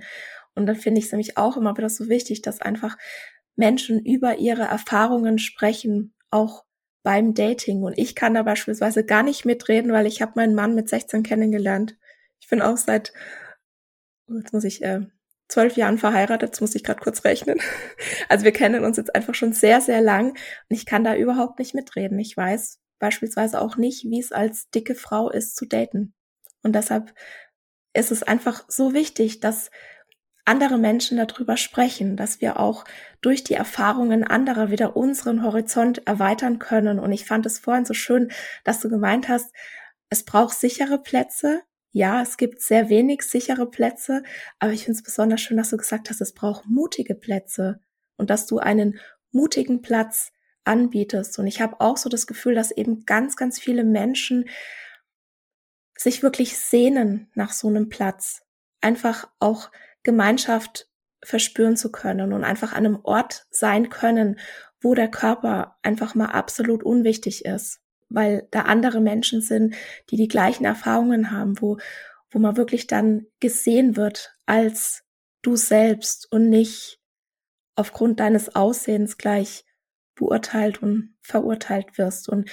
Und 0.54 0.66
dann 0.66 0.76
finde 0.76 0.98
ich 0.98 1.06
es 1.06 1.12
nämlich 1.12 1.36
auch 1.36 1.56
immer 1.56 1.76
wieder 1.76 1.88
so 1.88 2.08
wichtig, 2.08 2.42
dass 2.42 2.60
einfach 2.60 2.96
Menschen 3.56 4.04
über 4.04 4.38
ihre 4.38 4.62
Erfahrungen 4.62 5.38
sprechen, 5.38 6.14
auch 6.30 6.64
beim 7.02 7.34
Dating. 7.34 7.82
Und 7.82 7.98
ich 7.98 8.14
kann 8.14 8.34
da 8.34 8.42
beispielsweise 8.42 9.04
gar 9.04 9.22
nicht 9.22 9.44
mitreden, 9.44 9.92
weil 9.92 10.06
ich 10.06 10.22
habe 10.22 10.32
meinen 10.36 10.54
Mann 10.54 10.74
mit 10.74 10.88
16 10.88 11.22
kennengelernt. 11.22 11.96
Ich 12.40 12.48
bin 12.48 12.62
auch 12.62 12.76
seit, 12.76 13.12
jetzt 14.28 14.52
muss 14.52 14.64
ich, 14.64 14.82
äh, 14.82 15.00
zwölf 15.48 15.76
Jahren 15.76 15.98
verheiratet, 15.98 16.50
jetzt 16.50 16.60
muss 16.60 16.74
ich 16.74 16.84
gerade 16.84 17.00
kurz 17.00 17.24
rechnen. 17.24 17.60
Also 18.28 18.44
wir 18.44 18.52
kennen 18.52 18.84
uns 18.84 18.96
jetzt 18.96 19.14
einfach 19.14 19.34
schon 19.34 19.52
sehr, 19.52 19.80
sehr 19.80 20.00
lang 20.00 20.30
und 20.30 20.36
ich 20.68 20.86
kann 20.86 21.02
da 21.02 21.16
überhaupt 21.16 21.58
nicht 21.58 21.74
mitreden. 21.74 22.18
Ich 22.20 22.36
weiß 22.36 22.79
beispielsweise 23.00 23.60
auch 23.60 23.76
nicht, 23.76 24.04
wie 24.04 24.20
es 24.20 24.30
als 24.30 24.70
dicke 24.70 24.94
Frau 24.94 25.30
ist 25.30 25.56
zu 25.56 25.66
daten. 25.66 26.14
Und 26.62 26.74
deshalb 26.74 27.12
ist 27.92 28.12
es 28.12 28.22
einfach 28.22 28.64
so 28.68 28.94
wichtig, 28.94 29.40
dass 29.40 29.70
andere 30.44 30.78
Menschen 30.78 31.16
darüber 31.16 31.56
sprechen, 31.56 32.16
dass 32.16 32.40
wir 32.40 32.58
auch 32.58 32.84
durch 33.20 33.44
die 33.44 33.54
Erfahrungen 33.54 34.24
anderer 34.24 34.70
wieder 34.70 34.96
unseren 34.96 35.42
Horizont 35.42 36.06
erweitern 36.06 36.58
können. 36.58 36.98
Und 36.98 37.12
ich 37.12 37.24
fand 37.24 37.46
es 37.46 37.58
vorhin 37.58 37.84
so 37.84 37.94
schön, 37.94 38.30
dass 38.64 38.80
du 38.80 38.88
gemeint 38.88 39.28
hast, 39.28 39.52
es 40.08 40.24
braucht 40.24 40.56
sichere 40.56 40.98
Plätze. 40.98 41.62
Ja, 41.92 42.22
es 42.22 42.36
gibt 42.36 42.60
sehr 42.60 42.88
wenig 42.88 43.22
sichere 43.22 43.68
Plätze, 43.68 44.22
aber 44.58 44.72
ich 44.72 44.84
finde 44.84 44.98
es 44.98 45.04
besonders 45.04 45.40
schön, 45.40 45.56
dass 45.56 45.70
du 45.70 45.76
gesagt 45.76 46.08
hast, 46.08 46.20
es 46.20 46.34
braucht 46.34 46.66
mutige 46.66 47.14
Plätze 47.14 47.80
und 48.16 48.30
dass 48.30 48.46
du 48.46 48.58
einen 48.58 48.98
mutigen 49.32 49.82
Platz 49.82 50.32
anbietest. 50.64 51.38
Und 51.38 51.46
ich 51.46 51.60
habe 51.60 51.80
auch 51.80 51.96
so 51.96 52.08
das 52.08 52.26
Gefühl, 52.26 52.54
dass 52.54 52.70
eben 52.70 53.04
ganz, 53.04 53.36
ganz 53.36 53.58
viele 53.58 53.84
Menschen 53.84 54.48
sich 55.96 56.22
wirklich 56.22 56.56
sehnen 56.56 57.30
nach 57.34 57.52
so 57.52 57.68
einem 57.68 57.88
Platz. 57.88 58.42
Einfach 58.80 59.28
auch 59.38 59.70
Gemeinschaft 60.02 60.88
verspüren 61.22 61.76
zu 61.76 61.92
können 61.92 62.32
und 62.32 62.44
einfach 62.44 62.72
an 62.72 62.86
einem 62.86 63.00
Ort 63.02 63.46
sein 63.50 63.90
können, 63.90 64.38
wo 64.80 64.94
der 64.94 65.08
Körper 65.08 65.76
einfach 65.82 66.14
mal 66.14 66.30
absolut 66.30 66.82
unwichtig 66.82 67.44
ist, 67.44 67.80
weil 68.08 68.48
da 68.50 68.62
andere 68.62 69.00
Menschen 69.00 69.42
sind, 69.42 69.74
die 70.08 70.16
die 70.16 70.28
gleichen 70.28 70.64
Erfahrungen 70.64 71.30
haben, 71.30 71.60
wo, 71.60 71.76
wo 72.30 72.38
man 72.38 72.56
wirklich 72.56 72.86
dann 72.86 73.26
gesehen 73.40 73.96
wird 73.96 74.34
als 74.46 75.04
du 75.42 75.56
selbst 75.56 76.30
und 76.32 76.48
nicht 76.48 76.98
aufgrund 77.76 78.20
deines 78.20 78.54
Aussehens 78.54 79.18
gleich 79.18 79.64
beurteilt 80.14 80.82
und 80.82 81.14
verurteilt 81.20 81.98
wirst. 81.98 82.28
Und 82.28 82.50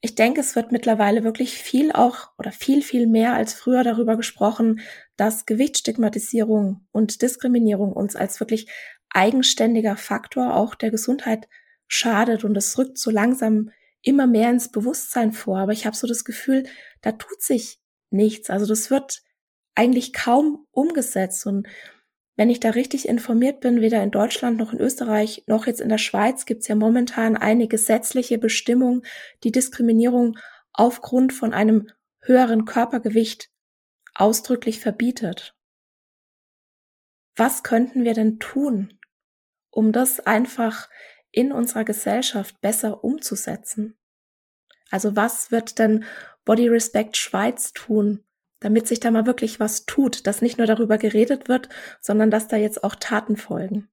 ich 0.00 0.14
denke, 0.14 0.40
es 0.40 0.54
wird 0.54 0.70
mittlerweile 0.70 1.24
wirklich 1.24 1.56
viel 1.56 1.90
auch 1.92 2.30
oder 2.38 2.52
viel, 2.52 2.82
viel 2.82 3.06
mehr 3.06 3.34
als 3.34 3.54
früher 3.54 3.82
darüber 3.84 4.16
gesprochen, 4.16 4.80
dass 5.16 5.46
Gewichtsstigmatisierung 5.46 6.86
und 6.92 7.22
Diskriminierung 7.22 7.92
uns 7.92 8.14
als 8.14 8.38
wirklich 8.40 8.70
eigenständiger 9.08 9.96
Faktor 9.96 10.54
auch 10.56 10.74
der 10.74 10.90
Gesundheit 10.90 11.48
schadet 11.86 12.44
und 12.44 12.56
es 12.56 12.76
rückt 12.76 12.98
so 12.98 13.10
langsam 13.10 13.70
immer 14.02 14.26
mehr 14.26 14.50
ins 14.50 14.70
Bewusstsein 14.70 15.32
vor. 15.32 15.58
Aber 15.58 15.72
ich 15.72 15.86
habe 15.86 15.96
so 15.96 16.06
das 16.06 16.24
Gefühl, 16.24 16.64
da 17.00 17.12
tut 17.12 17.40
sich 17.40 17.80
nichts. 18.10 18.50
Also 18.50 18.66
das 18.66 18.90
wird 18.90 19.22
eigentlich 19.74 20.12
kaum 20.12 20.66
umgesetzt 20.70 21.46
und 21.46 21.66
wenn 22.36 22.50
ich 22.50 22.60
da 22.60 22.70
richtig 22.70 23.08
informiert 23.08 23.60
bin, 23.60 23.80
weder 23.80 24.02
in 24.02 24.10
Deutschland 24.10 24.58
noch 24.58 24.72
in 24.72 24.80
Österreich 24.80 25.44
noch 25.46 25.66
jetzt 25.66 25.80
in 25.80 25.88
der 25.88 25.98
Schweiz 25.98 26.46
gibt 26.46 26.62
es 26.62 26.68
ja 26.68 26.74
momentan 26.74 27.36
eine 27.36 27.68
gesetzliche 27.68 28.38
Bestimmung, 28.38 29.02
die 29.44 29.52
Diskriminierung 29.52 30.36
aufgrund 30.72 31.32
von 31.32 31.52
einem 31.52 31.90
höheren 32.20 32.64
Körpergewicht 32.64 33.50
ausdrücklich 34.14 34.80
verbietet. 34.80 35.54
Was 37.36 37.62
könnten 37.62 38.04
wir 38.04 38.14
denn 38.14 38.38
tun, 38.38 38.98
um 39.70 39.92
das 39.92 40.20
einfach 40.20 40.88
in 41.30 41.52
unserer 41.52 41.84
Gesellschaft 41.84 42.60
besser 42.60 43.02
umzusetzen? 43.04 43.96
Also 44.90 45.16
was 45.16 45.50
wird 45.50 45.78
denn 45.78 46.04
Body 46.44 46.68
Respect 46.68 47.16
Schweiz 47.16 47.72
tun, 47.72 48.24
damit 48.64 48.88
sich 48.88 48.98
da 48.98 49.10
mal 49.10 49.26
wirklich 49.26 49.60
was 49.60 49.84
tut, 49.84 50.26
dass 50.26 50.40
nicht 50.40 50.56
nur 50.56 50.66
darüber 50.66 50.96
geredet 50.96 51.48
wird, 51.48 51.68
sondern 52.00 52.30
dass 52.30 52.48
da 52.48 52.56
jetzt 52.56 52.82
auch 52.82 52.94
Taten 52.94 53.36
folgen. 53.36 53.88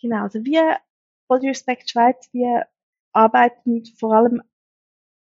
Genau, 0.00 0.22
also 0.22 0.42
wir, 0.44 0.78
Body 1.28 1.48
Respect 1.48 1.90
Schweiz, 1.90 2.30
wir 2.32 2.66
arbeiten 3.12 3.84
vor 3.98 4.14
allem 4.14 4.42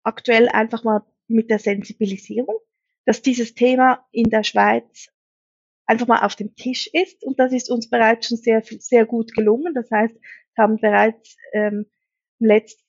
aktuell 0.03 0.49
einfach 0.49 0.83
mal 0.83 1.05
mit 1.29 1.51
der 1.51 1.59
Sensibilisierung, 1.59 2.57
dass 3.05 3.21
dieses 3.21 3.55
Thema 3.55 4.07
in 4.13 4.31
der 4.31 4.45
Schweiz 4.45 5.11
einfach 5.85 6.07
mal 6.07 6.25
auf 6.25 6.35
dem 6.35 6.55
Tisch 6.55 6.89
ist. 6.91 7.23
Und 7.25 7.39
das 7.39 7.53
ist 7.53 7.71
uns 7.71 7.91
bereits 7.91 8.29
schon 8.29 8.39
sehr, 8.39 8.63
sehr 8.63 9.05
gut 9.05 9.35
gelungen. 9.35 9.75
Das 9.75 9.91
heißt, 9.91 10.15
haben 10.57 10.79
bereits 10.79 11.37
ähm, 11.53 11.85
im 12.39 12.47
letzten, 12.47 12.82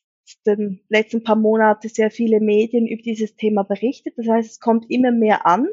letzten 0.89 1.23
paar 1.23 1.35
Monate 1.35 1.89
sehr 1.89 2.11
viele 2.11 2.39
Medien 2.39 2.87
über 2.87 3.01
dieses 3.01 3.35
Thema 3.35 3.63
berichtet. 3.63 4.13
Das 4.17 4.27
heißt, 4.27 4.51
es 4.51 4.59
kommt 4.59 4.89
immer 4.89 5.11
mehr 5.11 5.45
an 5.45 5.67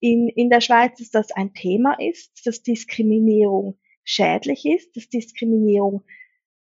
in, 0.00 0.28
in 0.28 0.50
der 0.50 0.60
Schweiz, 0.60 0.98
dass 0.98 1.10
das 1.10 1.32
ein 1.32 1.54
Thema 1.54 1.96
ist, 1.98 2.46
dass 2.46 2.62
Diskriminierung 2.62 3.78
schädlich 4.04 4.64
ist, 4.66 4.96
dass 4.96 5.08
Diskriminierung, 5.08 6.04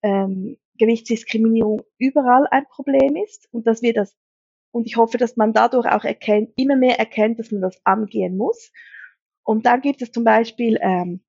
ähm, 0.03 0.57
Gewichtsdiskriminierung 0.77 1.83
überall 1.97 2.47
ein 2.51 2.65
Problem 2.67 3.15
ist 3.15 3.47
und 3.51 3.65
dass 3.67 3.81
wir 3.81 3.93
das 3.93 4.15
und 4.71 4.87
ich 4.87 4.97
hoffe, 4.97 5.17
dass 5.17 5.37
man 5.37 5.53
dadurch 5.53 5.87
auch 5.87 6.03
erkennt, 6.03 6.51
immer 6.57 6.75
mehr 6.75 6.99
erkennt, 6.99 7.39
dass 7.39 7.49
man 7.49 7.61
das 7.61 7.79
angehen 7.85 8.35
muss. 8.35 8.73
Und 9.41 9.65
dann 9.65 9.79
gibt 9.79 10.01
es 10.01 10.11
zum 10.11 10.25
Beispiel 10.25 10.77
ähm, 10.81 11.21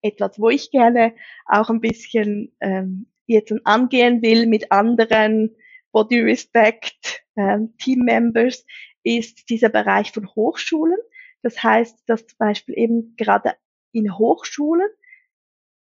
etwas, 0.00 0.38
wo 0.38 0.48
ich 0.48 0.70
gerne 0.70 1.12
auch 1.46 1.70
ein 1.70 1.80
bisschen 1.80 2.54
ähm, 2.60 3.08
jetzt 3.28 3.52
angehen 3.64 4.22
will 4.22 4.46
mit 4.46 4.72
anderen 4.72 5.54
Body 5.92 6.20
Respect 6.20 7.22
ähm, 7.36 7.74
Team 7.78 8.00
Members, 8.00 8.64
ist 9.02 9.48
dieser 9.48 9.68
Bereich 9.68 10.12
von 10.12 10.28
Hochschulen. 10.34 10.98
Das 11.42 11.62
heißt, 11.62 12.02
dass 12.06 12.26
zum 12.26 12.38
Beispiel 12.38 12.76
eben 12.76 13.14
gerade 13.16 13.54
in 13.92 14.18
Hochschulen 14.18 14.88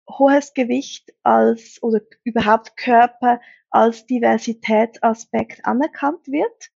hohes 0.09 0.53
Gewicht 0.55 1.15
als 1.23 1.83
oder 1.83 2.01
überhaupt 2.25 2.77
Körper 2.77 3.41
als 3.71 4.07
Diversitätsaspekt 4.07 5.65
anerkannt 5.65 6.27
wird 6.27 6.71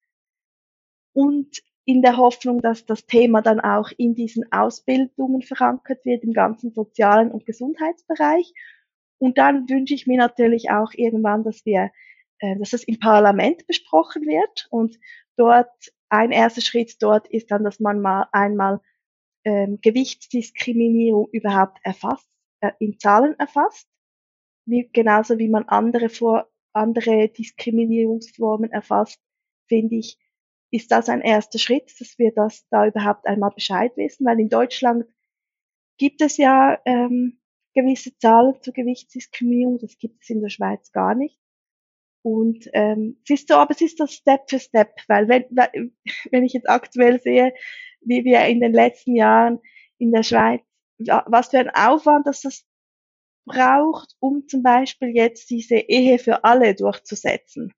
und 1.13 1.63
in 1.85 2.03
der 2.03 2.17
Hoffnung, 2.19 2.61
dass 2.61 2.85
das 2.85 3.07
Thema 3.07 3.41
dann 3.41 3.61
auch 3.61 3.91
in 3.97 4.15
diesen 4.15 4.53
Ausbildungen 4.53 5.43
verankert 5.43 6.05
wird, 6.05 6.23
im 6.23 6.33
ganzen 6.33 6.71
sozialen 6.73 7.31
und 7.31 7.47
Gesundheitsbereich. 7.47 8.53
Und 9.19 9.39
dann 9.39 9.69
wünsche 9.69 9.95
ich 9.95 10.07
mir 10.07 10.19
natürlich 10.19 10.71
auch 10.71 10.93
irgendwann, 10.95 11.45
dass 11.45 11.65
wir, 11.65 11.91
äh, 12.39 12.57
dass 12.59 12.73
es 12.73 12.85
im 12.85 12.99
Parlament 12.99 13.67
besprochen 13.67 14.23
wird. 14.23 14.69
Und 14.71 14.99
dort 15.37 15.71
ein 16.09 16.31
erster 16.31 16.61
Schritt 16.61 16.97
dort 17.01 17.29
ist 17.29 17.51
dann, 17.51 17.65
dass 17.65 17.81
man 17.81 18.01
mal 18.01 18.27
einmal 18.33 18.81
ähm, 19.45 19.79
Gewichtsdiskriminierung 19.83 21.29
überhaupt 21.33 21.79
erfasst, 21.83 22.29
äh, 22.61 22.73
in 22.79 22.99
Zahlen 22.99 23.35
erfasst, 23.39 23.89
wie, 24.67 24.89
genauso 24.93 25.39
wie 25.39 25.49
man 25.49 25.65
andere 25.69 26.09
vor 26.09 26.49
andere 26.73 27.29
Diskriminierungsformen 27.29 28.71
erfasst, 28.71 29.21
finde 29.67 29.97
ich, 29.97 30.19
ist 30.71 30.91
das 30.93 31.09
ein 31.09 31.23
erster 31.23 31.59
Schritt, 31.59 31.93
dass 31.99 32.19
wir 32.19 32.33
das 32.33 32.67
da 32.69 32.87
überhaupt 32.87 33.27
einmal 33.27 33.51
Bescheid 33.51 33.97
wissen, 33.97 34.27
weil 34.27 34.39
in 34.39 34.49
Deutschland 34.49 35.07
gibt 35.97 36.21
es 36.21 36.37
ja 36.37 36.79
ähm, 36.85 37.41
gewisse 37.75 38.17
Zahlen 38.19 38.55
zur 38.63 38.73
Gewichtsdiskriminierung, 38.73 39.79
das 39.79 39.99
gibt 39.99 40.23
es 40.23 40.31
in 40.31 40.41
der 40.41 40.49
Schweiz 40.49 40.91
gar 40.93 41.15
nicht. 41.15 41.39
Und 42.23 42.69
ähm, 42.73 43.21
es 43.25 43.41
ist 43.41 43.49
so, 43.49 43.55
aber 43.55 43.71
es 43.71 43.81
ist 43.81 44.01
das 44.01 44.13
Step 44.13 44.51
für 44.51 44.59
Step, 44.59 44.95
weil 45.07 45.29
wenn, 45.29 45.45
wenn 46.31 46.45
ich 46.45 46.53
jetzt 46.53 46.69
aktuell 46.69 47.21
sehe, 47.21 47.55
wie 48.01 48.25
wir 48.25 48.45
in 48.47 48.61
den 48.61 48.73
letzten 48.73 49.17
Jahren 49.17 49.61
in 49.99 50.13
der 50.13 50.23
Schweiz, 50.23 50.63
was 50.99 51.49
für 51.49 51.59
ein 51.59 51.71
Aufwand 51.71 52.27
dass 52.27 52.41
das 52.41 52.67
braucht, 53.47 54.15
um 54.21 54.47
zum 54.47 54.63
Beispiel 54.63 55.11
jetzt 55.15 55.51
diese 55.51 55.77
Ehe 55.77 56.19
für 56.19 56.45
alle 56.45 56.75
durchzusetzen. 56.75 57.73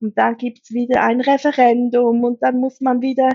Und 0.00 0.16
dann 0.18 0.36
gibt's 0.36 0.72
wieder 0.72 1.02
ein 1.02 1.20
Referendum 1.20 2.22
und 2.22 2.42
dann 2.42 2.58
muss 2.58 2.80
man 2.80 3.00
wieder 3.00 3.30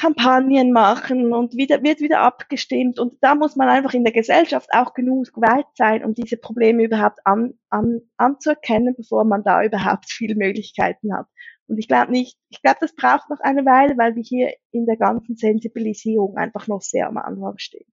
Kampagnen 0.00 0.72
machen 0.72 1.34
und 1.34 1.54
wieder, 1.54 1.82
wird 1.82 2.00
wieder 2.00 2.20
abgestimmt. 2.20 2.98
Und 2.98 3.18
da 3.20 3.34
muss 3.34 3.54
man 3.54 3.68
einfach 3.68 3.92
in 3.92 4.02
der 4.02 4.14
Gesellschaft 4.14 4.70
auch 4.72 4.94
genug 4.94 5.26
weit 5.34 5.66
sein, 5.74 6.02
um 6.02 6.14
diese 6.14 6.38
Probleme 6.38 6.84
überhaupt 6.84 7.18
an, 7.24 7.52
an, 7.68 8.00
anzuerkennen, 8.16 8.94
bevor 8.96 9.24
man 9.24 9.44
da 9.44 9.62
überhaupt 9.62 10.10
viele 10.10 10.36
Möglichkeiten 10.36 11.14
hat. 11.14 11.26
Und 11.66 11.76
ich 11.76 11.86
glaube 11.86 12.12
nicht, 12.12 12.38
ich 12.48 12.62
glaube, 12.62 12.78
das 12.80 12.94
braucht 12.94 13.28
noch 13.28 13.40
eine 13.40 13.66
Weile, 13.66 13.98
weil 13.98 14.16
wir 14.16 14.22
hier 14.22 14.54
in 14.70 14.86
der 14.86 14.96
ganzen 14.96 15.36
Sensibilisierung 15.36 16.38
einfach 16.38 16.66
noch 16.66 16.80
sehr 16.80 17.06
am 17.06 17.18
Anfang 17.18 17.58
stehen. 17.58 17.92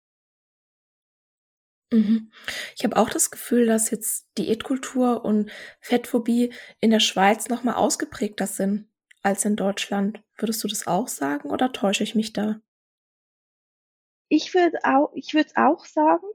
Mhm. 1.91 2.31
Ich 2.77 2.85
habe 2.85 2.95
auch 2.95 3.09
das 3.09 3.31
Gefühl, 3.31 3.65
dass 3.65 3.91
jetzt 3.91 4.29
Diätkultur 4.37 5.25
und 5.25 5.51
Fettphobie 5.81 6.53
in 6.79 6.91
der 6.91 7.01
Schweiz 7.01 7.49
noch 7.49 7.65
mal 7.65 7.75
ausgeprägter 7.75 8.47
sind 8.47 8.87
als 9.23 9.45
in 9.45 9.55
Deutschland. 9.55 10.23
Würdest 10.37 10.63
du 10.63 10.67
das 10.67 10.87
auch 10.87 11.07
sagen 11.07 11.49
oder 11.49 11.71
täusche 11.71 12.03
ich 12.03 12.15
mich 12.15 12.33
da? 12.33 12.59
Ich 14.29 14.53
würde 14.53 14.77
auch, 14.83 15.11
ich 15.15 15.33
würde 15.33 15.51
auch 15.55 15.85
sagen, 15.85 16.25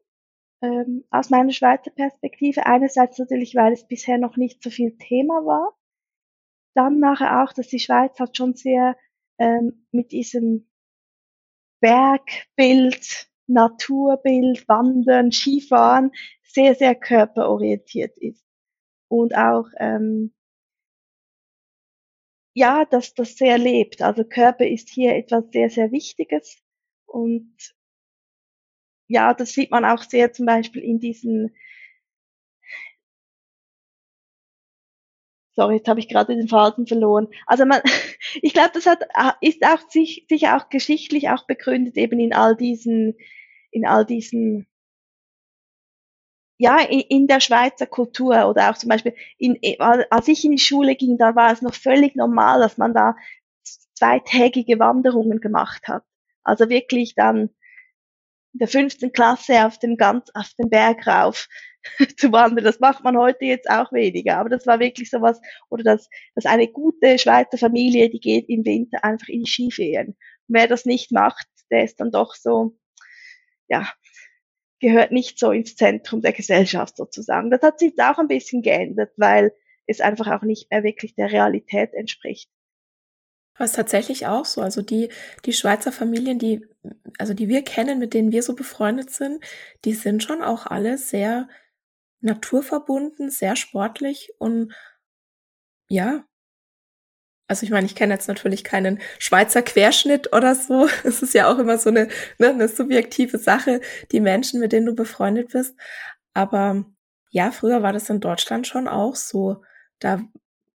ähm, 0.62 1.04
aus 1.10 1.30
meiner 1.30 1.52
Schweizer 1.52 1.90
Perspektive. 1.90 2.66
Einerseits 2.66 3.18
natürlich, 3.18 3.54
weil 3.54 3.72
es 3.72 3.86
bisher 3.86 4.18
noch 4.18 4.36
nicht 4.36 4.62
so 4.62 4.70
viel 4.70 4.96
Thema 4.96 5.44
war. 5.44 5.76
Dann 6.74 6.98
nachher 7.00 7.42
auch, 7.42 7.52
dass 7.52 7.68
die 7.68 7.80
Schweiz 7.80 8.18
hat 8.18 8.36
schon 8.36 8.54
sehr 8.54 8.96
ähm, 9.38 9.86
mit 9.90 10.12
diesem 10.12 10.70
Bergbild 11.80 13.28
Naturbild, 13.46 14.66
Wandern, 14.68 15.32
Skifahren 15.32 16.12
sehr, 16.42 16.74
sehr 16.74 16.94
körperorientiert 16.94 18.16
ist. 18.18 18.44
Und 19.08 19.36
auch, 19.36 19.66
ähm, 19.78 20.32
ja, 22.54 22.84
dass 22.84 23.14
das 23.14 23.36
sehr 23.36 23.58
lebt. 23.58 24.02
Also 24.02 24.24
Körper 24.24 24.66
ist 24.66 24.88
hier 24.90 25.14
etwas 25.14 25.44
sehr, 25.52 25.70
sehr 25.70 25.92
Wichtiges. 25.92 26.58
Und 27.06 27.56
ja, 29.08 29.34
das 29.34 29.52
sieht 29.52 29.70
man 29.70 29.84
auch 29.84 30.02
sehr 30.02 30.32
zum 30.32 30.46
Beispiel 30.46 30.82
in 30.82 30.98
diesen 31.00 31.54
Sorry, 35.54 35.76
jetzt 35.76 35.88
habe 35.88 36.00
ich 36.00 36.08
gerade 36.08 36.34
den 36.34 36.48
Faden 36.48 36.86
verloren. 36.86 37.28
Also 37.46 37.66
man, 37.66 37.82
ich 38.42 38.54
glaube, 38.54 38.70
das 38.72 38.86
hat, 38.86 39.00
ist 39.42 39.62
auch 39.64 39.90
sich, 39.90 40.26
sicher 40.28 40.56
auch 40.56 40.70
geschichtlich 40.70 41.28
auch 41.28 41.46
begründet 41.46 41.96
eben 41.96 42.18
in 42.20 42.32
all 42.32 42.56
diesen, 42.56 43.16
in 43.70 43.86
all 43.86 44.06
diesen, 44.06 44.66
ja, 46.58 46.78
in, 46.80 47.26
der 47.26 47.40
Schweizer 47.40 47.86
Kultur 47.86 48.48
oder 48.48 48.70
auch 48.70 48.76
zum 48.76 48.88
Beispiel 48.88 49.14
in, 49.38 49.58
als 50.10 50.28
ich 50.28 50.44
in 50.44 50.52
die 50.52 50.58
Schule 50.58 50.94
ging, 50.94 51.18
da 51.18 51.34
war 51.34 51.52
es 51.52 51.62
noch 51.62 51.74
völlig 51.74 52.14
normal, 52.14 52.60
dass 52.60 52.78
man 52.78 52.94
da 52.94 53.16
zweitägige 53.94 54.78
Wanderungen 54.78 55.40
gemacht 55.40 55.88
hat. 55.88 56.04
Also 56.44 56.68
wirklich 56.68 57.14
dann 57.14 57.50
in 58.52 58.58
der 58.58 58.68
fünften 58.68 59.12
Klasse 59.12 59.66
auf 59.66 59.78
den 59.78 59.96
ganz, 59.96 60.30
auf 60.34 60.52
den 60.58 60.68
Berg 60.68 61.06
rauf 61.06 61.48
zu 62.16 62.32
wandern. 62.32 62.64
Das 62.64 62.80
macht 62.80 63.02
man 63.02 63.16
heute 63.16 63.44
jetzt 63.44 63.68
auch 63.70 63.92
weniger. 63.92 64.38
Aber 64.38 64.48
das 64.48 64.66
war 64.66 64.80
wirklich 64.80 65.10
sowas, 65.10 65.40
oder 65.70 65.82
dass, 65.82 66.08
dass 66.34 66.46
eine 66.46 66.68
gute 66.68 67.18
Schweizer 67.18 67.58
Familie, 67.58 68.10
die 68.10 68.20
geht 68.20 68.48
im 68.48 68.64
Winter 68.64 69.04
einfach 69.04 69.28
in 69.28 69.44
die 69.44 69.50
Skiferien. 69.50 70.08
Und 70.08 70.16
wer 70.48 70.68
das 70.68 70.84
nicht 70.84 71.12
macht, 71.12 71.46
der 71.70 71.84
ist 71.84 71.98
dann 72.00 72.10
doch 72.10 72.34
so, 72.34 72.76
ja, 73.68 73.90
gehört 74.82 75.12
nicht 75.12 75.38
so 75.38 75.52
ins 75.52 75.76
Zentrum 75.76 76.20
der 76.20 76.32
Gesellschaft 76.32 76.96
sozusagen. 76.96 77.50
Das 77.50 77.62
hat 77.62 77.78
sich 77.78 77.90
jetzt 77.90 78.02
auch 78.02 78.18
ein 78.18 78.28
bisschen 78.28 78.62
geändert, 78.62 79.12
weil 79.16 79.54
es 79.86 80.00
einfach 80.00 80.26
auch 80.26 80.42
nicht 80.42 80.70
mehr 80.70 80.82
wirklich 80.82 81.14
der 81.14 81.32
Realität 81.32 81.94
entspricht. 81.94 82.50
Es 83.58 83.70
ist 83.70 83.76
tatsächlich 83.76 84.26
auch 84.26 84.44
so. 84.44 84.60
Also 84.60 84.82
die, 84.82 85.08
die 85.44 85.52
Schweizer 85.52 85.92
Familien, 85.92 86.38
die, 86.38 86.66
also 87.18 87.32
die 87.32 87.48
wir 87.48 87.62
kennen, 87.62 87.98
mit 87.98 88.12
denen 88.12 88.32
wir 88.32 88.42
so 88.42 88.54
befreundet 88.54 89.10
sind, 89.10 89.44
die 89.84 89.94
sind 89.94 90.22
schon 90.22 90.42
auch 90.42 90.66
alle 90.66 90.98
sehr 90.98 91.48
naturverbunden, 92.20 93.30
sehr 93.30 93.56
sportlich 93.56 94.32
und 94.38 94.74
ja. 95.88 96.24
Also 97.52 97.66
ich 97.66 97.70
meine, 97.70 97.84
ich 97.84 97.94
kenne 97.94 98.14
jetzt 98.14 98.28
natürlich 98.28 98.64
keinen 98.64 98.98
Schweizer 99.18 99.60
Querschnitt 99.60 100.34
oder 100.34 100.54
so. 100.54 100.88
Es 101.04 101.20
ist 101.20 101.34
ja 101.34 101.52
auch 101.52 101.58
immer 101.58 101.76
so 101.76 101.90
eine, 101.90 102.08
ne, 102.38 102.48
eine 102.48 102.66
subjektive 102.66 103.36
Sache, 103.36 103.82
die 104.10 104.20
Menschen, 104.20 104.58
mit 104.58 104.72
denen 104.72 104.86
du 104.86 104.94
befreundet 104.94 105.52
bist. 105.52 105.76
Aber 106.32 106.86
ja, 107.30 107.50
früher 107.50 107.82
war 107.82 107.92
das 107.92 108.08
in 108.08 108.20
Deutschland 108.20 108.66
schon 108.66 108.88
auch 108.88 109.16
so. 109.16 109.62
Da, 109.98 110.22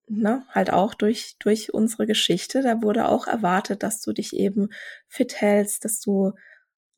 ne, 0.08 0.46
halt 0.50 0.72
auch 0.72 0.94
durch, 0.94 1.38
durch 1.40 1.74
unsere 1.74 2.06
Geschichte, 2.06 2.62
da 2.62 2.84
wurde 2.84 3.08
auch 3.08 3.26
erwartet, 3.26 3.82
dass 3.82 4.00
du 4.04 4.14
dich 4.14 4.34
eben 4.34 4.70
fit 5.08 5.42
hältst, 5.42 5.84
dass 5.84 6.00
du 6.00 6.34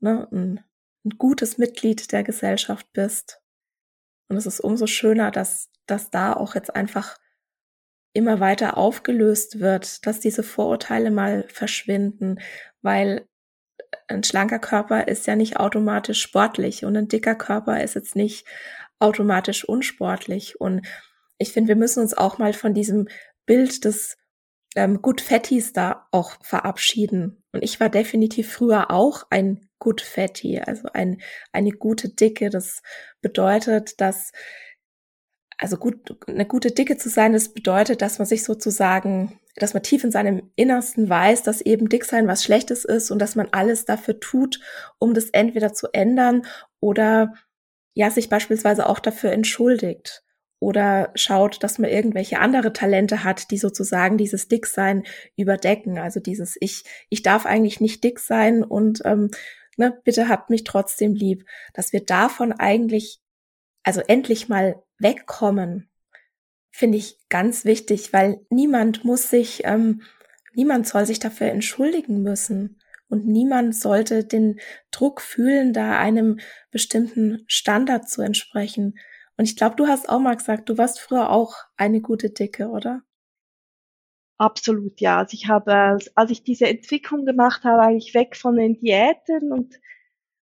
ne, 0.01 0.27
ein, 0.29 0.59
ein 1.05 1.11
gutes 1.17 1.57
Mitglied 1.57 2.11
der 2.11 2.23
Gesellschaft 2.23 2.91
bist. 2.91 3.39
Und 4.27 4.35
es 4.35 4.45
ist 4.45 4.59
umso 4.59 4.87
schöner, 4.87 5.31
dass, 5.31 5.69
dass 5.85 6.09
da 6.09 6.33
auch 6.33 6.53
jetzt 6.53 6.75
einfach 6.75 7.17
immer 8.13 8.39
weiter 8.39 8.77
aufgelöst 8.77 9.59
wird, 9.59 10.05
dass 10.05 10.19
diese 10.19 10.43
Vorurteile 10.43 11.11
mal 11.11 11.45
verschwinden, 11.47 12.39
weil 12.81 13.27
ein 14.07 14.23
schlanker 14.23 14.59
Körper 14.59 15.07
ist 15.07 15.27
ja 15.27 15.35
nicht 15.35 15.57
automatisch 15.57 16.21
sportlich 16.21 16.85
und 16.85 16.95
ein 16.97 17.07
dicker 17.07 17.35
Körper 17.35 17.81
ist 17.83 17.95
jetzt 17.95 18.15
nicht 18.15 18.45
automatisch 18.99 19.63
unsportlich. 19.63 20.59
Und 20.59 20.85
ich 21.37 21.53
finde, 21.53 21.69
wir 21.69 21.75
müssen 21.75 22.01
uns 22.01 22.15
auch 22.15 22.37
mal 22.37 22.53
von 22.53 22.73
diesem 22.73 23.07
Bild 23.45 23.85
des 23.85 24.17
ähm, 24.75 25.01
Good 25.01 25.21
Fatties 25.21 25.73
da 25.73 26.07
auch 26.11 26.33
verabschieden. 26.41 27.43
Und 27.51 27.63
ich 27.63 27.79
war 27.79 27.89
definitiv 27.89 28.51
früher 28.51 28.91
auch 28.91 29.25
ein 29.29 29.69
Good 29.79 30.01
Fatty, 30.01 30.59
also 30.59 30.89
ein, 30.93 31.21
eine 31.51 31.71
gute 31.71 32.09
Dicke. 32.09 32.49
Das 32.49 32.81
bedeutet, 33.21 34.01
dass, 34.01 34.31
also 35.59 35.75
gut, 35.75 36.15
eine 36.27 36.45
gute 36.45 36.71
Dicke 36.71 36.97
zu 36.97 37.09
sein, 37.09 37.33
das 37.33 37.49
bedeutet, 37.49 38.01
dass 38.01 38.17
man 38.17 38.25
sich 38.25 38.45
sozusagen, 38.45 39.39
dass 39.57 39.73
man 39.73 39.83
tief 39.83 40.05
in 40.05 40.11
seinem 40.11 40.49
Innersten 40.55 41.09
weiß, 41.09 41.43
dass 41.43 41.59
eben 41.59 41.89
dick 41.89 42.05
sein 42.05 42.27
was 42.27 42.45
Schlechtes 42.45 42.85
ist 42.85 43.11
und 43.11 43.19
dass 43.19 43.35
man 43.35 43.49
alles 43.51 43.83
dafür 43.83 44.21
tut, 44.21 44.61
um 44.99 45.13
das 45.13 45.29
entweder 45.29 45.73
zu 45.73 45.89
ändern 45.91 46.43
oder 46.79 47.33
ja, 47.93 48.09
sich 48.09 48.29
beispielsweise 48.29 48.87
auch 48.87 48.99
dafür 48.99 49.33
entschuldigt 49.33 50.23
oder 50.61 51.11
schaut, 51.15 51.61
dass 51.61 51.77
man 51.77 51.89
irgendwelche 51.89 52.39
andere 52.39 52.71
Talente 52.71 53.25
hat, 53.25 53.51
die 53.51 53.57
sozusagen 53.57 54.17
dieses 54.17 54.47
Dicksein 54.47 55.03
überdecken. 55.35 55.97
Also 55.97 56.21
dieses 56.21 56.55
ich, 56.61 56.85
ich 57.09 57.21
darf 57.21 57.45
eigentlich 57.45 57.81
nicht 57.81 58.05
dick 58.05 58.19
sein 58.19 58.63
und 58.63 59.01
ähm, 59.03 59.29
ne, 59.75 59.99
bitte 60.05 60.29
habt 60.29 60.49
mich 60.49 60.63
trotzdem 60.63 61.15
lieb, 61.15 61.45
dass 61.73 61.91
wir 61.91 62.05
davon 62.05 62.53
eigentlich, 62.53 63.19
also 63.83 63.99
endlich 64.07 64.47
mal 64.47 64.81
wegkommen, 64.99 65.89
finde 66.71 66.97
ich 66.97 67.17
ganz 67.29 67.65
wichtig, 67.65 68.13
weil 68.13 68.45
niemand 68.49 69.03
muss 69.03 69.29
sich, 69.29 69.61
ähm, 69.65 70.01
niemand 70.53 70.87
soll 70.87 71.05
sich 71.05 71.19
dafür 71.19 71.47
entschuldigen 71.47 72.21
müssen. 72.21 72.79
Und 73.09 73.25
niemand 73.25 73.75
sollte 73.75 74.23
den 74.23 74.59
Druck 74.91 75.19
fühlen, 75.19 75.73
da 75.73 75.97
einem 75.97 76.39
bestimmten 76.69 77.43
Standard 77.47 78.07
zu 78.07 78.21
entsprechen. 78.21 78.99
Und 79.35 79.45
ich 79.45 79.55
glaube, 79.55 79.75
du 79.75 79.87
hast 79.87 80.09
auch 80.09 80.19
mal 80.19 80.35
gesagt, 80.35 80.69
du 80.69 80.77
warst 80.77 80.99
früher 80.99 81.31
auch 81.31 81.55
eine 81.75 82.01
gute 82.01 82.29
Dicke, 82.29 82.67
oder? 82.67 83.01
Absolut, 84.37 85.01
ja. 85.01 85.17
Also 85.19 85.33
ich 85.33 85.47
habe, 85.47 85.97
als 86.15 86.31
ich 86.31 86.43
diese 86.43 86.67
Entwicklung 86.67 87.25
gemacht 87.25 87.63
habe, 87.63 87.81
eigentlich 87.81 88.13
weg 88.13 88.37
von 88.37 88.55
den 88.55 88.79
Diäten 88.79 89.51
und, 89.51 89.79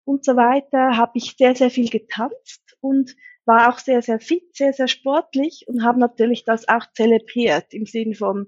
und 0.06 0.24
so 0.24 0.36
weiter, 0.36 0.96
habe 0.98 1.12
ich 1.16 1.36
sehr, 1.38 1.56
sehr 1.56 1.70
viel 1.70 1.90
getanzt 1.90 2.78
und 2.80 3.16
war 3.46 3.70
auch 3.70 3.80
sehr, 3.80 4.02
sehr 4.02 4.20
fit, 4.20 4.56
sehr, 4.56 4.74
sehr 4.74 4.88
sportlich 4.88 5.66
und 5.68 5.84
habe 5.84 6.00
natürlich 6.00 6.46
das 6.46 6.68
auch 6.68 6.86
zelebriert 6.94 7.74
im 7.74 7.86
Sinn 7.86 8.16
von, 8.16 8.48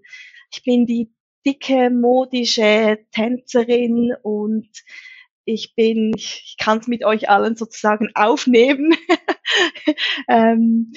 ich 0.52 0.64
bin 0.64 0.86
die 0.86 1.14
dicke, 1.46 1.90
modische 1.90 3.00
Tänzerin 3.12 4.14
und 4.24 4.70
ich 5.46 5.76
bin, 5.76 6.14
ich 6.16 6.56
kann 6.58 6.80
es 6.80 6.88
mit 6.88 7.06
euch 7.06 7.30
allen 7.30 7.56
sozusagen 7.56 8.10
aufnehmen. 8.16 8.96
ähm, 10.28 10.92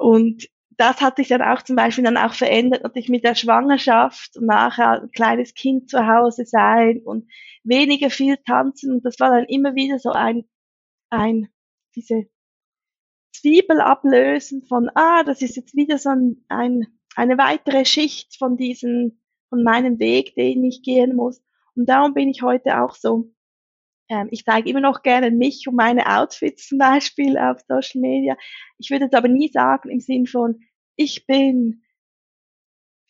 und 0.00 0.48
das 0.76 1.00
hat 1.00 1.16
sich 1.16 1.28
dann 1.28 1.42
auch 1.42 1.62
zum 1.62 1.76
Beispiel 1.76 2.04
dann 2.04 2.16
auch 2.16 2.34
verändert, 2.34 2.82
natürlich 2.82 3.08
mit 3.08 3.24
der 3.24 3.34
Schwangerschaft 3.34 4.36
und 4.36 4.46
nachher 4.46 5.02
ein 5.02 5.10
kleines 5.10 5.54
Kind 5.54 5.90
zu 5.90 6.06
Hause 6.06 6.44
sein 6.44 7.02
und 7.04 7.28
weniger 7.64 8.10
viel 8.10 8.36
tanzen. 8.36 8.92
Und 8.92 9.04
das 9.04 9.18
war 9.18 9.30
dann 9.30 9.44
immer 9.46 9.74
wieder 9.74 9.98
so 9.98 10.10
ein, 10.10 10.44
ein, 11.10 11.48
diese 11.96 12.28
Zwiebel 13.40 13.80
ablösen 13.80 14.62
von, 14.62 14.90
ah, 14.94 15.22
das 15.24 15.42
ist 15.42 15.56
jetzt 15.56 15.74
wieder 15.74 15.98
so 15.98 16.10
ein, 16.10 16.44
ein 16.48 16.86
eine 17.16 17.36
weitere 17.36 17.84
Schicht 17.84 18.36
von 18.36 18.56
diesen, 18.56 19.20
von 19.48 19.64
meinem 19.64 19.98
Weg, 19.98 20.36
den 20.36 20.62
ich 20.62 20.82
gehen 20.82 21.16
muss. 21.16 21.42
Und 21.74 21.88
darum 21.88 22.14
bin 22.14 22.28
ich 22.28 22.42
heute 22.42 22.80
auch 22.80 22.94
so 22.94 23.32
ähm, 24.08 24.28
ich 24.30 24.44
zeige 24.44 24.70
immer 24.70 24.80
noch 24.80 25.02
gerne 25.02 25.30
mich 25.30 25.68
und 25.68 25.74
meine 25.74 26.06
Outfits 26.06 26.68
zum 26.68 26.78
Beispiel 26.78 27.36
auf 27.36 27.60
Social 27.68 28.00
Media. 28.00 28.36
Ich 28.78 28.90
würde 28.90 29.06
es 29.06 29.12
aber 29.12 29.28
nie 29.28 29.48
sagen 29.48 29.90
im 29.90 30.00
Sinn 30.00 30.26
von, 30.26 30.60
ich 30.96 31.26
bin 31.26 31.82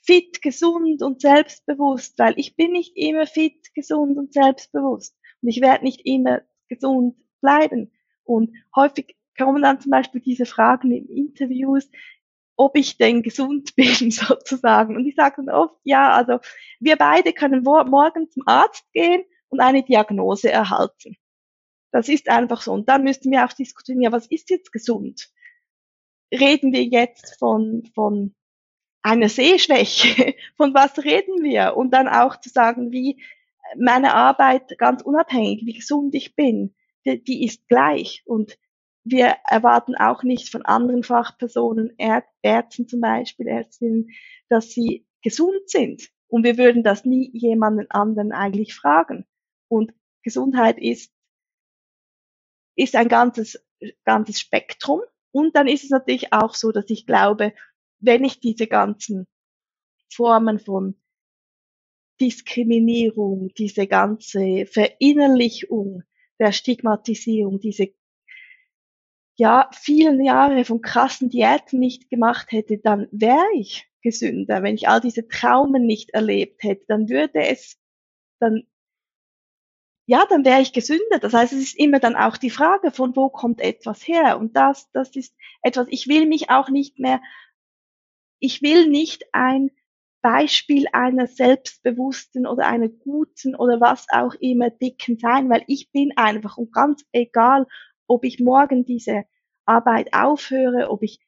fit, 0.02 0.42
gesund 0.42 1.02
und 1.02 1.20
selbstbewusst, 1.20 2.18
weil 2.18 2.34
ich 2.36 2.56
bin 2.56 2.72
nicht 2.72 2.96
immer 2.96 3.26
fit, 3.26 3.72
gesund 3.74 4.18
und 4.18 4.32
selbstbewusst. 4.32 5.16
Und 5.42 5.48
ich 5.50 5.60
werde 5.60 5.84
nicht 5.84 6.00
immer 6.04 6.40
gesund 6.68 7.16
bleiben. 7.40 7.92
Und 8.24 8.56
häufig 8.74 9.16
kommen 9.38 9.62
dann 9.62 9.80
zum 9.80 9.90
Beispiel 9.90 10.20
diese 10.20 10.46
Fragen 10.46 10.92
in 10.92 11.08
Interviews, 11.08 11.88
ob 12.56 12.76
ich 12.76 12.98
denn 12.98 13.22
gesund 13.22 13.74
bin 13.76 14.10
sozusagen. 14.10 14.96
Und 14.96 15.06
ich 15.06 15.14
sage 15.14 15.36
dann 15.44 15.54
oft, 15.54 15.76
ja, 15.84 16.12
also 16.12 16.40
wir 16.80 16.96
beide 16.96 17.32
können 17.32 17.62
morgen 17.62 18.30
zum 18.30 18.42
Arzt 18.46 18.84
gehen 18.92 19.24
und 19.48 19.60
eine 19.60 19.82
Diagnose 19.82 20.50
erhalten. 20.50 21.16
Das 21.90 22.08
ist 22.08 22.28
einfach 22.28 22.60
so. 22.60 22.72
Und 22.72 22.88
dann 22.88 23.04
müssten 23.04 23.30
wir 23.30 23.44
auch 23.44 23.52
diskutieren, 23.52 24.02
ja, 24.02 24.12
was 24.12 24.26
ist 24.26 24.50
jetzt 24.50 24.72
gesund? 24.72 25.30
Reden 26.32 26.72
wir 26.72 26.84
jetzt 26.84 27.38
von, 27.38 27.88
von 27.94 28.34
einer 29.02 29.28
Sehschwäche? 29.28 30.34
Von 30.56 30.74
was 30.74 30.98
reden 30.98 31.42
wir? 31.42 31.76
Und 31.76 31.92
dann 31.92 32.08
auch 32.08 32.38
zu 32.38 32.50
sagen, 32.50 32.92
wie 32.92 33.22
meine 33.76 34.14
Arbeit 34.14 34.76
ganz 34.76 35.02
unabhängig, 35.02 35.64
wie 35.64 35.74
gesund 35.74 36.14
ich 36.14 36.34
bin, 36.34 36.74
die, 37.06 37.22
die 37.22 37.44
ist 37.44 37.66
gleich. 37.68 38.22
Und 38.26 38.58
wir 39.10 39.36
erwarten 39.44 39.94
auch 39.96 40.22
nicht 40.22 40.50
von 40.50 40.62
anderen 40.64 41.02
Fachpersonen, 41.02 41.94
Ärzten 42.42 42.88
zum 42.88 43.00
Beispiel, 43.00 43.46
Ärztinnen, 43.46 44.10
dass 44.48 44.70
sie 44.70 45.06
gesund 45.22 45.68
sind. 45.68 46.08
Und 46.28 46.44
wir 46.44 46.58
würden 46.58 46.82
das 46.82 47.04
nie 47.04 47.30
jemanden 47.32 47.90
anderen 47.90 48.32
eigentlich 48.32 48.74
fragen. 48.74 49.26
Und 49.68 49.94
Gesundheit 50.22 50.78
ist, 50.78 51.12
ist 52.76 52.96
ein 52.96 53.08
ganzes, 53.08 53.64
ganzes 54.04 54.40
Spektrum. 54.40 55.00
Und 55.32 55.56
dann 55.56 55.68
ist 55.68 55.84
es 55.84 55.90
natürlich 55.90 56.32
auch 56.32 56.54
so, 56.54 56.72
dass 56.72 56.88
ich 56.90 57.06
glaube, 57.06 57.54
wenn 58.00 58.24
ich 58.24 58.40
diese 58.40 58.66
ganzen 58.66 59.26
Formen 60.12 60.58
von 60.58 61.00
Diskriminierung, 62.20 63.52
diese 63.56 63.86
ganze 63.86 64.66
Verinnerlichung 64.66 66.02
der 66.38 66.52
Stigmatisierung, 66.52 67.60
diese 67.60 67.92
ja, 69.38 69.70
vielen 69.72 70.22
Jahre 70.22 70.64
von 70.64 70.82
krassen 70.82 71.30
Diäten 71.30 71.78
nicht 71.78 72.10
gemacht 72.10 72.50
hätte, 72.50 72.78
dann 72.78 73.06
wäre 73.12 73.46
ich 73.54 73.88
gesünder. 74.02 74.64
Wenn 74.64 74.74
ich 74.74 74.88
all 74.88 75.00
diese 75.00 75.28
Traumen 75.28 75.86
nicht 75.86 76.10
erlebt 76.10 76.64
hätte, 76.64 76.84
dann 76.88 77.08
würde 77.08 77.46
es, 77.46 77.78
dann 78.40 78.64
ja, 80.06 80.24
dann 80.28 80.44
wäre 80.44 80.60
ich 80.62 80.72
gesünder. 80.72 81.18
Das 81.20 81.34
heißt, 81.34 81.52
es 81.52 81.60
ist 81.60 81.78
immer 81.78 82.00
dann 82.00 82.16
auch 82.16 82.36
die 82.38 82.50
Frage, 82.50 82.90
von 82.90 83.14
wo 83.14 83.28
kommt 83.28 83.60
etwas 83.60 84.08
her? 84.08 84.38
Und 84.38 84.56
das, 84.56 84.90
das 84.92 85.14
ist 85.14 85.34
etwas, 85.62 85.86
ich 85.90 86.08
will 86.08 86.26
mich 86.26 86.50
auch 86.50 86.70
nicht 86.70 86.98
mehr, 86.98 87.20
ich 88.40 88.62
will 88.62 88.88
nicht 88.88 89.24
ein 89.32 89.70
Beispiel 90.22 90.86
einer 90.92 91.26
selbstbewussten 91.26 92.46
oder 92.46 92.66
einer 92.66 92.88
guten 92.88 93.54
oder 93.54 93.80
was 93.80 94.06
auch 94.10 94.34
immer 94.40 94.70
dicken 94.70 95.18
sein, 95.18 95.48
weil 95.48 95.62
ich 95.68 95.92
bin 95.92 96.16
einfach 96.16 96.56
und 96.56 96.72
ganz 96.72 97.04
egal, 97.12 97.66
ob 98.08 98.24
ich 98.24 98.40
morgen 98.40 98.84
diese 98.84 99.24
Arbeit 99.64 100.12
aufhöre, 100.12 100.90
ob 100.90 101.02
ich 101.02 101.20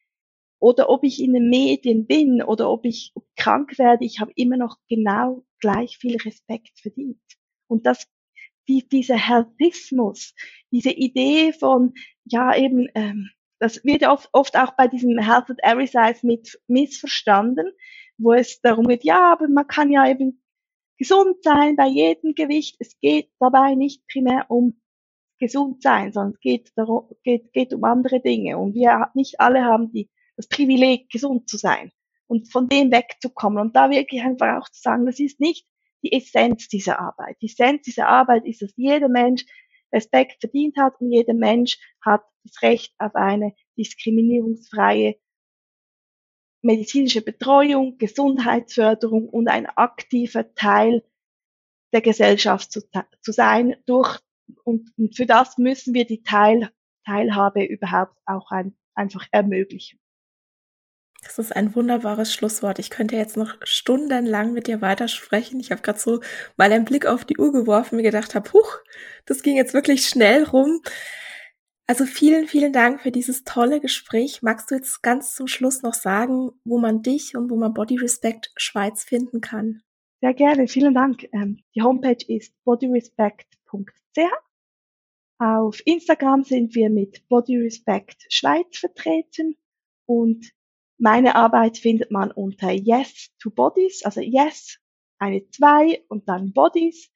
oder 0.59 0.91
ob 0.91 1.05
ich 1.05 1.23
in 1.23 1.33
den 1.33 1.49
Medien 1.49 2.07
bin 2.07 2.43
oder 2.43 2.69
ob 2.71 2.85
ich 2.85 3.15
krank 3.37 3.79
werde, 3.79 4.05
ich 4.05 4.21
habe 4.21 4.33
immer 4.35 4.57
noch 4.57 4.77
genau 4.89 5.45
gleich 5.59 5.97
viel 5.97 6.17
Respekt 6.19 6.79
verdient. 6.81 7.21
Und 7.67 7.87
das 7.87 8.07
die, 8.71 8.89
dieser 8.89 9.17
Healthismus, 9.17 10.35
diese 10.71 10.91
Idee 10.91 11.53
von, 11.53 11.93
ja 12.25 12.57
eben, 12.57 12.89
ähm, 12.95 13.31
das 13.59 13.85
wird 13.85 14.07
oft, 14.07 14.29
oft 14.33 14.57
auch 14.57 14.77
bei 14.77 14.87
diesem 14.87 15.19
Health 15.19 15.51
at 15.51 15.59
Every 15.63 15.87
Size 15.87 16.21
mit 16.25 16.59
missverstanden, 16.69 17.73
wo 18.17 18.33
es 18.33 18.61
darum 18.61 18.87
geht, 18.87 19.05
ja, 19.05 19.33
aber 19.33 19.49
man 19.49 19.67
kann 19.67 19.91
ja 19.91 20.09
eben 20.09 20.43
gesund 20.99 21.43
sein 21.43 21.77
bei 21.77 21.87
jedem 21.89 22.35
Gewicht. 22.35 22.77
Es 22.79 22.99
geht 23.01 23.31
dabei 23.41 23.75
nicht 23.75 24.07
primär 24.07 24.47
um 24.49 24.81
gesund 25.41 25.83
sein, 25.83 26.13
sondern 26.13 26.35
es 26.35 26.41
geht, 26.41 26.71
darum, 26.77 27.11
geht, 27.25 27.53
geht 27.53 27.75
um 27.75 27.83
andere 27.85 28.21
Dinge. 28.21 28.59
Und 28.59 28.75
wir 28.75 29.11
nicht 29.15 29.41
alle 29.41 29.65
haben 29.65 29.91
die, 29.91 30.09
das 30.37 30.49
Privileg, 30.49 31.11
gesund 31.11 31.49
zu 31.49 31.57
sein 31.57 31.91
und 32.29 32.53
von 32.53 32.69
dem 32.69 32.93
wegzukommen. 32.93 33.61
Und 33.61 33.75
da 33.75 33.91
wirklich 33.91 34.23
einfach 34.23 34.59
auch 34.59 34.69
zu 34.69 34.81
sagen, 34.81 35.07
das 35.07 35.19
ist 35.19 35.41
nicht 35.41 35.67
die 36.03 36.13
Essenz 36.13 36.69
dieser 36.69 37.01
Arbeit. 37.01 37.37
Die 37.43 37.47
Essenz 37.47 37.83
dieser 37.83 38.09
Arbeit 38.09 38.47
ist, 38.47 38.63
dass 38.63 38.73
jeder 38.77 39.09
Mensch 39.09 39.45
Respekt 39.93 40.41
verdient 40.41 40.77
hat 40.77 41.01
und 41.01 41.11
jeder 41.11 41.35
Mensch 41.35 41.79
hat 42.01 42.23
das 42.45 42.63
Recht 42.63 42.95
auf 42.99 43.15
eine 43.17 43.55
diskriminierungsfreie 43.77 45.17
medizinische 46.63 47.23
Betreuung, 47.23 47.99
Gesundheitsförderung 47.99 49.29
und 49.29 49.49
ein 49.49 49.67
aktiver 49.67 50.55
Teil 50.55 51.03
der 51.93 52.03
Gesellschaft 52.03 52.71
zu, 52.71 52.83
zu 53.23 53.33
sein. 53.33 53.77
Durch, 53.87 54.21
und, 54.65 54.91
und, 54.97 55.17
für 55.17 55.27
das 55.27 55.59
müssen 55.59 55.95
wir 55.95 56.07
die 56.07 56.23
Teil, 56.23 56.71
Teilhabe 57.05 57.65
überhaupt 57.65 58.17
auch 58.27 58.51
ein, 58.51 58.77
einfach 58.95 59.27
ermöglichen. 59.31 59.99
Das 61.23 61.39
ist 61.39 61.55
ein 61.55 61.75
wunderbares 61.75 62.33
Schlusswort. 62.33 62.79
Ich 62.79 62.89
könnte 62.89 63.17
jetzt 63.17 63.37
noch 63.37 63.57
stundenlang 63.63 64.55
mit 64.55 64.67
dir 64.67 64.81
weitersprechen. 64.81 65.61
Ich 65.61 65.71
habe 65.71 65.83
gerade 65.83 65.99
so 65.99 66.21
mal 66.57 66.73
einen 66.73 66.87
Blick 66.87 67.05
auf 67.05 67.27
die 67.27 67.37
Uhr 67.37 67.53
geworfen, 67.53 67.97
mir 67.97 68.03
gedacht 68.03 68.35
habe, 68.35 68.51
huch, 68.53 68.79
das 69.27 69.43
ging 69.43 69.57
jetzt 69.57 69.75
wirklich 69.75 70.07
schnell 70.09 70.45
rum. 70.45 70.81
Also 71.87 72.07
vielen, 72.07 72.47
vielen 72.47 72.73
Dank 72.73 73.03
für 73.03 73.11
dieses 73.11 73.45
tolle 73.45 73.81
Gespräch. 73.81 74.43
Magst 74.43 74.71
du 74.71 74.77
jetzt 74.77 75.03
ganz 75.03 75.35
zum 75.35 75.47
Schluss 75.47 75.83
noch 75.83 75.95
sagen, 75.95 76.53
wo 76.65 76.79
man 76.79 77.03
dich 77.03 77.37
und 77.37 77.51
wo 77.51 77.57
man 77.57 77.75
Body 77.75 77.97
Respect 77.97 78.53
Schweiz 78.57 79.05
finden 79.05 79.41
kann? 79.41 79.83
Sehr 80.23 80.35
gerne, 80.35 80.69
vielen 80.69 80.95
Dank. 80.95 81.29
Ähm, 81.33 81.59
die 81.75 81.83
Homepage 81.83 82.25
ist 82.29 82.55
bodyrespect.ch. 83.71 84.51
Auf 85.39 85.81
Instagram 85.87 86.45
sind 86.45 86.75
wir 86.75 86.91
mit 86.91 87.27
Body 87.29 87.57
Respect 87.57 88.27
Schweiz 88.29 88.77
vertreten 88.77 89.57
und 90.07 90.53
meine 90.99 91.35
Arbeit 91.35 91.79
findet 91.79 92.11
man 92.11 92.31
unter 92.31 92.71
Yes 92.71 93.31
to 93.39 93.51
Bodies, 93.51 94.05
also 94.05 94.21
Yes, 94.21 94.79
eine 95.19 95.49
zwei 95.49 96.05
und 96.09 96.29
dann 96.29 96.53
Bodies 96.53 97.11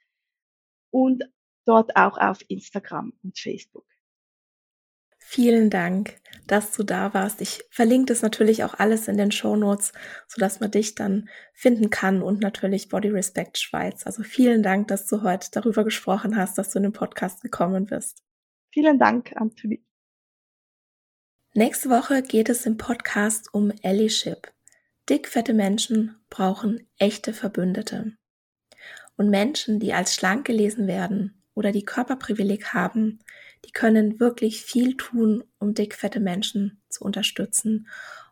und 0.91 1.25
dort 1.67 1.95
auch 1.97 2.17
auf 2.17 2.43
Instagram 2.49 3.13
und 3.23 3.39
Facebook. 3.39 3.87
Vielen 5.27 5.70
Dank, 5.70 6.20
dass 6.47 6.72
du 6.72 6.85
da 6.85 7.14
warst. 7.14 7.41
Ich 7.41 7.64
verlinke 7.70 8.12
das 8.12 8.20
natürlich 8.20 8.62
auch 8.62 8.75
alles 8.75 9.09
in 9.09 9.16
den 9.16 9.33
Show 9.33 9.57
Notes, 9.57 9.93
sodass 10.29 10.61
man 10.61 10.70
dich 10.70 10.95
dann 10.95 11.29
finden 11.55 11.89
kann 11.89 12.22
und 12.22 12.41
natürlich 12.41 12.91
Body 12.91 13.09
Respect 13.09 13.59
Schweiz. 13.59 14.07
Also 14.07 14.22
vielen 14.22 14.62
Dank, 14.62 14.89
dass 14.89 15.07
du 15.07 15.22
heute 15.22 15.49
darüber 15.51 15.83
gesprochen 15.83 16.37
hast, 16.37 16.59
dass 16.59 16.70
du 16.70 16.79
in 16.79 16.85
den 16.85 16.93
Podcast 16.93 17.41
gekommen 17.41 17.87
bist. 17.87 18.22
Vielen 18.70 18.99
Dank, 18.99 19.33
Anthony. 19.35 19.83
Nächste 21.55 21.89
Woche 21.89 22.22
geht 22.22 22.51
es 22.51 22.66
im 22.66 22.77
Podcast 22.77 23.53
um 23.53 23.72
Allyship. 23.83 24.53
Dickfette 25.09 25.55
Menschen 25.55 26.16
brauchen 26.29 26.87
echte 26.99 27.33
Verbündete. 27.33 28.12
Und 29.16 29.31
Menschen, 29.31 29.81
die 29.81 29.95
als 29.95 30.14
schlank 30.14 30.47
gelesen 30.47 30.87
werden 30.87 31.43
oder 31.55 31.72
die 31.72 31.85
Körperprivileg 31.85 32.75
haben, 32.75 33.20
können 33.75 34.20
wirklich 34.20 34.62
viel 34.62 34.97
tun, 34.97 35.45
um 35.59 35.75
dickfette 35.75 36.20
Menschen 36.20 36.81
zu 36.89 37.05
unterstützen. 37.05 37.89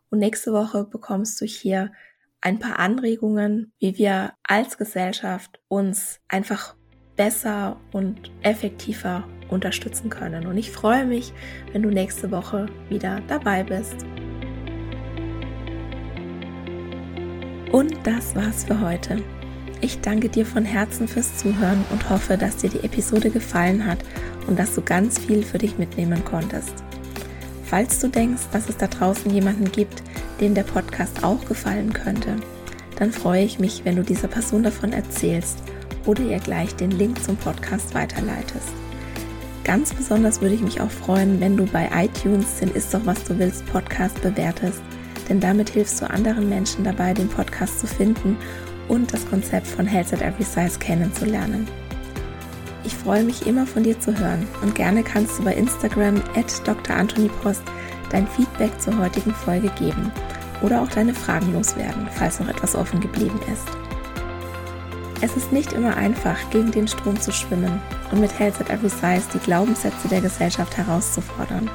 Und 0.09 0.21
nächste 0.21 0.53
Woche 0.53 0.85
bekommst 0.85 1.41
du 1.41 1.45
hier 1.45 1.93
ein 2.41 2.59
paar 2.59 2.79
Anregungen, 2.79 3.73
wie 3.79 3.99
wir 3.99 4.33
als 4.43 4.79
Gesellschaft 4.79 5.61
uns 5.69 6.21
einfach 6.29 6.75
besser 7.17 7.81
und 7.93 8.31
effektiver 8.43 9.29
unterstützen 9.49 10.11
können. 10.11 10.47
Und 10.47 10.57
ich 10.57 10.71
freue 10.71 11.05
mich, 11.05 11.33
wenn 11.73 11.83
du 11.83 11.91
nächste 11.91 12.31
Woche 12.31 12.67
wieder 12.89 13.21
dabei 13.29 13.63
bist. 13.63 13.97
Und 17.71 18.07
das 18.07 18.35
war's 18.35 18.65
für 18.65 18.81
heute. 18.81 19.23
Ich 19.85 20.01
danke 20.01 20.29
dir 20.29 20.47
von 20.47 20.65
Herzen 20.65 21.09
fürs 21.09 21.39
Zuhören 21.39 21.85
und 21.91 22.09
hoffe, 22.09 22.39
dass 22.39 22.59
dir 22.59 22.71
die 22.71 22.85
Episode 22.85 23.31
gefallen 23.31 23.85
hat 23.85 23.99
und 24.47 24.57
dass 24.57 24.77
du 24.77 24.81
ganz 24.81 25.19
viel 25.19 25.43
für 25.43 25.59
dich 25.59 25.77
mitnehmen 25.77 26.25
konntest. 26.25 26.73
Falls 27.65 27.99
du 27.99 28.07
denkst, 28.07 28.43
dass 28.53 28.69
es 28.69 28.77
da 28.77 28.87
draußen 28.87 29.29
jemanden 29.33 29.73
gibt, 29.73 30.05
dem 30.41 30.55
der 30.55 30.63
Podcast 30.63 31.25
auch 31.25 31.45
gefallen 31.47 31.93
könnte, 31.93 32.37
dann 32.97 33.11
freue 33.11 33.43
ich 33.43 33.59
mich, 33.59 33.85
wenn 33.85 33.97
du 33.97 34.05
dieser 34.05 34.29
Person 34.29 34.63
davon 34.63 34.93
erzählst 34.93 35.59
oder 36.07 36.23
ihr 36.23 36.39
gleich 36.39 36.77
den 36.77 36.93
Link 36.93 37.21
zum 37.21 37.37
Podcast 37.37 37.93
weiterleitest. 37.93 38.69
Ganz 39.65 39.93
besonders 39.93 40.41
würde 40.41 40.55
ich 40.55 40.63
mich 40.63 40.81
auch 40.81 40.91
freuen, 40.91 41.41
wenn 41.41 41.57
du 41.57 41.67
bei 41.67 41.91
iTunes 41.93 42.61
den 42.61 42.71
Ist 42.71 42.95
doch 42.95 43.05
was 43.05 43.25
du 43.25 43.37
willst 43.37 43.67
Podcast 43.67 44.23
bewertest, 44.23 44.81
denn 45.29 45.41
damit 45.41 45.71
hilfst 45.71 46.01
du 46.01 46.09
anderen 46.09 46.49
Menschen 46.49 46.85
dabei, 46.85 47.15
den 47.15 47.29
Podcast 47.29 47.81
zu 47.81 47.89
finden 47.89 48.37
und 48.93 49.11
das 49.11 49.27
Konzept 49.27 49.67
von 49.67 49.87
Health 49.87 50.13
at 50.13 50.21
Every 50.21 50.45
Size 50.45 50.79
kennenzulernen. 50.79 51.67
Ich 52.85 52.95
freue 52.95 53.25
mich 53.25 53.47
immer 53.47 53.67
von 53.67 53.83
dir 53.83 53.99
zu 53.99 54.15
hören 54.19 54.47
und 54.61 54.75
gerne 54.75 55.03
kannst 55.03 55.39
du 55.39 55.45
bei 55.45 55.55
Instagram 55.55 56.17
at 56.35 56.67
Dr. 56.69 56.95
Anthony 56.95 57.31
Post 57.43 57.63
dein 58.11 58.29
Feedback 58.29 58.79
zur 58.79 58.99
heutigen 58.99 59.33
Folge 59.33 59.71
geben 59.79 60.13
oder 60.61 60.83
auch 60.83 60.89
deine 60.91 61.15
Fragen 61.15 61.55
loswerden, 61.55 62.07
falls 62.13 62.39
noch 62.39 62.49
etwas 62.49 62.77
offen 62.77 63.01
geblieben 63.01 63.41
ist. 63.51 63.67
Es 65.23 65.37
ist 65.37 65.53
nicht 65.53 65.73
immer 65.73 65.97
einfach, 65.97 66.37
gegen 66.51 66.71
den 66.71 66.87
Strom 66.87 67.19
zu 67.19 67.33
schwimmen 67.33 67.81
und 68.11 68.21
mit 68.21 68.39
Health 68.39 68.61
at 68.61 68.69
Every 68.69 68.91
Size 68.91 69.23
die 69.33 69.39
Glaubenssätze 69.39 70.09
der 70.09 70.21
Gesellschaft 70.21 70.77
herauszufordern. 70.77 71.71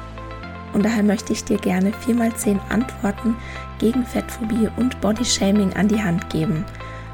Und 0.72 0.84
daher 0.84 1.02
möchte 1.02 1.32
ich 1.32 1.42
dir 1.42 1.56
gerne 1.56 1.90
4x10 2.06 2.60
Antworten 2.68 3.34
gegen 3.78 4.04
Fettphobie 4.04 4.68
und 4.76 5.00
Bodyshaming 5.00 5.72
an 5.72 5.88
die 5.88 6.00
Hand 6.00 6.28
geben, 6.30 6.64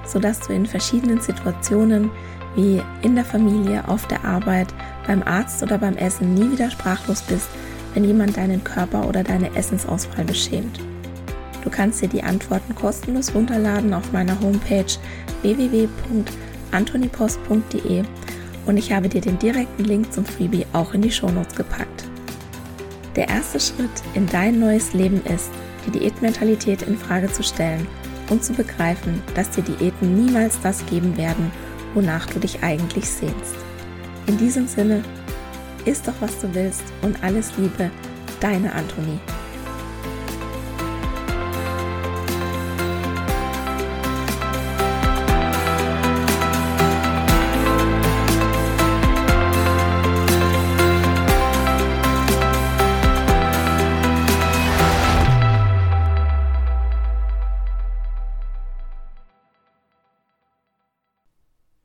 sodass 0.06 0.40
du 0.40 0.52
in 0.52 0.66
verschiedenen 0.66 1.20
Situationen 1.20 2.10
wie 2.56 2.82
in 3.02 3.14
der 3.14 3.24
Familie, 3.24 3.88
auf 3.88 4.06
der 4.06 4.22
Arbeit, 4.24 4.68
beim 5.06 5.22
Arzt 5.22 5.62
oder 5.62 5.78
beim 5.78 5.96
Essen 5.96 6.34
nie 6.34 6.50
wieder 6.52 6.70
sprachlos 6.70 7.22
bist, 7.22 7.48
wenn 7.94 8.04
jemand 8.04 8.36
deinen 8.36 8.62
Körper 8.62 9.08
oder 9.08 9.24
deine 9.24 9.56
Essensauswahl 9.56 10.24
beschämt. 10.24 10.78
Du 11.62 11.70
kannst 11.70 12.02
dir 12.02 12.08
die 12.08 12.22
Antworten 12.22 12.74
kostenlos 12.74 13.34
runterladen 13.34 13.94
auf 13.94 14.12
meiner 14.12 14.38
Homepage 14.40 14.84
www.antonipost.de 15.42 18.02
und 18.66 18.76
ich 18.76 18.92
habe 18.92 19.08
dir 19.08 19.20
den 19.20 19.38
direkten 19.38 19.84
Link 19.84 20.12
zum 20.12 20.24
Freebie 20.24 20.66
auch 20.72 20.94
in 20.94 21.02
die 21.02 21.10
Shownotes 21.10 21.54
gepackt. 21.54 22.04
Der 23.16 23.28
erste 23.28 23.60
Schritt 23.60 23.90
in 24.14 24.26
dein 24.26 24.58
neues 24.58 24.92
Leben 24.92 25.22
ist, 25.24 25.50
die 25.86 25.98
Diätmentalität 25.98 26.82
in 26.82 26.98
Frage 26.98 27.32
zu 27.32 27.42
stellen 27.42 27.86
und 28.30 28.44
zu 28.44 28.52
begreifen, 28.52 29.22
dass 29.34 29.50
dir 29.50 29.62
Diäten 29.62 30.24
niemals 30.24 30.60
das 30.62 30.84
geben 30.86 31.16
werden, 31.16 31.50
wonach 31.94 32.26
du 32.26 32.38
dich 32.38 32.62
eigentlich 32.62 33.08
sehnst. 33.08 33.54
In 34.26 34.38
diesem 34.38 34.66
Sinne, 34.66 35.02
isst 35.84 36.08
doch 36.08 36.14
was 36.20 36.40
du 36.40 36.54
willst 36.54 36.84
und 37.02 37.22
alles 37.22 37.52
Liebe, 37.56 37.90
deine 38.40 38.72
Antonie. 38.72 39.18